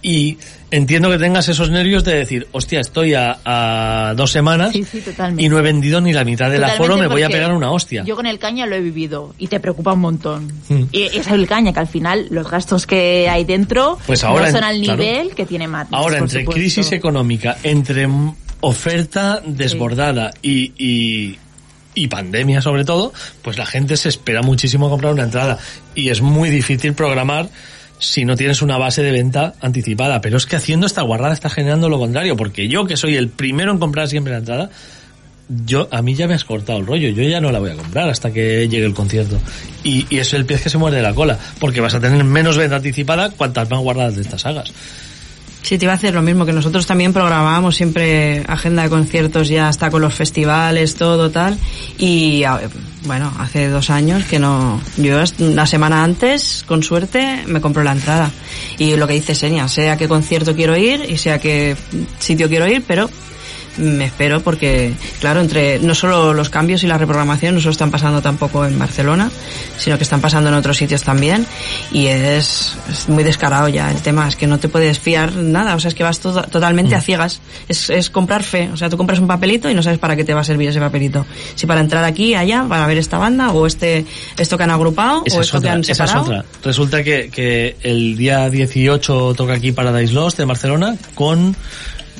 [0.03, 0.37] y
[0.71, 5.01] entiendo que tengas esos nervios de decir, hostia, estoy a, a dos semanas Sí, sí,
[5.01, 5.43] totalmente.
[5.43, 8.05] y no he vendido ni la mitad del aforo, me voy a pegar una hostia.
[8.05, 10.53] Yo con el caña lo he vivido y te preocupa un montón.
[10.69, 10.85] Mm.
[10.93, 14.53] Y es el caña que al final los gastos que hay dentro Pues ahora no
[14.53, 15.03] son al claro.
[15.03, 15.93] nivel que tiene Madness.
[15.95, 16.53] Ahora, entre supuesto.
[16.61, 18.07] crisis económica, entre
[18.61, 21.39] oferta desbordada y, y,
[21.95, 23.13] y pandemia sobre todo,
[23.43, 25.59] pues la gente se espera muchísimo a comprar una entrada.
[25.95, 27.49] Y es muy difícil programar
[27.99, 30.21] si no tienes una base de venta anticipada.
[30.21, 33.29] Pero es que haciendo esta guarrada está generando lo contrario, porque yo que soy el
[33.29, 34.71] primero en comprar siempre la entrada,
[35.67, 37.75] yo a mí ya me has cortado el rollo, yo ya no la voy a
[37.75, 39.39] comprar hasta que llegue el concierto.
[39.83, 42.57] Y, y es el pez que se muerde la cola, porque vas a tener menos
[42.57, 44.73] venta anticipada cuantas más guardadas de estas sagas.
[45.63, 49.49] Sí, te iba a hacer lo mismo, que nosotros también programábamos siempre agenda de conciertos
[49.49, 51.59] ya hasta con los festivales, todo tal.
[51.99, 52.43] Y
[53.05, 57.93] bueno, hace dos años que no, yo una semana antes, con suerte, me compro la
[57.93, 58.31] entrada.
[58.79, 61.77] Y lo que dice Senia, sé a qué concierto quiero ir y sé a qué
[62.19, 63.11] sitio quiero ir, pero
[63.79, 67.91] me espero porque, claro, entre no solo los cambios y la reprogramación no solo están
[67.91, 69.31] pasando tampoco en Barcelona,
[69.79, 71.47] sino que están pasando en otros sitios también.
[71.93, 75.75] Y es, es muy descarado ya el tema, es que no te puedes fiar nada,
[75.75, 78.89] o sea, es que vas to- totalmente a ciegas, es, es comprar fe, o sea,
[78.89, 81.25] tú compras un papelito y no sabes para qué te va a servir ese papelito,
[81.55, 84.05] si para entrar aquí, allá, para ver esta banda o este,
[84.37, 86.25] esto que han agrupado Esa o es, esto otra, que han esa es separado.
[86.25, 86.45] otra.
[86.65, 91.57] Resulta que, que el día 18 toca aquí Paradise Lost en Barcelona con...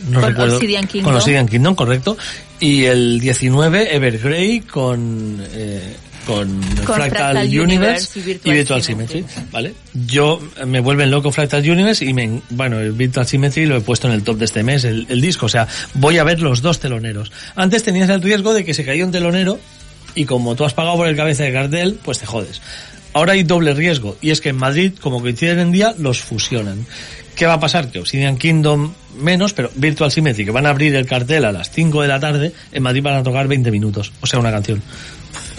[0.09, 0.55] No Con recuerdo.
[0.57, 1.05] Obsidian Kingdom.
[1.05, 2.17] Con Obsidian Kingdom, correcto.
[2.61, 5.45] Y el 19 Evergrey con...
[5.53, 5.97] Eh,
[6.29, 9.21] con, Fractal, Fractal Universe, Universe y y Virtual Symmetry.
[9.21, 9.75] Symmetry, ¿vale?
[9.95, 13.81] Yo eh, me vuelven loco Fractal Universe y me, bueno, el Virtual Symmetry lo he
[13.81, 16.43] puesto en el top de este mes, el, el disco, o sea, voy a ver
[16.43, 17.33] los dos teloneros.
[17.57, 19.59] Antes tenías el riesgo de que se caía un telonero
[20.15, 22.61] y como tú has pagado por el cabeza de cartel, pues te jodes.
[23.15, 26.87] Ahora hay doble riesgo y es que en Madrid, como coinciden en día, los fusionan.
[27.39, 27.89] ¿Qué va a pasar?
[27.91, 31.71] Que Obsidian Kingdom menos, pero Virtual Symmetry, que van a abrir el cartel a las
[31.71, 34.83] 5 de la tarde, en Madrid van a tocar 20 minutos, o sea, una canción.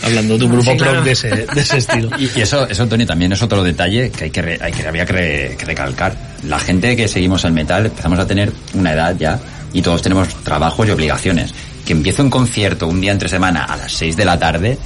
[0.03, 0.91] Hablando de un grupo Sí, claro.
[0.93, 2.09] prog de ese, de ese estilo.
[2.19, 4.87] Y, y eso, eso, Tony, también es otro detalle que hay que, re- hay que
[4.87, 6.15] había que, re- que recalcar.
[6.47, 9.39] La gente que seguimos el metal empezamos a tener una edad ya
[9.73, 11.53] y todos tenemos trabajos y obligaciones.
[11.85, 14.77] Que empiece un concierto un día entre semana a las 6 de la tarde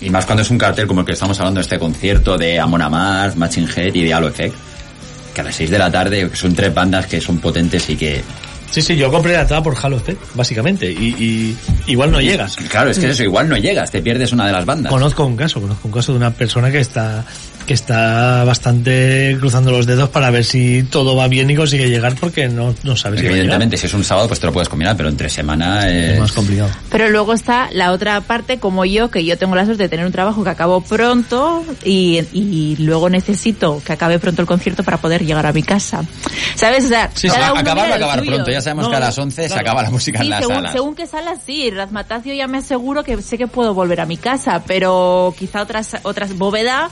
[0.00, 2.82] y más cuando es un cartel como el que estamos hablando, este concierto de Amon
[2.82, 4.54] Amarth, Matching Head y de Halo Effect,
[5.34, 8.22] que a las 6 de la tarde son tres bandas que son potentes y que...
[8.70, 10.00] Sí, sí, yo compré la entrada por Halo
[10.34, 11.56] básicamente, y, y
[11.86, 12.56] igual no llegas.
[12.68, 14.92] Claro, es que eso igual no llegas, te pierdes una de las bandas.
[14.92, 17.24] Conozco un caso, conozco un caso de una persona que está
[17.68, 22.14] que está bastante cruzando los dedos para ver si todo va bien y consigue llegar
[22.18, 23.44] porque no, no sabes si va a llegar.
[23.44, 26.18] Evidentemente, si es un sábado, pues te lo puedes combinar, pero entre semana Es es...
[26.20, 26.70] más complicado.
[26.90, 30.06] Pero luego está la otra parte, como yo, que yo tengo la suerte de tener
[30.06, 34.96] un trabajo que acabo pronto y, y luego necesito que acabe pronto el concierto para
[34.96, 36.02] poder llegar a mi casa.
[36.56, 36.86] ¿Sabes?
[36.86, 38.30] O sea, Sí, sí, cada uno acabar mira va a el acabar suyo.
[38.32, 38.50] pronto.
[38.50, 40.54] Ya sabemos No, que a las 11 se acaba la música Sí, en la según,
[40.56, 40.72] sala.
[40.72, 44.16] según que sale así, Razmatacio ya me aseguro que sé que puedo volver a mi
[44.16, 46.90] casa, pero quizá otras otras bóveda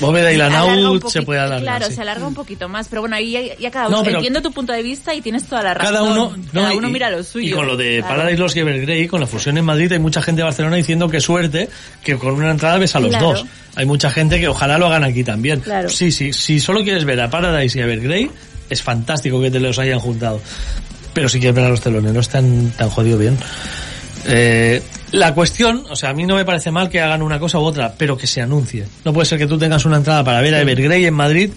[0.00, 1.62] Bóveda y la alarga un Naut poquito- se puede alargar.
[1.62, 1.94] Claro, sí.
[1.94, 4.04] se alarga un poquito más, pero bueno, ahí ya, ya cada No, uno.
[4.04, 5.92] pero- Entiendo tu punto de vista y tienes toda la razón.
[5.94, 7.48] Cada uno, no, cada y- uno mira lo suyo.
[7.48, 8.16] Y con lo de Claro.
[8.16, 11.08] Paradise Lost y Evergrey, con la fusión en Madrid, hay mucha gente de Barcelona diciendo
[11.08, 11.68] que suerte
[12.02, 13.28] que con una entrada ves a los Claro.
[13.30, 13.44] dos.
[13.76, 15.60] Hay mucha gente que ojalá lo hagan aquí también.
[15.60, 15.88] Claro.
[15.88, 18.30] Sí, sí, si solo quieres ver a Paradise y a Evergrey,
[18.70, 20.40] es fantástico que te los hayan juntado.
[21.12, 23.36] Pero si quieres ver a los teloneros, tan, tan jodido bien.
[24.26, 24.82] Eh,
[25.14, 27.62] la cuestión, o sea, a mí no me parece mal que hagan una cosa u
[27.62, 28.86] otra, pero que se anuncie.
[29.04, 31.52] No puede ser que tú tengas una entrada para ver a Evergrey en Madrid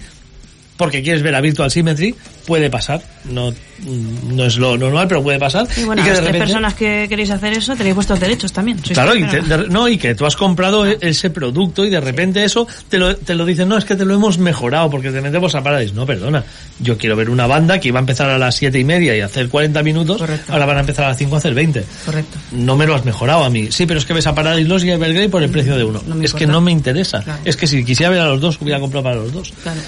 [0.78, 2.14] porque quieres ver a Virtual Symmetry,
[2.46, 3.02] puede pasar.
[3.30, 5.66] No, mm, no es lo normal, pero puede pasar.
[5.76, 8.50] Y bueno, que las de tres repente- personas que queréis hacer eso tenéis vuestros derechos
[8.52, 8.78] también.
[8.78, 9.58] Claro, y, te- personas.
[9.64, 12.96] de- no, y que tú has comprado e- ese producto y de repente eso te
[12.96, 15.62] lo, te lo dicen, no, es que te lo hemos mejorado porque te metemos a
[15.62, 15.92] Paradise.
[15.92, 16.42] No, perdona.
[16.80, 19.20] Yo quiero ver una banda que iba a empezar a las siete y media y
[19.20, 20.52] hacer 40 minutos, Correcto.
[20.52, 21.84] ahora van a empezar a las 5 a hacer 20.
[22.06, 22.38] Correcto.
[22.52, 23.68] No me lo has mejorado a mí.
[23.72, 25.82] Sí, pero es que ves a Paradise Lost y a Evergrey por el precio de
[25.84, 26.00] uno.
[26.06, 27.20] No es que no me interesa.
[27.22, 27.40] Claro.
[27.44, 29.52] Es que si quisiera ver a los dos, hubiera comprado para los dos.
[29.62, 29.80] Claro.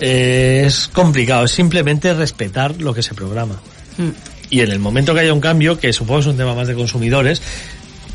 [0.00, 3.60] Eh, es complicado, es simplemente respetar lo que se programa.
[3.96, 4.08] Mm.
[4.50, 6.74] Y en el momento que haya un cambio, que supongo es un tema más de
[6.74, 7.42] consumidores,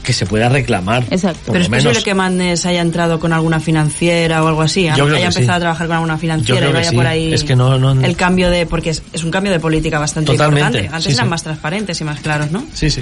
[0.04, 1.06] que se pueda reclamar.
[1.12, 1.52] Exacto.
[1.54, 2.04] Pero es posible menos.
[2.04, 4.84] que Mandes haya entrado con alguna financiera o algo así.
[4.98, 5.52] Yo creo haya que empezado sí.
[5.52, 6.96] a trabajar con alguna financiera y vaya sí.
[6.96, 7.34] por ahí.
[7.34, 8.66] Es que no- no- El cambio de.
[8.66, 10.96] Porque es, es un cambio de política bastante Totalmente, importante.
[10.96, 12.66] Antes sí, eran más transparentes y más claros, ¿no?
[12.74, 13.02] Sí, sí.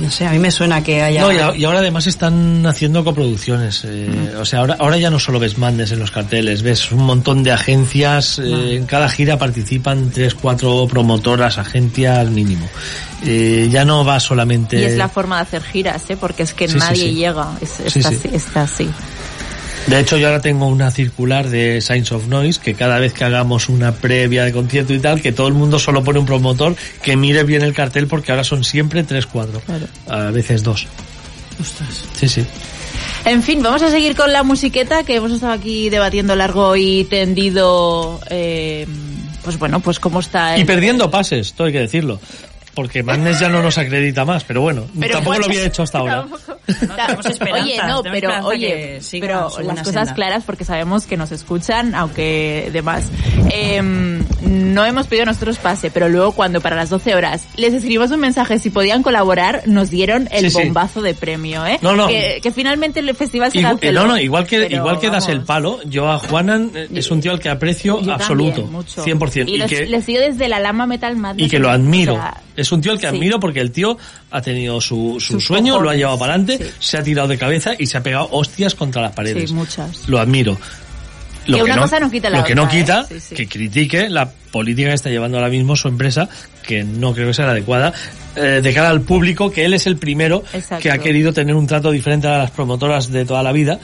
[0.00, 1.20] No sé, a mí me suena que haya.
[1.20, 3.82] No, y, a- y ahora además están haciendo coproducciones.
[3.84, 7.04] eh, O sea, ahora, ahora ya no solo ves Mandes en los carteles, ves un
[7.04, 8.38] montón de agencias.
[8.38, 12.66] eh, en cada gira participan tres, cuatro promotoras, agencias mínimo.
[13.24, 14.80] Eh, ya no va solamente.
[14.80, 16.16] Y es la forma de hacer giras, ¿eh?
[16.16, 17.14] Porque es que Sí, nadie sí.
[17.14, 17.48] llega.
[17.60, 18.16] Es, Sí, está, sí.
[18.16, 18.88] Así, está así.
[19.86, 23.24] De hecho, yo ahora tengo una circular de Signs of Noise que cada vez que
[23.24, 26.76] hagamos una previa de concierto y tal, que todo el mundo solo pone un promotor
[27.02, 29.60] que mire bien el cartel porque ahora son siempre tres, cuatro.
[29.60, 29.86] Claro.
[30.08, 30.86] A veces dos.
[31.60, 32.04] Ostras.
[32.14, 32.44] Sí, sí.
[33.24, 37.04] En fin, vamos a seguir con la musiqueta que hemos estado aquí debatiendo largo y
[37.04, 38.20] tendido.
[38.30, 38.86] eh,
[39.44, 40.56] pues bueno, pues cómo está.
[40.56, 42.20] Y el- perdiendo pases, todo hay que decirlo.
[42.74, 45.82] Porque Madness ya no nos acredita más, pero bueno, Pero tampoco bueno, lo había hecho
[45.82, 46.26] hasta ahora.
[47.52, 50.14] Oye, no, pero oye, pero las cosas senda.
[50.14, 53.10] claras porque sabemos que nos escuchan, aunque demás.
[53.50, 58.10] Em, no hemos pedido nosotros pase, pero luego cuando para las 12 horas les escribimos
[58.10, 60.64] un mensaje si podían colaborar, nos dieron el Sí, sí.
[60.64, 61.78] bombazo de premio, ¿eh?
[61.82, 62.08] No, no.
[62.08, 64.02] Que, que finalmente el festival se Igual, canceló.
[64.02, 67.10] no, no, igual que, pero igual que das el palo, yo a Juanan eh, es
[67.10, 69.04] un tío al que aprecio Yo absoluto, también, mucho.
[69.04, 69.48] 100%.
[69.48, 71.46] Y, Y, los- que, les sigo desde la Lama Metal Madness.
[71.46, 72.14] y que lo admiro.
[72.14, 73.14] O sea, es un tío al que sí.
[73.14, 73.96] admiro porque el tío
[74.30, 76.70] ha tenido su, su sueño, lo ha llevado para adelante, sí.
[76.78, 79.50] se ha tirado de cabeza y se ha pegado hostias contra las paredes.
[79.50, 80.08] Sí, muchas.
[80.08, 80.58] Lo admiro.
[81.46, 82.68] Lo Que una cosa no quita la Lo que no ¿eh?
[82.70, 83.34] quita, sí.
[83.34, 86.28] que critique la política que está llevando ahora mismo su empresa,
[86.64, 87.92] que no creo que sea la adecuada,
[88.36, 90.82] eh, de cara al público, que él es el primero Exacto.
[90.82, 93.80] que ha querido tener un trato diferente a las promotoras de toda la vida.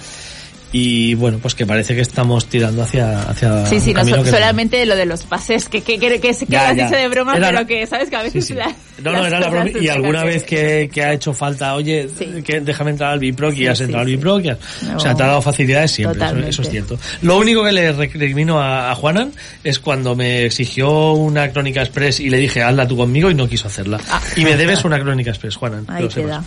[0.70, 4.24] Y bueno, pues que parece que estamos tirando hacia, hacia Sí, sí, no, camino so-
[4.24, 7.46] que solamente lo de los pases, que, que, que, que, se queda de broma, Era
[7.48, 8.54] pero la- que sabes que a Sí, veces sí.
[8.54, 9.70] la- No, no, era la broma.
[9.80, 12.42] Y alguna vez que, que ha hecho falta, oye, Sí.
[12.44, 14.16] que déjame entrar al Biproc y Sí, has sí, entrado al sí.
[14.16, 14.44] Biproc.
[14.44, 14.58] y has-
[14.94, 15.16] O sea, No.
[15.16, 16.98] te ha dado facilidades siempre, eso, es cierto.
[17.22, 19.32] Lo único que le recrimino a, a Juanan
[19.64, 23.48] es cuando me exigió una crónica express y le dije, hazla tú conmigo y no
[23.48, 23.98] quiso hacerla.
[24.10, 24.20] Ah.
[24.36, 25.86] Y me debes una crónica express, Juanan.
[25.88, 26.44] Ahí lo sepas.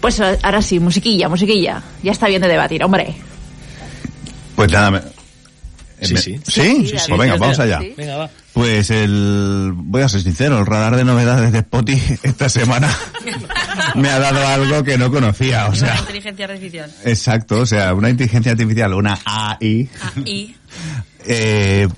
[0.00, 1.82] Pues ahora sí, musiquilla, musiquilla.
[2.02, 3.14] Ya está bien de debatir, hombre.
[4.56, 5.00] Pues nada, me-
[6.00, 6.38] Sí, sí.
[6.46, 6.86] ¿Sí?
[6.86, 7.80] Sí, sí, pues venga, vamos allá.
[7.80, 7.92] Sí.
[7.96, 8.30] Venga, va.
[8.52, 12.88] Pues el, voy a ser sincero, el radar de novedades de Spotify esta semana
[13.96, 16.92] me ha dado algo que no conocía, o Una sea, inteligencia artificial.
[17.04, 19.88] exacto, o sea, una inteligencia artificial, una AI,
[20.24, 20.54] Y
[21.26, 21.88] eh,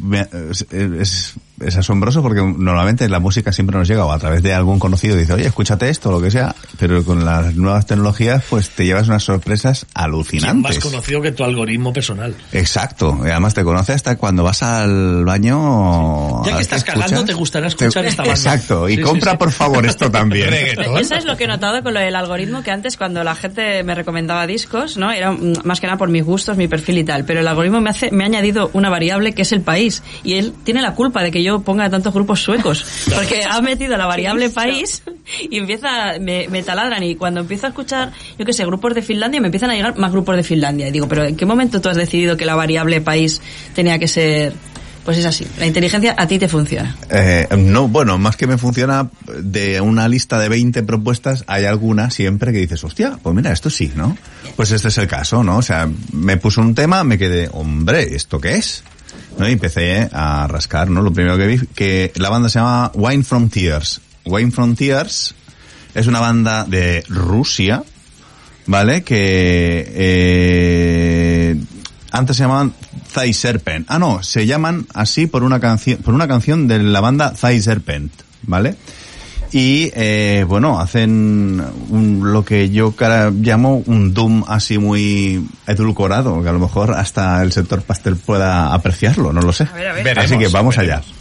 [1.00, 4.78] es, es- asombroso porque normalmente la música siempre nos llega o a través de algún
[4.78, 8.70] conocido dice, oye, escúchate esto, o lo que sea, pero con las nuevas tecnologías pues
[8.70, 10.78] te llevas unas sorpresas ¿Quién más alucinantes.
[10.80, 12.34] conocido que tu algoritmo personal?
[12.52, 16.44] Exacto, y además te conoce hasta cuando vas al baño.
[16.44, 17.00] Ya que estás escuchas.
[17.10, 18.34] cagando, te gustará escuchar esta banda.
[18.34, 19.36] Exacto, y Sí, compra sí.
[19.38, 20.52] por favor esto también.
[21.00, 23.82] Eso es lo que he notado con lo del algoritmo, que antes cuando la gente
[23.84, 25.10] me recomendaba discos, ¿no?
[25.10, 27.24] Era mm, más que nada por mis gustos, mi perfil y tal.
[27.24, 30.02] Pero el algoritmo me hace, me ha añadido una variable que es el país.
[30.24, 32.84] Y él tiene la culpa de que yo ponga tantos grupos suecos.
[33.14, 35.02] Porque ha metido la variable país
[35.50, 37.02] y empieza, me, me taladran.
[37.02, 39.98] Y cuando empiezo a escuchar, yo qué sé, grupos de Finlandia, me empiezan a llegar
[39.98, 40.88] más grupos de Finlandia.
[40.88, 43.42] Y digo, pero ¿en qué momento tú has decidido que la variable país
[43.74, 44.52] tenía que ser
[45.04, 45.46] pues es así.
[45.58, 46.96] La inteligencia a ti te funciona.
[47.08, 49.08] Eh, no, bueno, más que me funciona,
[49.42, 53.70] de una lista de 20 propuestas, hay alguna siempre que dices, hostia, pues mira, esto
[53.70, 54.16] sí, ¿no?
[54.56, 55.56] Pues este es el caso, ¿no?
[55.58, 58.84] O sea, me puso un tema, me quedé, hombre, ¿esto qué es?
[59.38, 59.48] ¿No?
[59.48, 61.02] Y empecé a rascar, ¿no?
[61.02, 64.00] Lo primero que vi, que la banda se llama Wine from Tears.
[64.24, 65.34] Wine from Tears
[65.94, 67.82] es una banda de Rusia,
[68.66, 69.02] ¿vale?
[69.02, 71.60] Que eh,
[72.12, 72.74] antes se llamaban
[73.12, 73.86] Thigh Serpent.
[73.88, 77.60] Ah, no, se llaman así por una canción, por una canción de la banda Thigh
[77.60, 78.12] Serpent,
[78.42, 78.76] ¿vale?
[79.52, 81.60] Y eh, bueno, hacen
[81.90, 86.92] un, lo que yo cara- llamo un doom así muy edulcorado, que a lo mejor
[86.94, 89.64] hasta el sector pastel pueda apreciarlo, no lo sé.
[89.74, 90.04] ver, a ver.
[90.04, 90.96] Veremos, así que vamos allá.
[91.00, 91.19] veremos.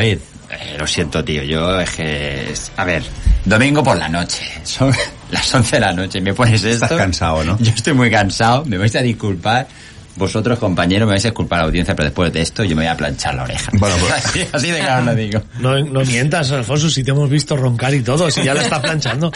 [0.00, 0.18] David,
[0.50, 1.42] eh, lo siento, tío.
[1.42, 2.50] Yo es que.
[2.52, 3.02] es- A ver,
[3.44, 4.42] domingo por la noche.
[4.64, 4.92] Son
[5.30, 6.20] las 11 de la noche.
[6.20, 6.84] Me pones esto.
[6.86, 7.58] Estás cansado, ¿no?
[7.60, 8.64] Yo estoy muy cansado.
[8.64, 9.68] Me vais a disculpar.
[10.16, 12.82] Vosotros, compañeros, me vais a disculpar a la audiencia, pero después de esto yo me
[12.82, 13.70] voy a planchar la oreja.
[13.74, 15.40] Bueno, pues- así, así de claro lo digo.
[15.60, 18.82] No, no mientas, Alfonso, si te hemos visto roncar y todo, si ya lo está
[18.82, 19.30] planchando.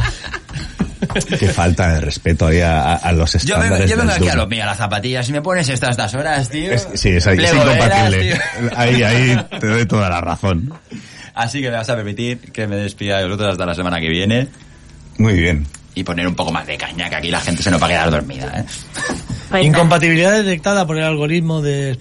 [1.39, 4.35] Qué falta de respeto ahí a, a- los Yo vengo, estándares yo vengo aquí a
[4.37, 5.27] lo mío, a las zapatillas.
[5.27, 6.73] Si me pones esto a estas horas, tío.
[6.73, 8.21] Es- sí, es, es velas, incompatible.
[8.21, 8.71] tío.
[8.77, 10.73] Ahí, ahí te doy toda la razón.
[11.35, 14.09] Así que me vas a permitir que me despida de vosotros hasta la semana que
[14.09, 14.49] viene
[15.19, 15.67] Muy bien.
[15.95, 17.91] y poner un poco más de caña, que aquí la gente se nos va a
[17.91, 18.65] quedar dormida, ¿eh?
[19.63, 21.97] Incompatibilidad detectada por el algoritmo de.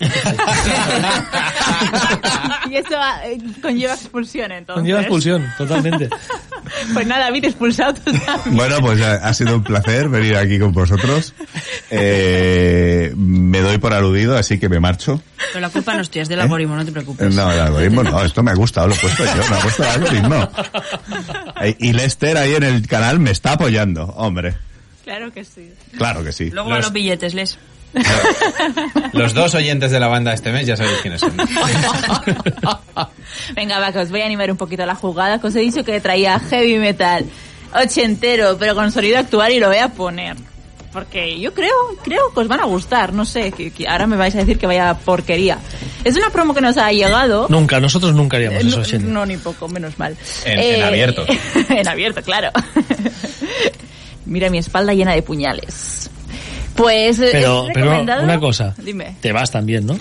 [2.72, 2.95] y eso
[3.26, 4.81] eh, conlleva expulsión entonces.
[4.81, 6.10] Conlleva expulsión, totalmente.
[6.93, 8.23] Pues nada, David expulsado también.
[8.45, 11.34] Bueno, pues ha, ha sido un placer venir aquí con vosotros.
[11.91, 15.22] Eh, me doy por aludido, así que me marcho.
[15.49, 17.34] Pero la culpa no es tuya, es del algoritmo, no te preocupes.
[17.35, 19.84] No, el algoritmo no, esto me ha gustado, lo he puesto yo, me ha puesto
[19.84, 20.49] el algoritmo.
[21.61, 24.55] Eh, Y Lester ahí en el canal me está apoyando, hombre.
[25.03, 25.72] Claro que sí.
[25.97, 26.49] Claro que sí.
[26.49, 27.57] Luego Los- a los billetes, les.
[29.14, 31.34] Los dos oyentes de la banda este mes ya sabéis quiénes son.
[33.56, 35.60] Venga, va, que os voy a animar un poquito a la jugada, que os he
[35.60, 37.26] dicho que traía heavy metal
[37.76, 40.36] ochentero, pero con sonido actual y lo voy a poner.
[40.91, 44.15] Porque yo creo, creo que os van a gustar, no sé, que, que ahora me
[44.15, 45.57] vais a decir que vaya porquería.
[46.03, 47.48] Es una promo que nos ha llegado.
[47.49, 50.15] Nunca, nosotros nunca haríamos Eh, eso, no, ni poco, menos mal.
[50.45, 51.26] En- en abierto.
[51.70, 52.52] en abierto, claro.
[54.26, 56.11] Mira mi espalda llena de puñales.
[56.75, 59.15] Pues eh, Pero, es pero recomendado- una cosa, Dime.
[59.21, 59.97] te vas también, ¿no?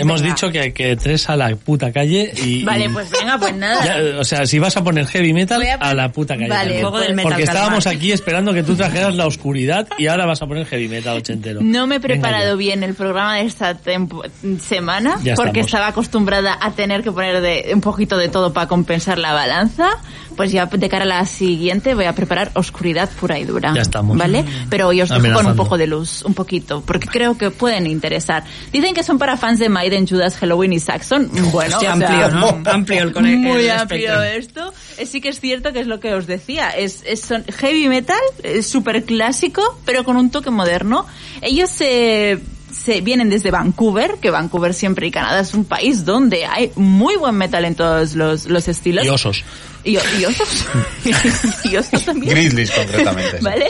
[0.00, 0.34] Hemos Venga.
[0.34, 2.64] dicho que, que tres a la puta calle y...
[2.64, 3.84] Vale, pues venga, pues nada.
[3.84, 6.48] Ya, o sea, si vas a poner heavy metal, a a, la puta calle.
[6.48, 6.80] Vale.
[6.80, 7.96] Juego del metal Porque estábamos calmar.
[7.98, 11.60] aquí esperando que tú trajeras la oscuridad y ahora vas a poner heavy metal ochentero.
[11.62, 14.22] No me he preparado bien el programa de esta tempo-
[14.58, 15.66] semana Ya porque estamos.
[15.66, 19.88] estaba acostumbrada a tener que poner de, un poquito de todo para compensar la balanza.
[20.36, 23.72] Pues ya de cara a la siguiente voy a preparar oscuridad pura y dura.
[23.74, 24.16] Ya estamos.
[24.16, 24.44] ¿Vale?
[24.70, 27.86] Pero hoy os dejo con un poco de luz, un poquito, porque creo que pueden
[27.86, 28.44] interesar.
[28.72, 31.30] Dicen que son para fans de Maiden, Judas, Halloween y Saxon.
[31.52, 32.62] Bueno, Hostia, o sea, amplio, ¿no?
[32.70, 34.72] Amplio el cone- Muy el amplio esto.
[34.98, 36.70] Eh, Sí que es cierto que es lo que os decía.
[36.70, 38.20] Es, es son heavy metal,
[38.62, 41.06] súper clásico, pero con un toque moderno.
[41.42, 42.38] Ellos se,
[42.72, 47.16] se vienen desde Vancouver, que Vancouver siempre y Canadá es un país donde hay muy
[47.16, 49.04] buen metal en todos los, los estilos.
[49.04, 49.42] Y osos.
[49.84, 50.66] Y, y osos.
[51.64, 52.34] y osos también.
[52.34, 53.38] Grizzlies, concretamente.
[53.40, 53.66] ¿Vale?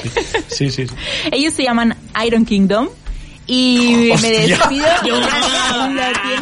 [0.48, 0.86] Sí, sí.
[0.88, 0.94] sí.
[1.30, 2.88] Ellos se llaman Iron Kingdom.
[3.52, 4.86] Y me despido.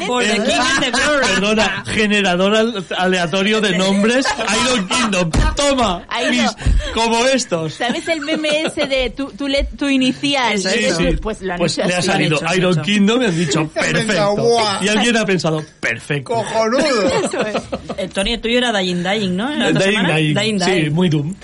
[0.06, 1.24] For the king and the glory.
[1.26, 4.26] Perdona, generador al- aleatorio de nombres
[4.66, 5.30] Iron Kingdom.
[5.56, 6.54] Toma, mis-
[6.92, 7.74] como estos.
[7.74, 10.58] ¿Sabes el meme ese de tu, tu, le- tu inicial?
[10.58, 11.16] Sí, sí.
[11.22, 12.82] Pues lo han Pues hecho le ha salido hecho, Iron hecho.
[12.82, 14.58] Kingdom y han dicho perfecto.
[14.82, 16.34] Y alguien ha pensado perfecto.
[16.34, 17.08] ¡Cojonudo!
[17.24, 17.62] Eso es.
[17.96, 19.50] El Tony, el tuyo era Dying Dying, ¿no?
[19.52, 20.16] ¿En la otra Dying, semana?
[20.16, 20.34] dying.
[20.34, 20.92] Dying Sí, Dying.
[20.94, 21.34] muy doom.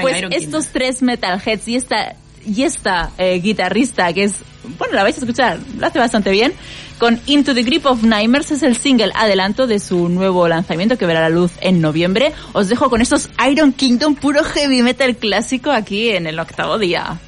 [0.00, 2.14] Pues estos tres metalheads y esta,
[2.46, 4.40] y esta eh, guitarrista que es,
[4.78, 6.52] bueno, la vais a escuchar, lo hace bastante bien,
[6.98, 11.06] con Into the Grip of Nightmares es el single adelanto de su nuevo lanzamiento que
[11.06, 12.32] verá la luz en noviembre.
[12.52, 17.18] Os dejo con estos Iron Kingdom puro heavy metal clásico aquí en el octavo día.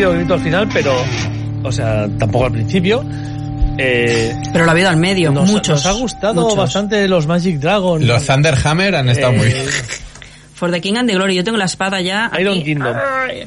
[0.00, 0.94] Grito al final, pero,
[1.62, 3.04] o sea, tampoco al principio.
[3.78, 5.84] Eh, Pero lo ha habido al medio, nos, muchos.
[5.84, 6.56] nos ha gustado muchos.
[6.56, 8.06] bastante los Magic Dragon.
[8.06, 9.64] Los Thunderhammer han estado Eh, muy bien.
[10.54, 11.34] For the King and the Glory.
[11.34, 12.30] Yo tengo la espada ya.
[12.40, 12.64] Iron aquí.
[12.64, 12.96] Kingdom.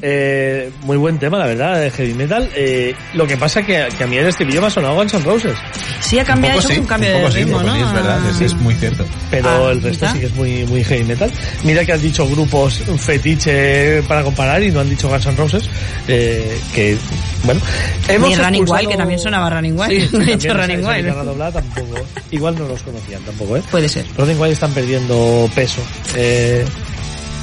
[0.00, 2.48] Eh, muy buen tema, la verdad, de heavy metal.
[2.54, 5.24] Eh, lo que pasa que, que a mí el estribillo me ha sonado Guns N'
[5.24, 5.58] Roses.
[5.98, 7.66] Sí, ha cambiado, un poco hecho sí, un cambio un poco de sí, ritmo, poco
[7.68, 7.74] ¿no?
[7.74, 9.04] sí, es verdad, es, es muy cierto.
[9.32, 11.32] Pero Ah, el resto sí que es muy, muy heavy metal.
[11.64, 15.68] Mira que has dicho grupos fetiche para comparar y no han dicho Guns N' Roses.
[16.12, 16.96] Eh, que,
[17.44, 17.60] bueno.
[18.08, 19.90] Ni Running expulsado- Wild, que también sonaba Running Wild.
[19.90, 21.06] Sí, no he esa- Running Wild.
[21.24, 21.94] doblada tampoco.
[22.30, 23.62] Igual no los conocían tampoco, ¿eh?
[23.70, 24.04] Puede ser.
[24.16, 25.80] Running Wild están perdiendo peso.
[26.16, 26.64] Eh,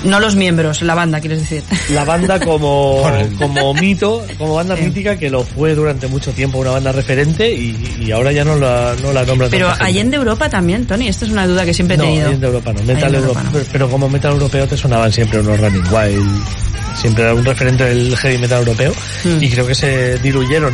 [0.04, 1.64] No los miembros, la banda, quieres decir.
[1.90, 3.02] la banda como,
[3.40, 4.84] como mito, como banda Sí.
[4.84, 7.76] mítica que lo fue durante mucho tiempo una banda referente y,
[8.06, 9.90] y ahora ya no la, no la nombran Pero tanta gente.
[9.92, 12.28] allá en de Europa también, Tony, esta es una duda que siempre he no, tenido.
[12.28, 13.70] Allende Europa no, metal Allende europeo, Europa no.
[13.72, 16.44] pero como metal europeo te sonaban siempre unos Running Wild,
[17.00, 18.94] siempre era un referente del heavy metal europeo
[19.24, 19.42] Hmm.
[19.44, 20.74] y creo que se diluyeron.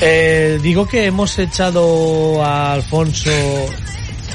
[0.00, 3.30] Eh, digo que hemos echado a Alfonso,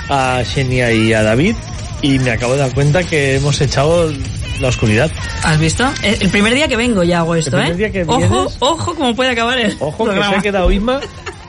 [0.10, 1.56] a Xenia y a David
[2.02, 4.11] y me acabo de dar cuenta que hemos echado
[4.60, 5.11] la oscuridad.
[5.43, 5.88] ¿Has visto?
[6.03, 7.77] Eh, El primer día que vengo ya hago esto, El primer ¿eh?
[7.77, 10.99] día que ojo, vienes- ojo cómo puede acabar el Ojo que se ha quedado Isma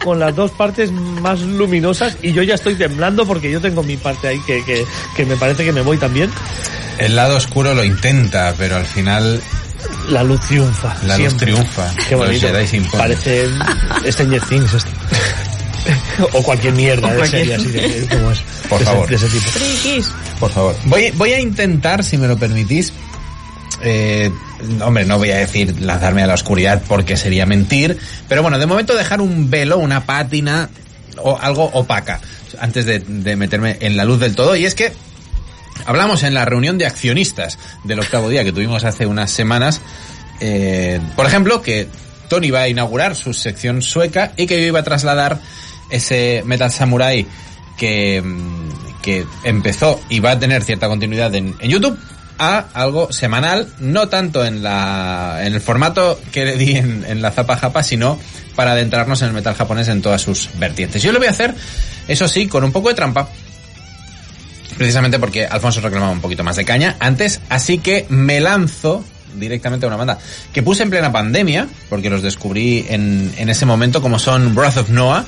[0.05, 3.97] con las dos partes más luminosas y yo ya estoy temblando porque yo tengo mi
[3.97, 4.85] parte ahí que, que,
[5.17, 6.31] que me parece que me voy también.
[6.99, 9.41] El lado oscuro lo intenta, pero al final
[10.09, 10.97] La luz triunfa.
[11.05, 11.91] la luz triunfa.
[12.09, 12.49] Qué Los bonito.
[12.97, 13.49] Parece
[14.11, 14.91] Stranger Things esto.
[16.33, 18.41] o cualquier mierda O de cualquier- serie así de, como es.
[18.69, 19.09] Por de ese- favor.
[19.09, 19.51] de ese tipo.
[19.51, 20.11] Frikis.
[20.41, 20.77] Por favor.
[20.85, 22.93] Voy, voy a intentar, si me lo permitís,
[23.83, 24.31] eh,
[24.81, 27.99] hombre, no voy a decir lanzarme a la oscuridad porque sería mentir,
[28.29, 30.69] pero bueno, de momento dejar un velo, una pátina
[31.17, 32.21] o algo opaca
[32.61, 34.55] antes de, de meterme en la luz del todo.
[34.57, 34.93] Y es que
[35.87, 39.81] hablamos en la reunión de accionistas del octavo día que tuvimos hace unas semanas,
[40.41, 41.89] eh, por ejemplo, que
[42.29, 45.39] Tony va a inaugurar su sección sueca y que yo iba a trasladar
[45.91, 47.27] ese Metal Samurai
[47.77, 51.99] que, mm, que empezó y va a tener cierta continuidad en, en YouTube
[52.39, 57.23] a algo semanal, no tanto en la en el formato que le di en, en
[57.23, 58.19] la Zapa Japa, sino
[58.57, 61.03] para adentrarnos en el metal japonés en todas sus vertientes.
[61.03, 61.55] Yo lo voy a hacer,
[62.09, 63.29] eso sí, con un poco de trampa,
[64.77, 69.05] precisamente porque Alfonso reclamaba un poquito más de caña antes, así que me lanzo
[69.35, 70.19] directamente a una banda
[70.53, 74.77] que puse en plena pandemia, porque los descubrí en, en ese momento, como son Breath
[74.77, 75.25] of Noah,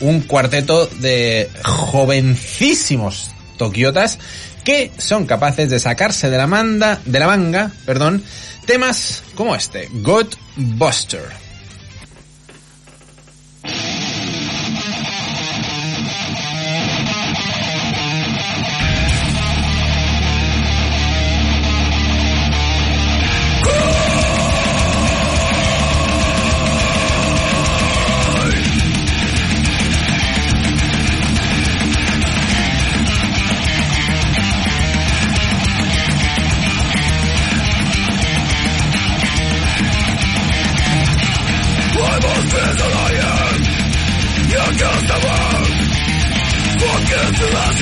[0.00, 4.18] un cuarteto de jovencísimos tokiotas
[4.64, 8.22] que son capaces de sacarse de la manda, de la manga, perdón,
[8.66, 11.45] temas como este, God Buster.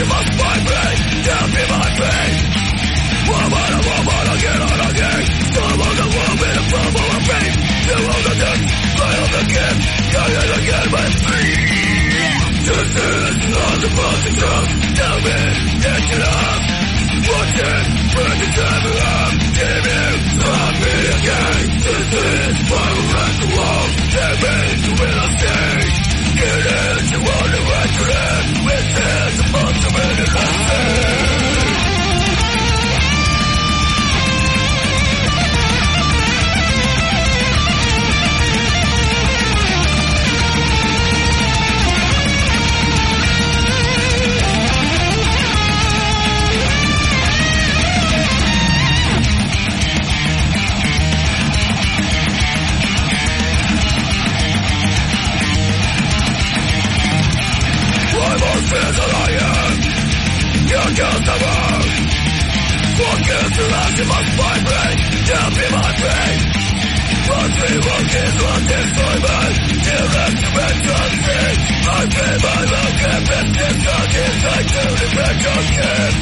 [0.04, 0.84] you must find me,
[1.24, 2.34] you'll be my pain.
[3.24, 5.22] Woman, a woman, again and again.
[5.54, 7.52] Someone that will be the form of a pain.
[7.88, 8.62] You own the death,
[9.00, 9.78] light of the game.
[10.12, 11.56] Got it again, my free.
[12.68, 14.70] This is not the fucking truth.
[14.92, 15.38] Tell me,
[15.84, 16.62] did you love?
[17.24, 19.32] Watch it, bring it to me up.
[19.56, 20.00] Give me,
[20.44, 21.60] love me again.
[21.80, 23.90] This is my right to love.
[24.12, 24.56] Give me,
[25.00, 26.23] will I stay?
[26.36, 27.62] It is the one who
[28.66, 31.23] with his responsibility.
[58.74, 59.74] is an iron.
[60.70, 61.88] You're just a worm.
[62.94, 64.98] Focus to last, you must vibrate.
[64.98, 65.24] vibrating.
[65.24, 66.38] Tell me my pain.
[67.24, 69.54] Must be walking on disappointment.
[69.84, 71.58] Till that's the red constant.
[71.84, 74.14] I pay my love, can't bet this touch.
[74.24, 76.12] It's like to defend your skin.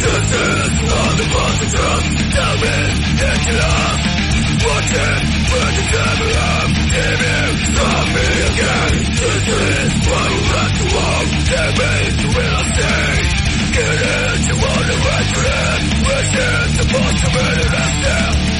[0.00, 2.02] This is not the positive.
[2.34, 2.74] Tell me,
[3.20, 4.19] it's enough.
[4.60, 6.48] Watching with the camera
[6.92, 10.42] Giving from me again This is what you
[10.76, 13.40] to walk Give me the reality
[13.72, 18.59] Get it, you want to write your end Wish it's impossible to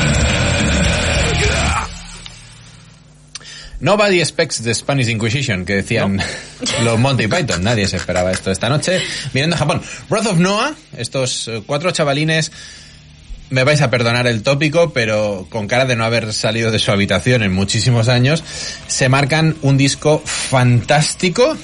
[3.81, 6.21] Nobody expects the Spanish Inquisition, que decían
[6.83, 7.63] los Monty Python.
[7.63, 9.01] Nadie se esperaba esto esta noche.
[9.33, 9.81] Viniendo a Japón.
[10.09, 12.51] Wrath of Noah, estos eh, cuatro chavalines,
[13.49, 16.91] me vais a perdonar el tópico, pero con cara de no haber salido de su
[16.91, 18.43] habitación en muchísimos años,
[18.87, 21.57] se marcan un disco fantástico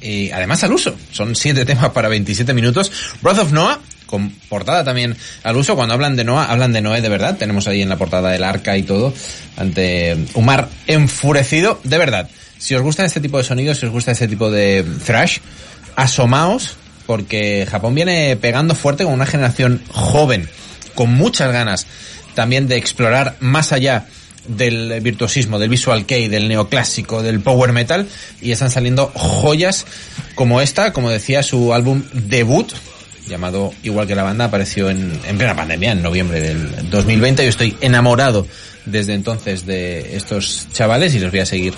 [0.00, 0.96] y además al uso.
[1.12, 2.90] Son siete temas para 27 minutos.
[3.22, 3.80] Wrath of Noah,
[4.10, 5.76] con portada también al uso.
[5.76, 7.36] Cuando hablan de Noah, hablan de Noé de verdad.
[7.38, 9.14] Tenemos ahí en la portada el arca y todo,
[9.56, 12.28] ante un mar enfurecido, de verdad.
[12.58, 15.38] Si os gusta este tipo de sonidos, si os gusta este tipo de thrash,
[15.96, 16.76] asomaos,
[17.06, 20.48] porque Japón viene pegando fuerte con una generación joven,
[20.94, 21.86] con muchas ganas
[22.34, 24.06] también de explorar más allá
[24.46, 28.06] del virtuosismo, del visual kei, del neoclásico, del power metal,
[28.40, 29.86] y están saliendo joyas
[30.34, 32.72] como esta, como decía, su álbum debut,
[33.30, 37.42] llamado igual que la banda, apareció en, en plena pandemia, en noviembre del 2020.
[37.42, 38.46] Yo estoy enamorado
[38.84, 41.74] desde entonces de estos chavales y les voy a seguir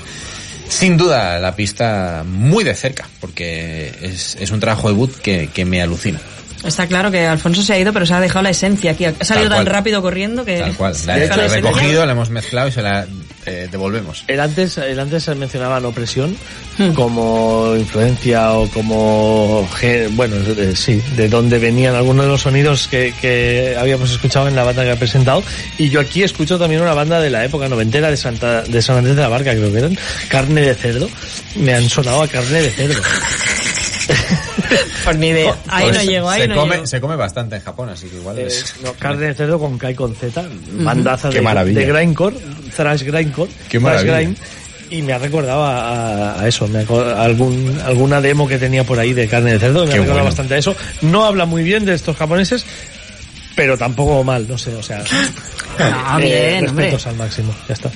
[0.68, 5.64] sin duda la pista muy de cerca, porque es, es un trabajo debut que, que
[5.64, 6.18] me alucina.
[6.64, 9.05] Está claro que Alfonso se ha ido, pero se ha dejado la esencia aquí.
[9.05, 10.59] Ha salido tan rápido corriendo que...
[10.59, 10.94] Tal cual.
[11.06, 11.56] La, la he esencia.
[11.56, 13.06] recogido, la hemos mezclado y se la
[13.44, 14.24] eh, devolvemos.
[14.28, 16.36] El antes, el antes se mencionaba la opresión
[16.94, 19.68] como influencia o como,
[20.10, 24.55] bueno, eh, sí, de dónde venían algunos de los sonidos que, que habíamos escuchado en
[24.55, 25.43] la banda que ha presentado.
[25.76, 28.98] Y yo aquí escucho también una banda de la época noventera de Santa, de San
[28.98, 29.98] Andrés de la Barca, creo que eran,
[30.28, 31.09] Carne de Cerdo.
[31.56, 33.02] Me han sonado a carne de cerdo.
[35.04, 35.54] Pues ni idea.
[35.68, 36.86] Ahí Pues no llego, ahí se, no come, llego.
[36.86, 38.74] se come bastante en Japón, así que igual Eh, es...
[38.82, 41.80] no, carne de cerdo con K con Z, bandaza Qué de, maravilla.
[41.80, 42.36] de grindcore,
[42.76, 44.16] thrash grindcore, Qué thrash maravilla.
[44.18, 44.36] grind,
[44.90, 49.12] y me ha recordado a, eso, me ha algún, alguna demo que tenía por ahí
[49.12, 50.24] de carne de cerdo, me Qué ha recordado bueno.
[50.30, 50.76] bastante a eso.
[51.02, 52.64] No habla muy bien de estos japoneses,
[53.56, 55.02] pero tampoco mal, no sé, o sea,
[55.78, 56.24] Ah, eh,
[56.58, 56.84] bien, hombre.
[56.86, 57.90] respetos al máximo, ya está.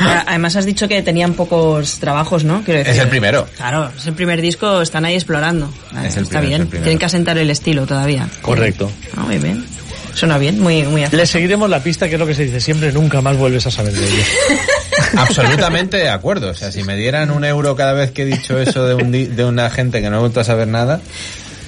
[0.00, 2.62] Ah, Además has dicho que tenían pocos trabajos, ¿no?
[2.62, 3.02] Quiero Es decir.
[3.02, 3.46] el primero.
[3.56, 5.72] Claro, es el primer disco, están ahí explorando.
[5.94, 8.28] Ah, Es el Está primero, es bien, el tienen que asentar el estilo todavía.
[8.42, 8.90] Correcto.
[9.16, 9.64] Ah, muy bien.
[10.14, 11.18] Suena bien, muy, muy afín.
[11.18, 13.70] Le seguiremos la pista, que es lo que se dice siempre, nunca más vuelves a
[13.70, 14.26] saber de ellos.
[15.16, 16.50] Absolutamente de acuerdo.
[16.50, 19.12] O sea, si me dieran un euro cada vez que he dicho eso de, un
[19.12, 21.00] di- de una gente que no ha vuelto a saber nada,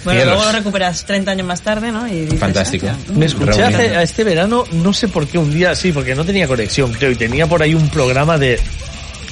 [0.08, 0.36] Bueno, cielos.
[0.36, 2.06] luego lo recuperas 30 años más tarde, ¿no?
[2.08, 2.86] Y dices, fantástico.
[2.90, 6.14] ah, Me escuché hace, a este verano, no sé por qué un día, sí, porque
[6.14, 8.58] no tenía conexión, creo, y tenía por ahí un programa de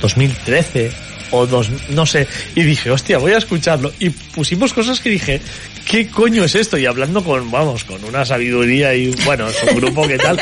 [0.00, 0.90] 2013
[1.32, 3.92] o dos, no sé, y dije, hostia, voy a escucharlo.
[3.98, 5.40] Y pusimos cosas que dije,
[5.84, 6.78] ¿qué coño es esto?
[6.78, 10.38] Y hablando con, vamos, con una sabiduría y, bueno, su grupo, ¿qué tal?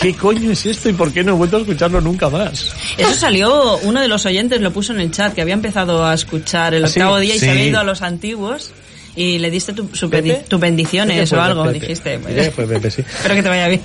[0.00, 2.72] ¿Qué coño es esto y por qué no he vuelto a escucharlo nunca más?
[2.98, 6.12] Eso salió, uno de los oyentes lo puso en el chat, que había empezado a
[6.14, 6.98] escuchar el ¿Ah, sí?
[6.98, 7.44] octavo día y Sí.
[7.44, 8.72] se había ido a los antiguos
[9.16, 10.44] y le diste tu, su ¿Pepe?
[10.48, 11.80] tus bendiciones o algo, Pepe.
[11.80, 12.18] dijiste.
[12.18, 13.02] pues, que fue Pepe, sí.
[13.06, 13.82] Espero que te vaya bien.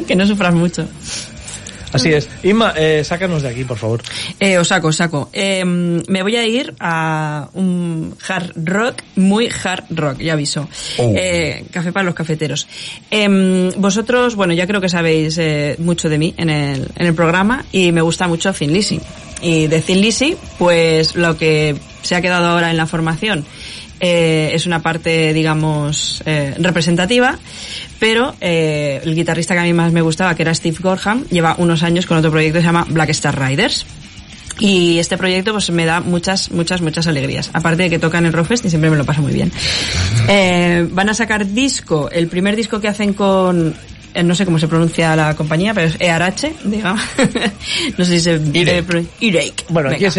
[0.06, 0.86] que no sufras mucho.
[1.92, 2.28] Así es.
[2.44, 4.00] Inma, eh, sácanos de aquí, por favor.
[4.38, 5.28] Eh, os saco, os saco.
[5.32, 10.68] Eh, me voy a ir a un hard rock, muy hard rock, ya aviso.
[10.98, 11.12] Oh.
[11.16, 12.68] Eh, café para los cafeteros.
[13.10, 17.14] Em, vosotros, bueno, ya creo que sabéis eh, mucho de mí en el, en el
[17.14, 19.00] programa y me gusta mucho Thin Lizzy.
[19.42, 23.44] Y de Thin Lizzy, pues lo que se ha quedado ahora en la formación
[24.00, 27.38] eh, es una parte, digamos, eh, representativa,
[27.98, 31.54] pero eh, el guitarrista que a mí más me gustaba, que era Steve Gorham, lleva
[31.58, 33.86] unos años con otro proyecto que se llama Black Star Riders.
[34.60, 37.50] Y este proyecto pues me da muchas, muchas, muchas alegrías.
[37.54, 39.50] Aparte de que tocan el Rockfest y siempre me lo paso muy bien.
[40.28, 43.74] Eh, van a sacar disco, el primer disco que hacen con,
[44.24, 47.00] no sé cómo se pronuncia la compañía, pero es ERH, digamos.
[47.98, 48.30] no sé si se...
[48.32, 49.00] Earache.
[49.00, 49.64] eh, Earache.
[49.68, 50.14] Bueno, aquí es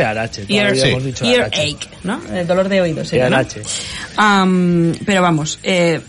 [1.05, 1.61] dicho Arache.
[1.65, 2.21] earache, ¿no?
[2.33, 3.11] El dolor de oídos.
[3.13, 3.19] ¿no?
[3.19, 3.61] Earache.
[4.17, 5.99] Am, pero vamos, eh,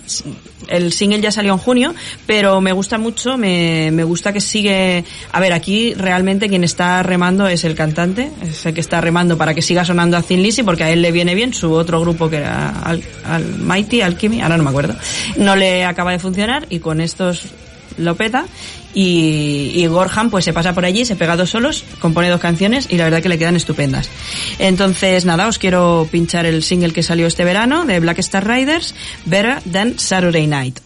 [0.69, 1.95] el single ya salió en junio,
[2.27, 5.05] pero me gusta mucho, me, gusta que sigue...
[5.33, 9.37] A ver, aquí realmente quien está remando es el cantante, es el que está remando
[9.37, 12.01] para que siga sonando a Thin Lizzy, porque a él le viene bien, su otro
[12.01, 14.95] grupo que era Al, Almighty, Alchemy, ahora no me acuerdo,
[15.37, 17.47] no le acaba de funcionar y con estos
[17.99, 18.45] lo peta
[18.95, 22.89] y, y Gorham pues se pasa por allí, se pega dos solos, compone dos canciones
[22.91, 24.09] y la verdad que le quedan estupendas.
[24.59, 28.95] Entonces nada, os quiero pinchar el single que salió este verano de Black Star Riders,
[29.25, 30.79] Better Than Saturday Night.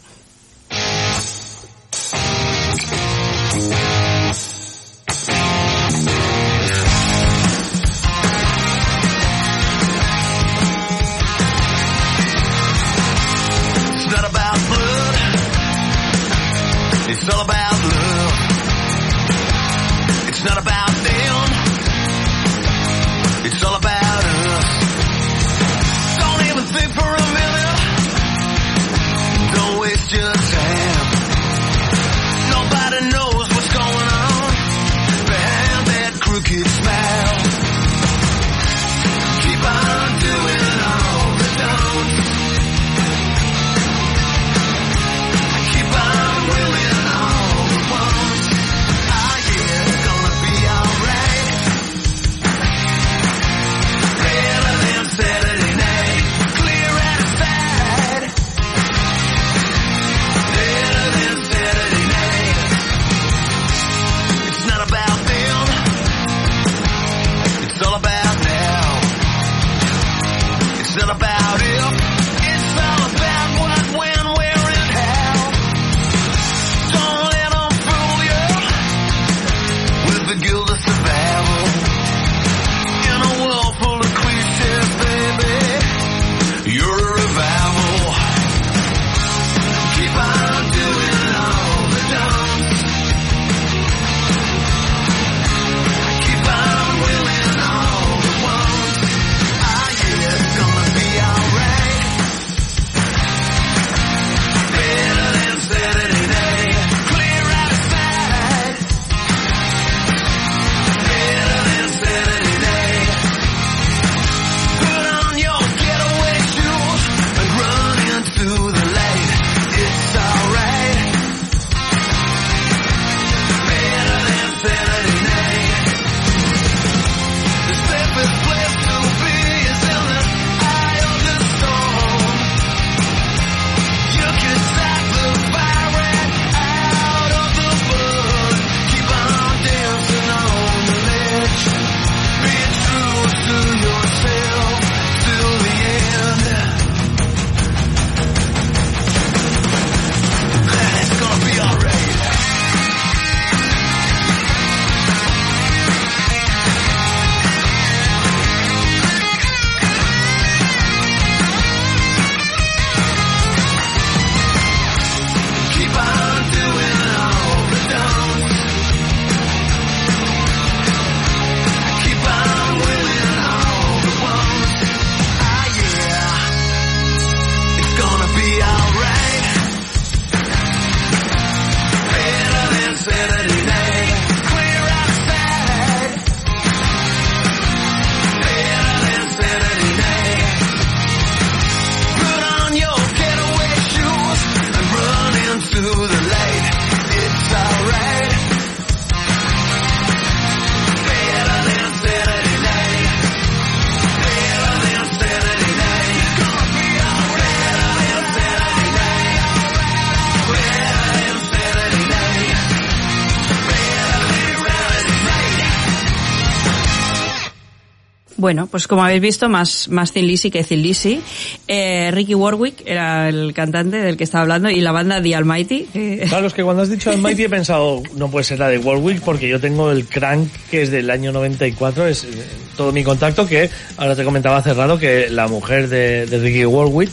[218.47, 221.21] Bueno, pues como habéis visto, más, más Thin que Thin.
[221.67, 225.89] Eh, Ricky Warwick era el cantante del que estaba hablando y la banda The Almighty.
[226.29, 229.21] Claro, es que cuando has dicho Almighty he pensado, no puede ser la de Warwick
[229.23, 232.29] porque yo tengo el Crank que es del año 94, es eh,
[232.77, 237.11] todo mi contacto que ahora te comentaba cerrado que la mujer de, de Ricky Warwick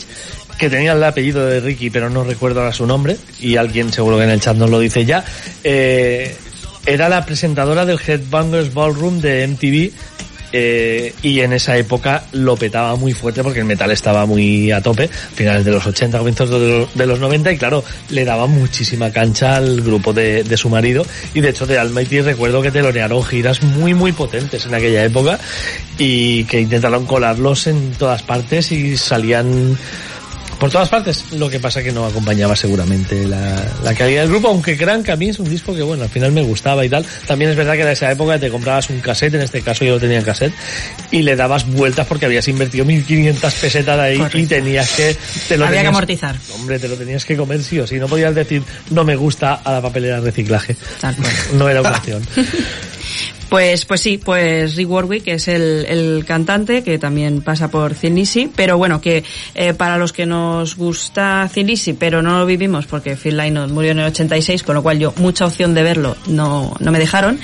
[0.59, 4.17] que tenía el apellido de Ricky pero no recuerdo ahora su nombre y alguien seguro
[4.17, 5.25] que en el chat nos lo dice ya,
[5.63, 6.37] eh,
[6.85, 9.91] era la presentadora del Headbangers Ballroom de MTV
[10.55, 14.81] eh, y en esa época lo petaba muy fuerte porque el metal estaba muy a
[14.81, 18.45] tope, finales de los 80, comienzos de los, de los 90 y claro, le daba
[18.45, 21.05] muchísima cancha al grupo de, de su marido.
[21.33, 25.39] Y de hecho de Almighty recuerdo que telonearon giras muy muy potentes en aquella época
[25.97, 29.77] y que intentaron colarlos en todas partes y salían
[30.63, 31.25] por todas partes.
[31.33, 35.17] Lo que pasa que no acompañaba seguramente la, la calidad del grupo, aunque Crank a
[35.17, 37.05] mí es un disco que, bueno, al final me gustaba y tal.
[37.27, 39.95] También es verdad que en esa época te comprabas un cassette, en este caso yo
[39.95, 40.53] lo tenía en cassette,
[41.11, 44.37] y le dabas vueltas porque habías invertido 1500 pesetas ahí Correcto.
[44.37, 45.17] y tenías que...
[45.49, 46.37] Te lo Había que amortizar.
[46.55, 47.95] Hombre, te lo tenías que comer sí o sí.
[47.95, 50.77] No podías decir, no me gusta a la papelera de reciclaje.
[51.01, 51.33] Tal cual.
[51.55, 52.25] No era una opción.
[53.53, 58.49] Pues, pues sí, pues Rick Warwick es el, el cantante que también pasa por Lizzy,
[58.55, 59.23] pero bueno, que
[59.53, 63.91] eh, para los que nos gusta Lizzy, pero no lo vivimos porque Phil Lynott murió
[63.91, 67.39] en el 86, con lo cual yo mucha opción de verlo no, no me dejaron,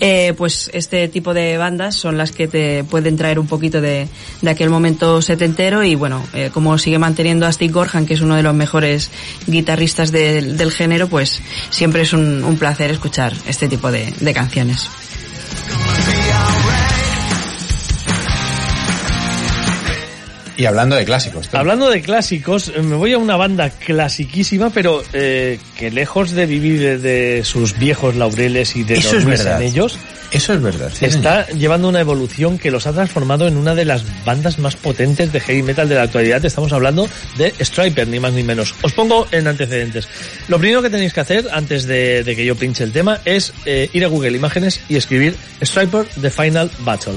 [0.00, 4.06] eh, pues este tipo de bandas son las que te pueden traer un poquito de,
[4.42, 8.20] de aquel momento setentero y bueno, eh, como sigue manteniendo a Steve Gorham, que es
[8.20, 9.10] uno de los mejores
[9.46, 14.34] guitarristas del- del género, pues siempre es un, un placer escuchar este tipo de, de
[14.34, 14.90] canciones.
[16.44, 16.83] around.
[20.56, 21.48] Y hablando de clásicos.
[21.48, 21.56] tú.
[21.56, 26.46] Hablando de clásicos, eh, me voy a una banda clasiquísima, pero eh, que lejos de
[26.46, 29.60] vivir de, sus viejos laureles y de Eso es verdad.
[29.60, 29.98] en ellos,
[30.30, 30.90] Eso es verdad.
[30.92, 34.76] sí, está llevando una evolución que los ha transformado en una de las bandas más
[34.76, 36.44] potentes de heavy metal de la actualidad.
[36.44, 38.74] Estamos hablando de Striper, ni más ni menos.
[38.82, 40.08] Os pongo en antecedentes.
[40.48, 43.52] Lo primero que tenéis que hacer antes de, de que yo pinche el tema es
[43.66, 47.14] eh, ir a Google Imágenes y escribir Striper The Final Battle.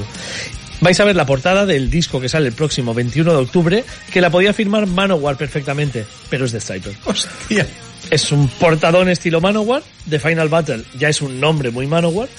[0.80, 4.22] Vais a ver la portada del disco que sale el próximo 21 de octubre, que
[4.22, 6.96] la podía firmar Manowar perfectamente, pero es de Striper.
[7.06, 7.68] Hostia.
[8.10, 12.30] Es un portadón estilo Manowar, The Final Battle ya es un nombre muy Manowar.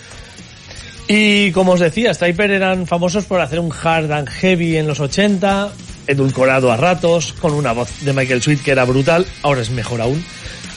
[1.08, 5.00] Y como os decía, Striper eran famosos por hacer un hard and heavy en los
[5.00, 5.72] 80,
[6.06, 10.00] edulcorado a ratos, con una voz de Michael Sweet que era brutal, ahora es mejor
[10.00, 10.24] aún,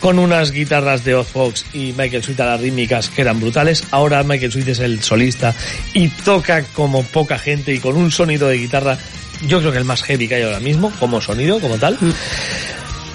[0.02, 3.86] con unas guitarras de Oz Fox y Michael Sweet a las rítmicas que eran brutales,
[3.92, 5.56] ahora Michael Sweet es el solista
[5.94, 8.98] y toca como poca gente y con un sonido de guitarra,
[9.48, 11.98] yo creo que el más heavy que hay ahora mismo, como sonido, como tal.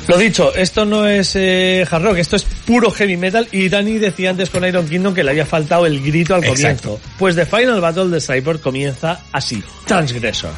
[0.06, 3.98] Lo dicho, esto no es eh, hard rock, esto es puro heavy metal y Dani
[3.98, 6.90] decía antes con Iron Kingdom que le había faltado el grito al Exacto.
[6.90, 7.00] comienzo.
[7.18, 10.52] Pues The Final Battle de Cyber comienza así, Transgressor.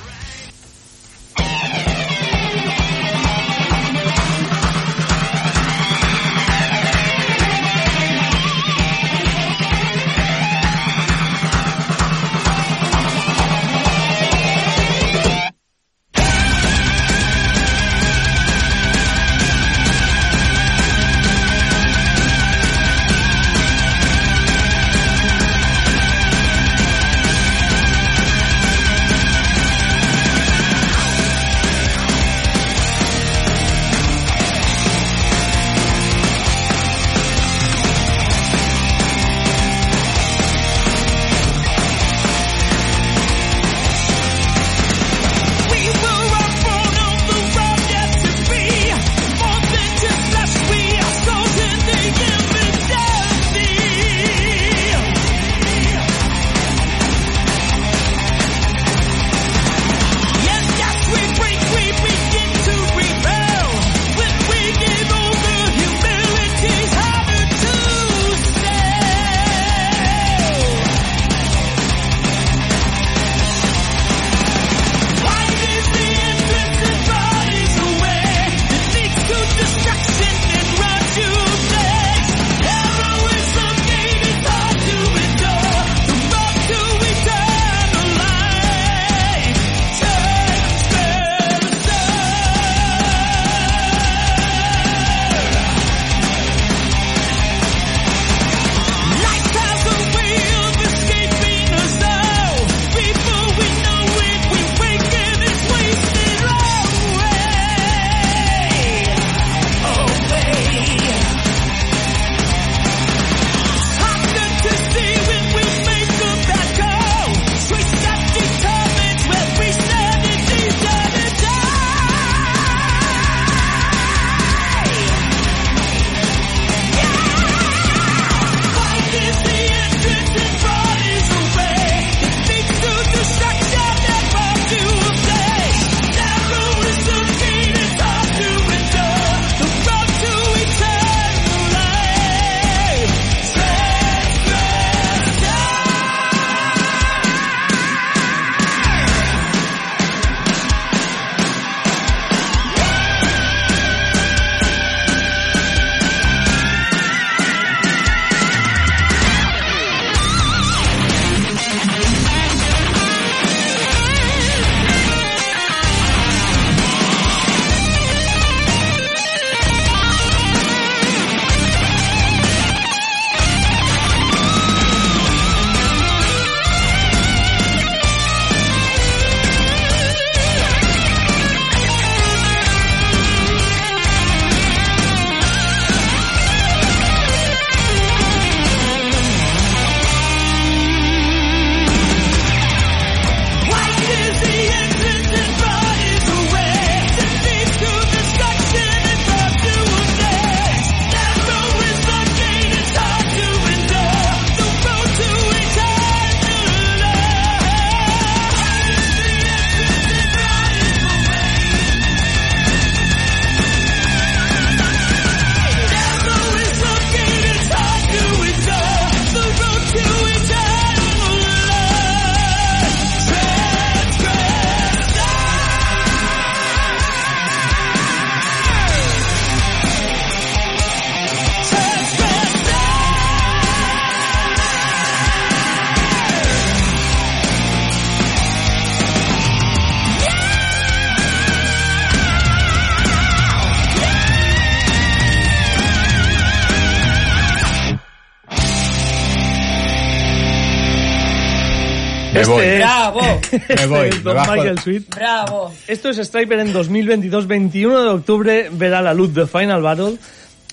[253.76, 254.34] Me voy, me.
[254.34, 255.14] Michael Sweet.
[255.14, 255.72] Bravo.
[255.86, 260.16] Esto es Striper en 2022, 21 de octubre, verá la luz de Final Battle.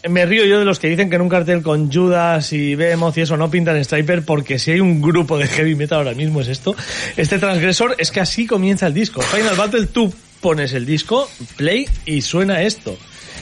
[0.07, 3.17] Me río yo de los que dicen que en un cartel con Judas y Behemoth
[3.17, 6.41] y eso no pintan Striper porque si hay un grupo de heavy metal ahora mismo
[6.41, 6.75] es esto.
[7.17, 9.21] Este transgresor es que así comienza el disco.
[9.21, 12.95] Final Battle, tú pones el disco, play y suena esto.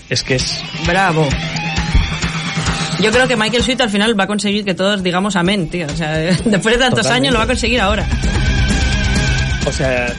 [0.10, 0.62] Es que es...
[0.88, 1.28] Bravo.
[3.02, 5.88] Yo creo que Michael Sweet al final va a conseguir que todos digamos amén, tío.
[5.88, 6.14] O sea,
[6.46, 7.12] después de tantos Totalmente.
[7.12, 8.08] años lo va a conseguir ahora.
[9.66, 10.14] O sea,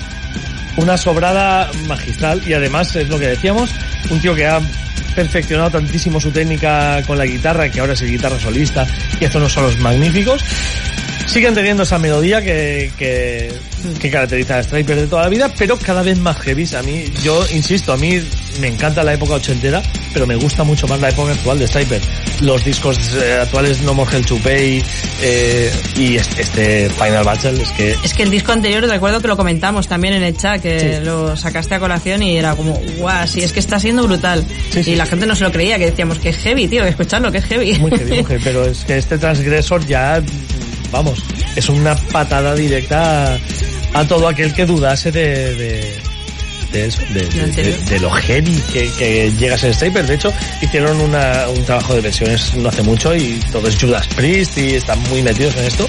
[0.76, 3.70] una sobrada magistral y además es lo que decíamos,
[4.10, 4.60] un tío que ha
[5.14, 8.86] perfeccionado tantísimo su técnica con la guitarra, que ahora es el guitarra solista
[9.20, 10.42] y hace unos solos magníficos.
[11.26, 13.50] Siguen teniendo esa melodía que, que,
[14.00, 16.64] que caracteriza a Striper de toda la vida, pero cada vez más heavy.
[16.76, 18.20] A mí, yo insisto, a mí
[18.60, 22.00] me encanta la época ochentera, pero me gusta mucho más la época actual de Striper.
[22.40, 24.82] Los discos eh, actuales No More Hell to Pay
[25.22, 29.26] eh, y este, este Final Battle es que Es que el disco anterior recuerdo que
[29.28, 31.04] lo comentamos también en el chat, que Sí.
[31.04, 34.44] lo sacaste a colación y era como, guau, sí, es que está siendo brutal.
[34.70, 34.90] Sí, sí.
[34.92, 37.32] Y la gente no se lo creía, que decíamos que es heavy, tío, que escucharlo,
[37.32, 37.78] que es heavy.
[37.80, 40.22] Muy heavy, muy heavy, pero es que este transgresor ya,
[40.94, 41.22] vamos,
[41.56, 43.38] es una patada directa a,
[44.00, 45.94] a todo aquel que dudase de, de,
[46.72, 47.78] de eso, de, de- anterior.
[47.78, 50.06] de- de lo heavy que, que llega a ser Striper.
[50.06, 50.32] De hecho,
[50.62, 54.74] hicieron una, un trabajo de versiones no hace mucho y todo es Judas Priest y
[54.76, 55.86] están muy metidos en esto.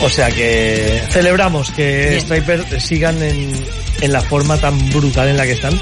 [0.00, 2.20] O sea que celebramos que Bien.
[2.20, 3.52] Striper sigan en,
[4.02, 5.78] en la forma tan brutal en la que están.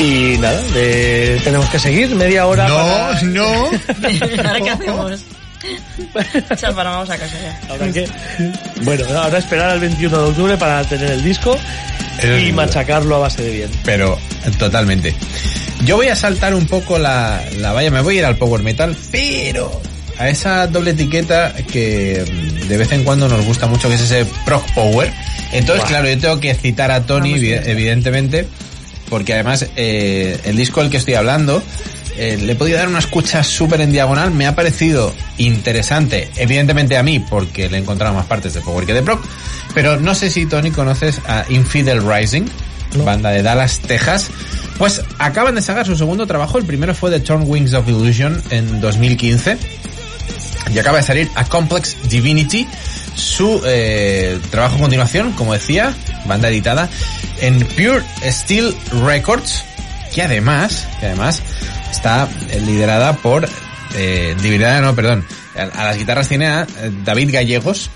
[0.00, 2.66] Y nada, eh, tenemos que seguir media hora.
[2.68, 3.44] No, para- no.
[4.44, 5.20] ¿Ahora qué hacemos?
[6.74, 7.60] Vamos a casa ya.
[7.68, 7.86] Ahora
[8.82, 11.56] bueno, ahora esperar al 21 de octubre para tener el disco
[12.18, 12.66] Eso y duda.
[12.66, 13.70] machacarlo a base de bien.
[13.84, 14.18] Pero
[14.58, 15.14] totalmente.
[15.84, 18.62] Yo voy a saltar un poco la, la valla, me voy a ir al power
[18.62, 19.80] metal, pero
[20.18, 24.02] a esa doble etiqueta que mm, de vez en cuando nos gusta mucho, que es
[24.02, 25.12] ese prog power.
[25.52, 28.46] Entonces, claro, yo tengo que citar a Tony, evidentemente,
[29.08, 31.62] porque además eh, el disco del que estoy hablando
[32.16, 36.96] eh, le he podido dar una escucha súper en diagonal, me ha parecido interesante, evidentemente
[36.96, 39.24] a mí, porque le he encontrado más partes de Power que de Proc,
[39.74, 42.44] pero no sé si Tony conoces a Infidel Rising,
[43.04, 44.30] banda de Dallas, Texas,
[44.78, 48.40] pues acaban de sacar su segundo trabajo, el primero fue The Torn Wings of Illusion
[48.50, 49.58] en 2015,
[50.72, 52.66] y acaba de salir A Complex Divinity,
[53.14, 55.94] su eh, trabajo a continuación, como decía,
[56.26, 56.88] banda editada
[57.40, 59.64] en Pure Steel Records,
[60.14, 61.42] que además, que además
[61.94, 63.48] está eh, liderada por,
[63.94, 65.24] eh, divinidad, no, perdón,
[65.56, 67.90] a, a las guitarras tiene a eh, David Gallegos,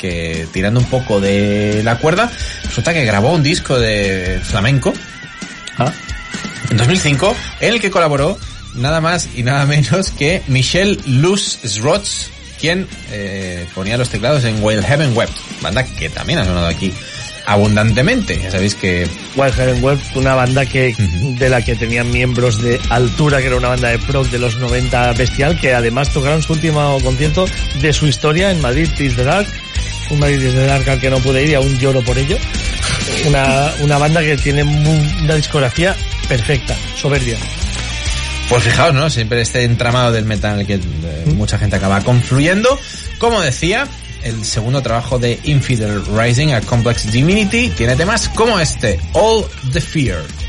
[0.00, 2.30] que tirando un poco de la cuerda,
[2.64, 4.92] resulta que grabó un disco de flamenco
[5.78, 5.92] Ah,
[6.70, 8.38] en 2005, en el que colaboró
[8.74, 12.30] nada más y nada menos que Michelle Luz Srots,
[12.60, 15.28] quien eh, ponía los teclados en Wild Heaven Web,
[15.60, 16.92] banda que también ha sonado aquí
[17.46, 18.38] abundantemente.
[18.40, 20.94] Ya sabéis que Wild Web, una banda que
[21.38, 24.56] de la que tenían miembros de altura, que era una banda de prog de los
[24.56, 27.46] 90 bestial, que además tocaron su último concierto
[27.80, 29.46] de su historia en Madrid Is the Dark.
[30.10, 32.36] Un Madrid Is the Dark al que no pude ir y aún lloro por ello.
[33.26, 35.96] Una, una banda que tiene una discografía
[36.28, 37.36] perfecta, soberbia.
[38.48, 39.08] Pues fijaos, ¿no?
[39.08, 42.78] Siempre este entramado del metal en el que eh, mucha gente acaba confluyendo.
[43.18, 43.88] Como decía,
[44.24, 49.80] el segundo trabajo de Infidel Rising, a Complex Divinity, tiene temas como este, All the
[49.80, 50.41] Fear.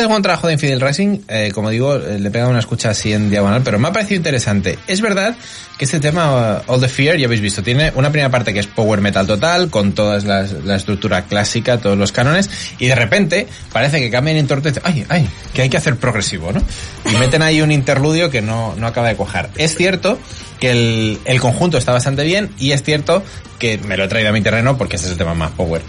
[0.00, 3.12] Este segundo trabajo de Infidel Rising, eh, como digo, eh, le pega una escucha así
[3.12, 4.78] en diagonal, pero me ha parecido interesante.
[4.86, 5.36] Es verdad
[5.76, 8.60] que este tema, uh, All the Fear, ya habéis visto, tiene una primera parte que
[8.60, 12.48] es power metal total, con toda la estructura clásica, todos los cánones,
[12.78, 16.50] y de repente parece que cambian en dicen, ay, ay, que hay que hacer progresivo,
[16.50, 16.62] ¿no?
[17.04, 19.50] Y meten ahí un interludio que no, no acaba de cuajar.
[19.56, 20.18] Es cierto
[20.60, 23.22] que el, el conjunto está bastante bien, y es cierto
[23.58, 25.82] que me lo he traído a mi terreno porque este es el tema más power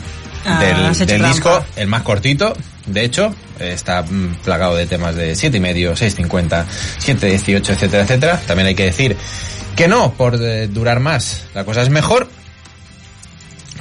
[0.45, 0.59] Ah,
[1.05, 2.53] del, disco, el más cortito,
[2.85, 6.65] de hecho, está mm, plagado de temas de 7,5, 6,50,
[6.99, 8.41] 7,18, etcétera, etcétera.
[8.47, 9.15] También hay que decir
[9.75, 12.27] que no, por eh, durar más, la cosa es mejor,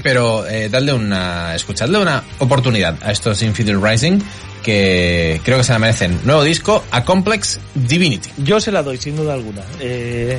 [0.02, 4.20] pero eh, dadle una, escuchadle una oportunidad a estos Infidel Rising,
[4.62, 6.20] que creo que se la merecen.
[6.24, 8.30] Nuevo disco, A Complex Divinity.
[8.38, 9.62] Yo se la doy, sin duda alguna.
[9.80, 10.38] Eh,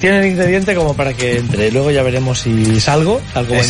[0.00, 1.70] tiene el ingrediente como para que entre.
[1.72, 3.64] Luego ya veremos si salgo, salgo buen.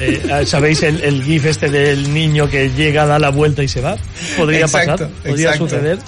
[0.00, 3.80] Eh, ¿Sabéis el, el gif este del niño que llega, da la vuelta y se
[3.80, 3.96] va?
[4.36, 5.68] Podría Exacto, pasar, podría exacto.
[5.68, 5.98] suceder.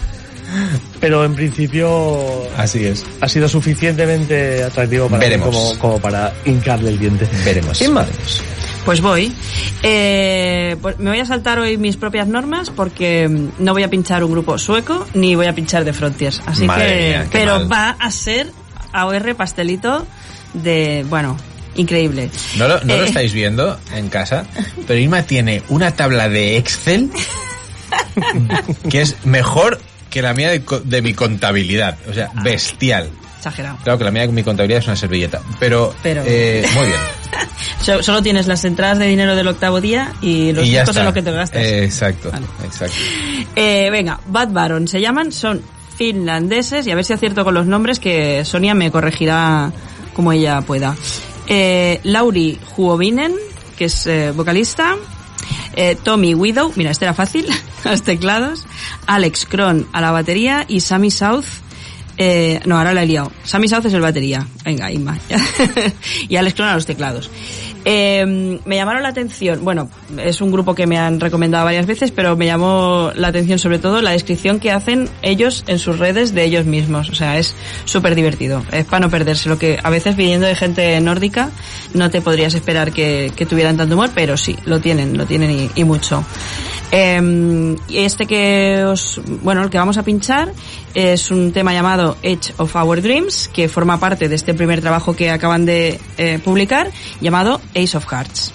[1.00, 3.04] Pero en principio Así es.
[3.20, 7.28] ha sido suficientemente atractivo para mí como, como para hincarle el diente.
[7.44, 7.80] Veremos.
[7.80, 8.02] Inma.
[8.02, 8.42] veremos.
[8.84, 9.32] Pues voy.
[9.82, 13.28] Eh, pues me voy a saltar hoy mis propias normas porque
[13.58, 16.42] no voy a pinchar un grupo sueco ni voy a pinchar de Frontiers.
[16.46, 17.72] Así Madre que, mía, pero mal.
[17.72, 18.50] va a ser
[18.92, 20.04] AOR pastelito
[20.54, 21.36] de, bueno,
[21.76, 22.30] increíble.
[22.56, 24.46] No lo, no lo Eh, estáis viendo en casa,
[24.86, 27.10] pero Irma tiene una tabla de Excel
[28.88, 31.96] que es mejor que la mía de, de mi contabilidad.
[32.08, 33.10] O sea, bestial.
[33.38, 33.78] Exagerado.
[33.82, 35.40] Claro que la mía de mi contabilidad es una servilleta.
[35.58, 36.98] Pero, Pero- eh, muy bien.
[37.82, 41.00] So- Solo tienes las entradas de dinero del octavo día y los está.
[41.00, 41.62] en lo que te gastas.
[41.62, 42.46] Eh, exacto, Vale.
[42.64, 42.94] exacto.
[43.56, 45.62] Eh, venga, Bad Baron se llaman, son
[45.96, 49.72] finlandeses y a ver si acierto con los nombres que Sonia me corregirá
[50.14, 50.94] como ella pueda.
[51.52, 53.34] Eh, Lauri Huovinen,
[53.76, 54.96] que es eh, vocalista.
[55.74, 57.46] Eh, Tommy Widow, mira, este era fácil,
[57.84, 58.66] a los teclados.
[59.06, 61.46] Alex Kron a la batería y Sammy South.
[62.16, 63.32] Eh, no, ahora la he liado.
[63.42, 64.46] Sammy South es el batería.
[64.64, 65.18] Venga, Inma.
[66.28, 67.28] y Alex Kron a los teclados.
[67.84, 69.88] Eh, me llamaron la atención, bueno,
[70.22, 73.78] es un grupo que me han recomendado varias veces, pero me llamó la atención sobre
[73.78, 77.08] todo la descripción que hacen ellos en sus redes de ellos mismos.
[77.08, 78.62] O sea, es súper divertido.
[78.72, 81.50] Es para no perderse lo que a veces viniendo de gente nórdica
[81.94, 85.84] no te podrías esperar que, tuvieran tanto humor, pero sí, lo tienen, lo tienen y
[85.84, 86.24] mucho.
[86.92, 90.52] Eh, este que os, bueno, el que vamos a pinchar
[90.94, 95.14] es un tema llamado Edge of Our Dreams, que forma parte de este primer trabajo
[95.14, 98.52] que acaban de eh, publicar, llamado Ace of Hearts.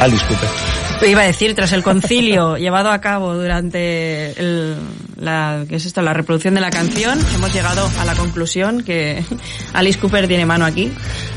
[0.00, 0.48] Alice Cooper.
[1.10, 4.76] Iba a decir, tras el concilio llevado a cabo durante el-
[5.20, 6.02] la, ¿qué es esto?
[6.02, 9.22] la reproducción de la canción, hemos llegado a la conclusión que
[9.74, 10.90] Alice Cooper tiene mano aquí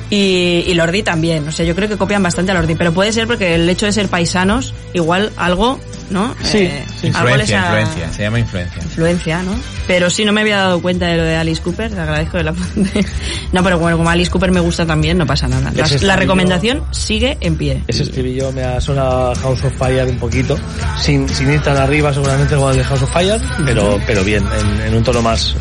[0.09, 1.47] y, y Lordi también.
[1.47, 3.85] O sea, yo creo que copian bastante a Lordi, pero puede ser porque el hecho
[3.85, 5.79] de ser paisanos, igual algo,
[6.09, 6.35] ¿no?
[6.43, 7.11] Sí, Eh, sí.
[7.13, 8.13] algo les Influencia, ha- influencia.
[8.13, 8.81] Se llama influencia.
[8.83, 9.55] influencia, ¿no?
[9.87, 12.43] Pero sí, no me había dado cuenta de lo de Alice Cooper, te agradezco de
[12.43, 12.53] la
[13.51, 15.71] No, pero bueno, como Alice Cooper me gusta también, no pasa nada.
[16.01, 17.83] La, recomendación sigue en pie.
[17.87, 20.57] Ese estribillo me ha sonado House of Fire un poquito,
[20.99, 23.41] sin, sin ir tan arriba seguramente como el de House of Fire,
[23.75, 25.55] pero, pero bien, en, en un tono más...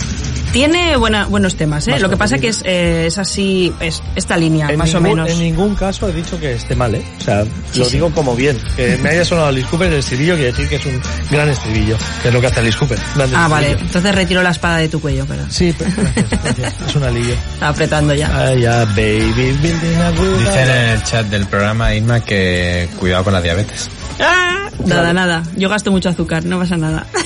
[0.52, 1.92] Tiene buena, buenos temas, ¿eh?
[1.92, 5.07] Más Lo que pasa que es, eh, es así, es esta línea, En más ningún,
[5.12, 5.31] o menos.
[5.31, 7.02] En ningún caso he dicho que esté mal, ¿eh?
[7.18, 7.92] O sea, Sí, lo sí.
[7.92, 8.58] digo como bien.
[8.76, 11.00] Que me haya sonado Alice Cooper el estribillo quiere decir que es un
[11.31, 12.99] gran estribillo, que es lo que hace Alice Cooper.
[13.34, 13.70] Ah, vale.
[13.81, 16.74] Entonces retiro la espada de tu cuello, pero Sí, pero gracias, gracias.
[16.86, 17.34] es un alivio.
[17.55, 18.31] está apretando ya.
[18.31, 23.24] Ah, ya, baby, building a good Dicen en el chat del programa, Isma, que cuidado
[23.24, 23.89] con la diabetes.
[24.20, 25.42] Ah, nada, nada.
[25.57, 27.07] Yo gasto mucho azúcar, no pasa nada.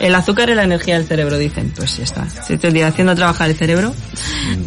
[0.00, 1.72] El azúcar es la energía del cerebro, dicen.
[1.74, 2.28] Pues ya está.
[2.28, 3.94] Se estoy haciendo trabajar el cerebro.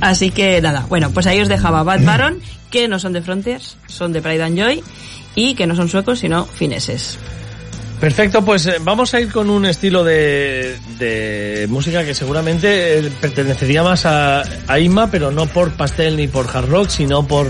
[0.01, 0.85] Así que nada.
[0.89, 2.39] Bueno, pues ahí os dejaba Bad Baron,
[2.71, 4.83] que no son de Frontiers, son de Pride and Joy,
[5.35, 7.17] y que no son suecos, sino fineses.
[7.99, 13.11] Perfecto, pues eh, vamos a ir con un estilo de, de música que seguramente eh,
[13.21, 17.47] pertenecería más a, a Inma, pero no por pastel ni por hard rock, sino por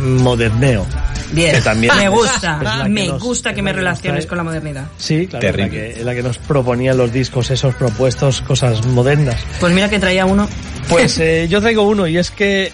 [0.00, 0.84] moderneo.
[1.32, 1.54] Bien.
[1.56, 2.82] Que también me gusta.
[2.84, 4.84] es me nos- gusta que me relaciones trae- con la modernidad.
[4.98, 5.92] Sí, claro, es la, Terrible.
[5.94, 9.36] que, es la que nos proponían los discos esos propuestos, cosas modernas.
[9.60, 10.48] Pues mira que traía uno.
[10.88, 12.72] Pues eh, yo traigo uno y es que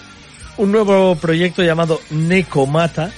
[0.58, 3.10] un nuevo proyecto llamado Nekomata,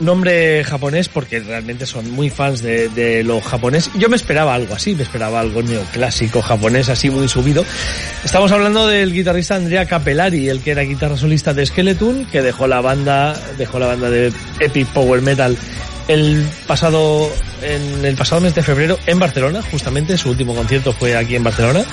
[0.00, 3.90] nombre japonés porque realmente son muy fans de, de lo japonés.
[3.98, 7.64] Yo me esperaba algo así, me esperaba algo neoclásico japonés así muy subido.
[8.24, 12.66] Estamos hablando del guitarrista Andrea Capellari, el que era guitarra solista de Skeleton, que dejó
[12.66, 15.56] la banda, dejó la banda de Epic Power Metal
[16.08, 17.28] el pasado
[17.62, 21.42] en el pasado mes de febrero en Barcelona, justamente su último concierto fue aquí en
[21.42, 21.84] Barcelona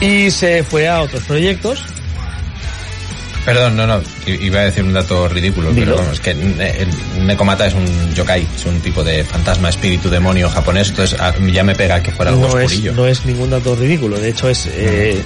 [0.00, 1.82] y se fue a otros proyectos.
[3.44, 5.86] Perdón, no, no, iba a decir un dato ridículo, Dilo.
[5.94, 10.08] pero vamos, es que el Nekomata es un yokai, es un tipo de fantasma, espíritu,
[10.08, 12.92] demonio japonés, entonces ah, ya me pega que fuera algo no es, oscurillo.
[12.94, 14.66] no es ningún dato ridículo, de hecho es...
[14.72, 15.20] eh,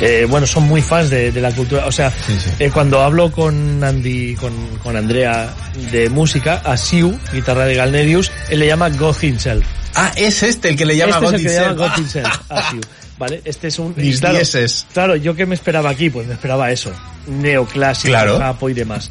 [0.00, 1.86] eh, bueno, son muy fans de, de la cultura.
[1.86, 2.50] O sea, Sí, sí.
[2.60, 5.52] eh, cuando hablo con Andy, con, con Andrea
[5.90, 9.64] de música, a Siu, guitarra de Galnerius, él le llama God himself.
[9.94, 11.88] Ah, es este el que le llama este es el God que le llama.
[11.88, 12.80] God himself, a Siu.
[13.18, 13.40] ¿Vale?
[13.44, 13.94] Este es un...
[13.96, 14.86] Mis claro, dieces.
[14.92, 16.92] Claro, yo que me esperaba aquí, pues me esperaba eso.
[17.26, 18.38] Neoclásico, Claro.
[18.38, 19.10] japo y demás.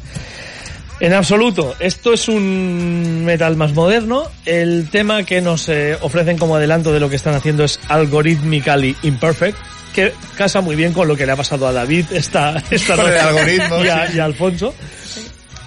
[1.00, 4.24] En absoluto, esto es un metal más moderno.
[4.44, 8.94] El tema que nos eh, ofrecen como adelanto de lo que están haciendo es Algorithmically
[9.02, 9.58] Imperfect,
[9.94, 13.56] que casa muy bien con lo que le ha pasado a David esta, esta noche
[13.84, 14.74] y a, y a Alfonso.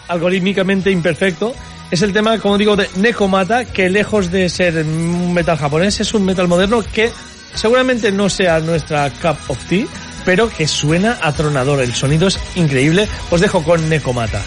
[0.08, 1.54] Algorítmicamente imperfecto.
[1.92, 6.14] Es el tema, como digo, de Nekomata, que lejos de ser un metal japonés, es
[6.14, 7.12] un metal moderno que
[7.56, 9.88] seguramente no sea nuestra cup of tea,
[10.24, 11.82] pero que suena atronador.
[11.82, 13.08] El sonido es increíble.
[13.32, 14.42] Os dejo con Nekomata.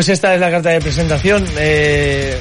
[0.00, 1.44] Pues esta es la carta de presentación.
[1.58, 2.34] Eh,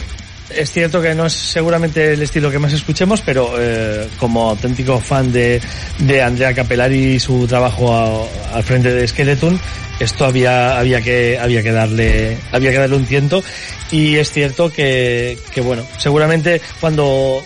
[0.49, 4.97] es cierto que no es seguramente el estilo que más escuchemos, pero eh, como auténtico
[5.01, 5.59] fan de,
[5.97, 9.59] de Andrea Capellari y su trabajo al frente de Skeleton,
[9.99, 13.43] esto había, había que, había que darle, había que darle un tiento.
[13.91, 17.43] Y es cierto que, que bueno, seguramente cuando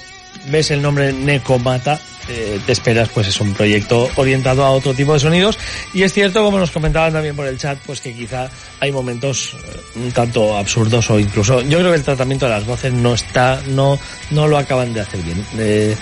[0.51, 5.13] ves el nombre Necomata, eh, te esperas pues es un proyecto orientado a otro tipo
[5.13, 5.57] de sonidos
[5.93, 9.55] y es cierto como nos comentaban también por el chat pues que quizá hay momentos
[9.55, 9.57] eh,
[9.95, 13.61] un tanto absurdos o incluso yo creo que el tratamiento de las voces no está
[13.69, 13.99] no
[14.31, 15.95] no lo acaban de hacer bien Eh,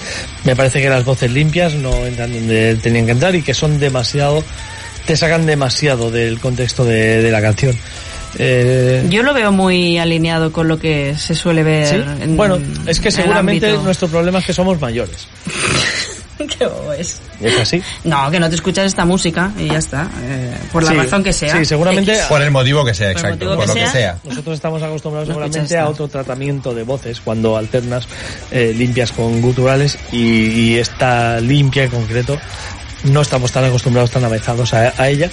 [0.46, 3.80] me parece que las voces limpias no entran donde tenían que entrar y que son
[3.80, 4.44] demasiado
[5.06, 7.76] te sacan demasiado del contexto de, de la canción
[8.40, 11.88] Eh, Yo lo veo muy alineado con lo que se suele ver.
[11.88, 11.96] ¿sí?
[12.24, 15.28] en- bueno es que seguramente nuestro problema es que somos mayores
[16.58, 17.20] Qué bobo es.
[17.42, 20.10] es así No, que no te escuchas esta música y ya está.
[20.24, 21.58] eh, por la Sí, razón que sea.
[21.58, 22.26] sí, seguramente- X.
[22.26, 23.46] Por el motivo que sea, exacto.
[23.48, 23.92] Por que lo que sea.
[23.92, 24.18] sea.
[24.24, 28.08] Nosotros estamos acostumbrados No seguramente a otro tratamiento de voces cuando alternas
[28.52, 32.38] eh, limpias con guturales y, y esta limpia en concreto
[33.04, 35.30] no estamos tan acostumbrados, tan avezados a, a ella.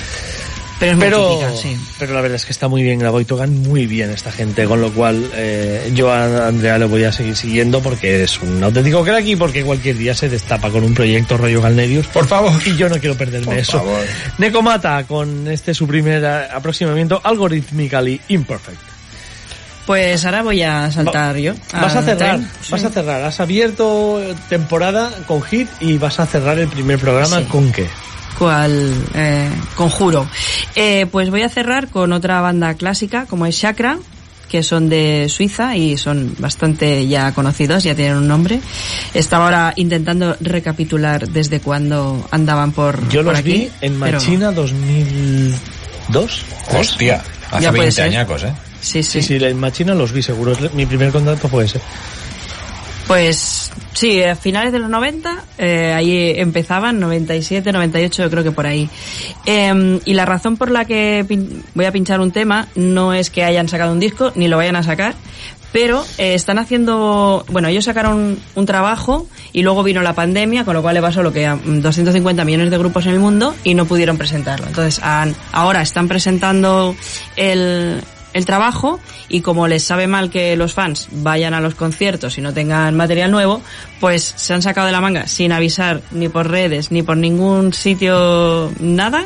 [0.80, 1.76] Pero es muy Pero, típica, sí.
[1.98, 4.64] pero la verdad es que está muy bien grabado y tocan muy bien esta gente,
[4.66, 8.62] con lo cual eh, yo a Andrea le voy a seguir siguiendo porque es un
[8.62, 12.06] auténtico crack y porque cualquier día se destapa con un proyecto rollo Galnerius.
[12.06, 12.52] Por favor.
[12.64, 13.78] Y yo no quiero perderme Por eso.
[13.78, 14.00] favor.
[14.38, 18.78] Necomata con este su primer eh, aproximamiento algorithmically imperfect.
[19.84, 21.54] Pues ahora voy a saltar yo.
[21.72, 22.48] Vas a cerrar, tren.
[22.70, 22.86] vas Sí.
[22.86, 23.24] a cerrar.
[23.24, 27.44] Has abierto temporada con hit y vas a cerrar el primer programa Sí.
[27.46, 27.88] con qué?
[28.38, 30.26] Cual eh, conjuro.
[30.76, 33.98] Eh, pues voy a cerrar con otra banda clásica como es Chakra,
[34.48, 38.60] que son de Suiza y son bastante ya conocidos, ya tienen un nombre.
[39.12, 44.18] Estaba ahora intentando recapitular desde cuando andaban por, Yo por los aquí, vi en pero-
[44.18, 46.42] Machina 2002.
[46.78, 48.04] Hostia, hace Ya puede 20 ser.
[48.04, 48.52] añacos, ¿eh?
[48.80, 49.20] Sí, sí.
[49.22, 50.56] Sí, sí, en Machina los vi seguro.
[50.72, 51.80] Mi primer contacto fue ese.
[53.08, 58.52] Pues sí, a finales de los 90, eh, ahí empezaban, 97, 98, yo creo que
[58.52, 58.88] por ahí.
[59.46, 61.24] Eh, y la razón por la que
[61.74, 64.76] voy a pinchar un tema no es que hayan sacado un disco, ni lo vayan
[64.76, 65.14] a sacar,
[65.72, 70.74] pero eh, están haciendo, bueno, ellos sacaron un trabajo y luego vino la pandemia, con
[70.74, 73.54] lo cual le pasó lo que a mm, 250 millones de grupos en el mundo
[73.64, 74.66] y no pudieron presentarlo.
[74.66, 76.94] Entonces, han- ahora están presentando
[77.36, 82.38] el, el trabajo y como les sabe mal que los fans vayan a los conciertos
[82.38, 83.62] y no tengan material nuevo,
[84.00, 87.72] pues se han sacado de la manga sin avisar ni por redes ni por ningún
[87.72, 89.24] sitio nada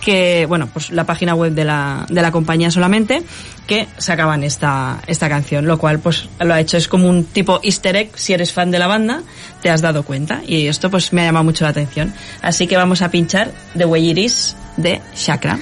[0.00, 3.22] que bueno pues la página web de la, de la compañía solamente
[3.66, 6.76] que sacaban esta esta canción lo cual pues lo ha hecho.
[6.76, 9.22] Es como un tipo easter egg si eres fan de la banda
[9.60, 12.14] te has dado cuenta y esto pues me ha llamado mucho la atención.
[12.42, 15.58] Así que vamos a pinchar The Way It Is de Chakra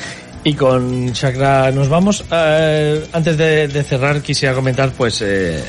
[0.47, 2.25] Y con Chakra nos vamos.
[2.31, 5.61] Eh, antes de, de cerrar quisiera comentar pues eh,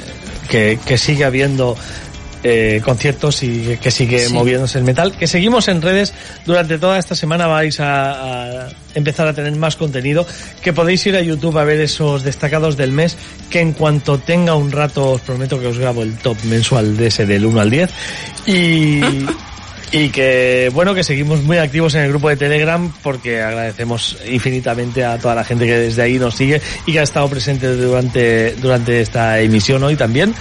[0.47, 1.75] que, que sigue habiendo
[2.43, 4.33] eh, conciertos y que sigue Sí.
[4.35, 5.17] moviéndose el metal.
[5.17, 6.13] Que seguimos en redes.
[6.45, 10.27] Durante toda esta semana vais a, a empezar a tener más contenido.
[10.61, 13.17] Que podéis ir a YouTube a ver esos destacados del mes.
[13.49, 17.07] Que en cuanto tenga un rato os prometo que os grabo el top mensual de
[17.07, 17.89] ese del 1 al 10.
[18.45, 19.01] Y...
[19.91, 25.05] Y que, bueno, que seguimos muy activos en el grupo de Telegram porque agradecemos infinitamente
[25.05, 28.51] a toda la gente que desde ahí nos sigue y que ha estado presente durante,
[28.55, 30.35] durante esta emisión hoy también.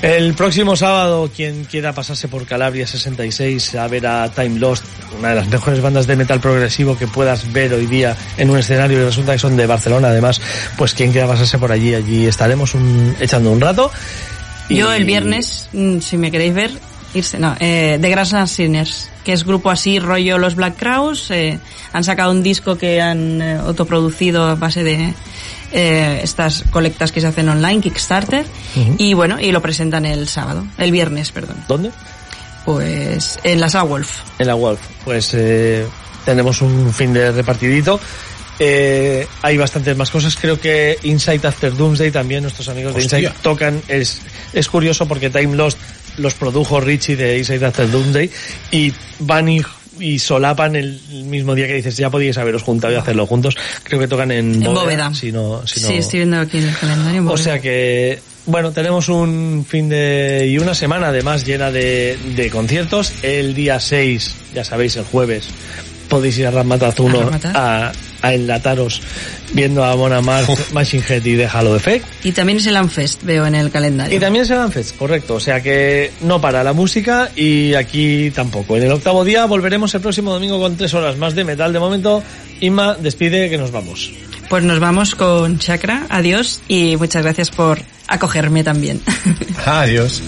[0.00, 4.84] El próximo sábado, quien quiera pasarse por Calabria 66 a ver a Time Lost,
[5.18, 8.58] una de las mejores bandas de metal progresivo que puedas ver hoy día en un
[8.58, 10.40] escenario y resulta que son de Barcelona además,
[10.76, 13.92] pues quien quiera pasarse por allí, allí estaremos un- echando un rato.
[14.68, 16.70] Y- Yo el viernes, mm, si me queréis ver,
[17.14, 21.58] irse, no, eh, The Grassland Sinners, que es grupo así, rollo Los Black Crowes, eh,
[21.92, 25.14] han sacado un disco que han eh, autoproducido a base de
[25.72, 28.44] eh, estas colectas que se hacen online, Kickstarter,
[28.98, 31.56] y bueno, y lo presentan el sábado, el viernes, perdón.
[31.68, 31.90] ¿Dónde?
[32.64, 34.20] Pues en la Wolf.
[34.38, 34.80] En la Wolf.
[35.04, 35.86] Pues eh,
[36.24, 37.98] tenemos un fin de repartidito.
[38.58, 40.36] Eh, hay bastantes más cosas.
[40.36, 43.02] Creo que Inside After Doomsday también, nuestros amigos de.
[43.02, 43.82] Inside tocan.
[43.88, 44.20] Es,
[44.52, 45.78] es curioso porque Time Lost
[46.18, 48.30] los produjo Richie de Inside After Doomsday
[48.70, 49.62] y van y,
[49.98, 53.56] y solapan el mismo día que dices ya podíais haberos juntado y hacerlo juntos.
[53.82, 55.12] Creo que tocan en, En Bóveda.
[55.14, 57.20] Si no, si no- Sí, estoy viendo aquí en el calendario.
[57.20, 57.42] en o Bóveda.
[57.44, 63.12] sea que, bueno, tenemos un fin de y una semana además llena de, de conciertos.
[63.22, 65.46] El día 6, ya sabéis, el jueves,
[66.12, 69.00] podéis ir a Ramataz 1 A a, a enlataros
[69.54, 72.06] viendo a Mona Mars, Machine Head y de Halo Effect.
[72.22, 74.14] Y también es el Anfest, veo en el calendario.
[74.14, 75.36] Y también se dan fest, correcto.
[75.36, 78.76] O sea que no para la música y aquí tampoco.
[78.76, 81.72] En el octavo día volveremos el próximo domingo con tres horas más de metal.
[81.72, 82.22] De momento,
[82.60, 84.12] Inma, despide que nos vamos.
[84.50, 89.00] Pues nos vamos con Chakra, adiós y muchas gracias por acogerme también.
[89.64, 90.20] Adiós.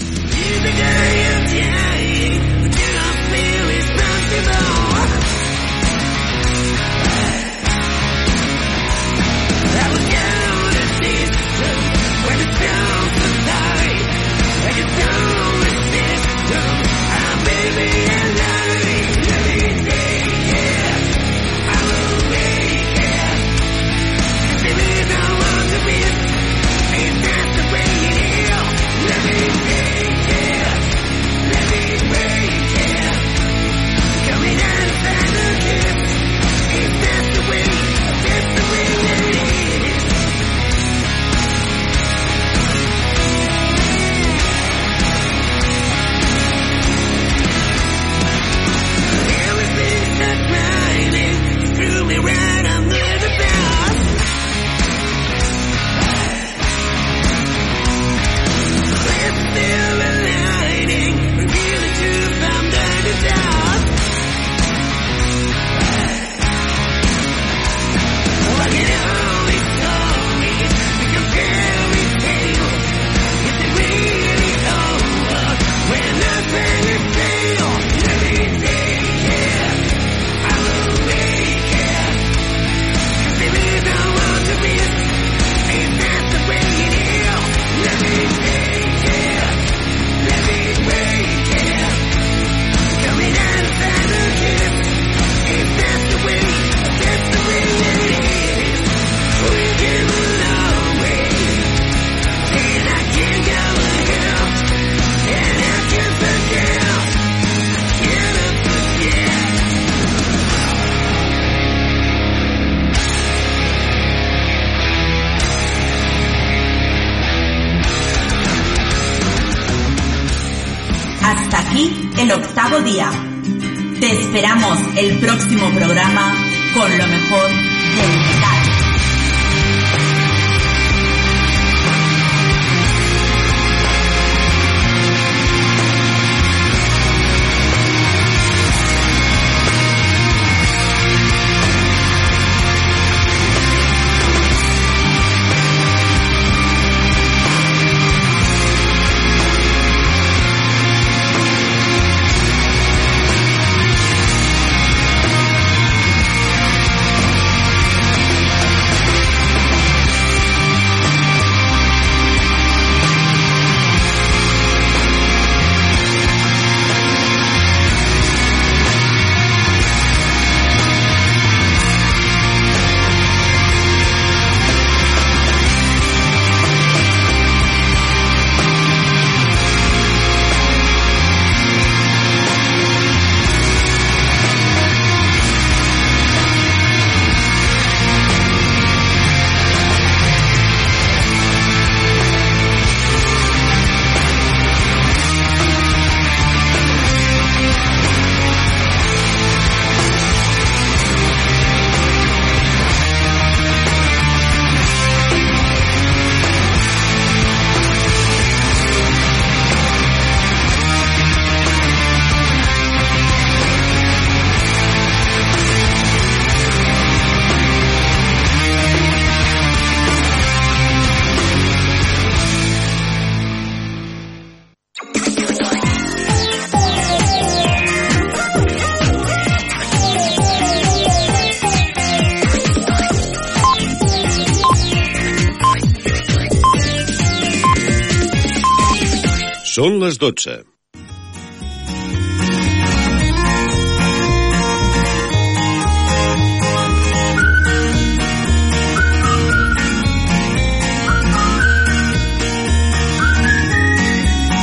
[239.85, 240.74] Són les 12.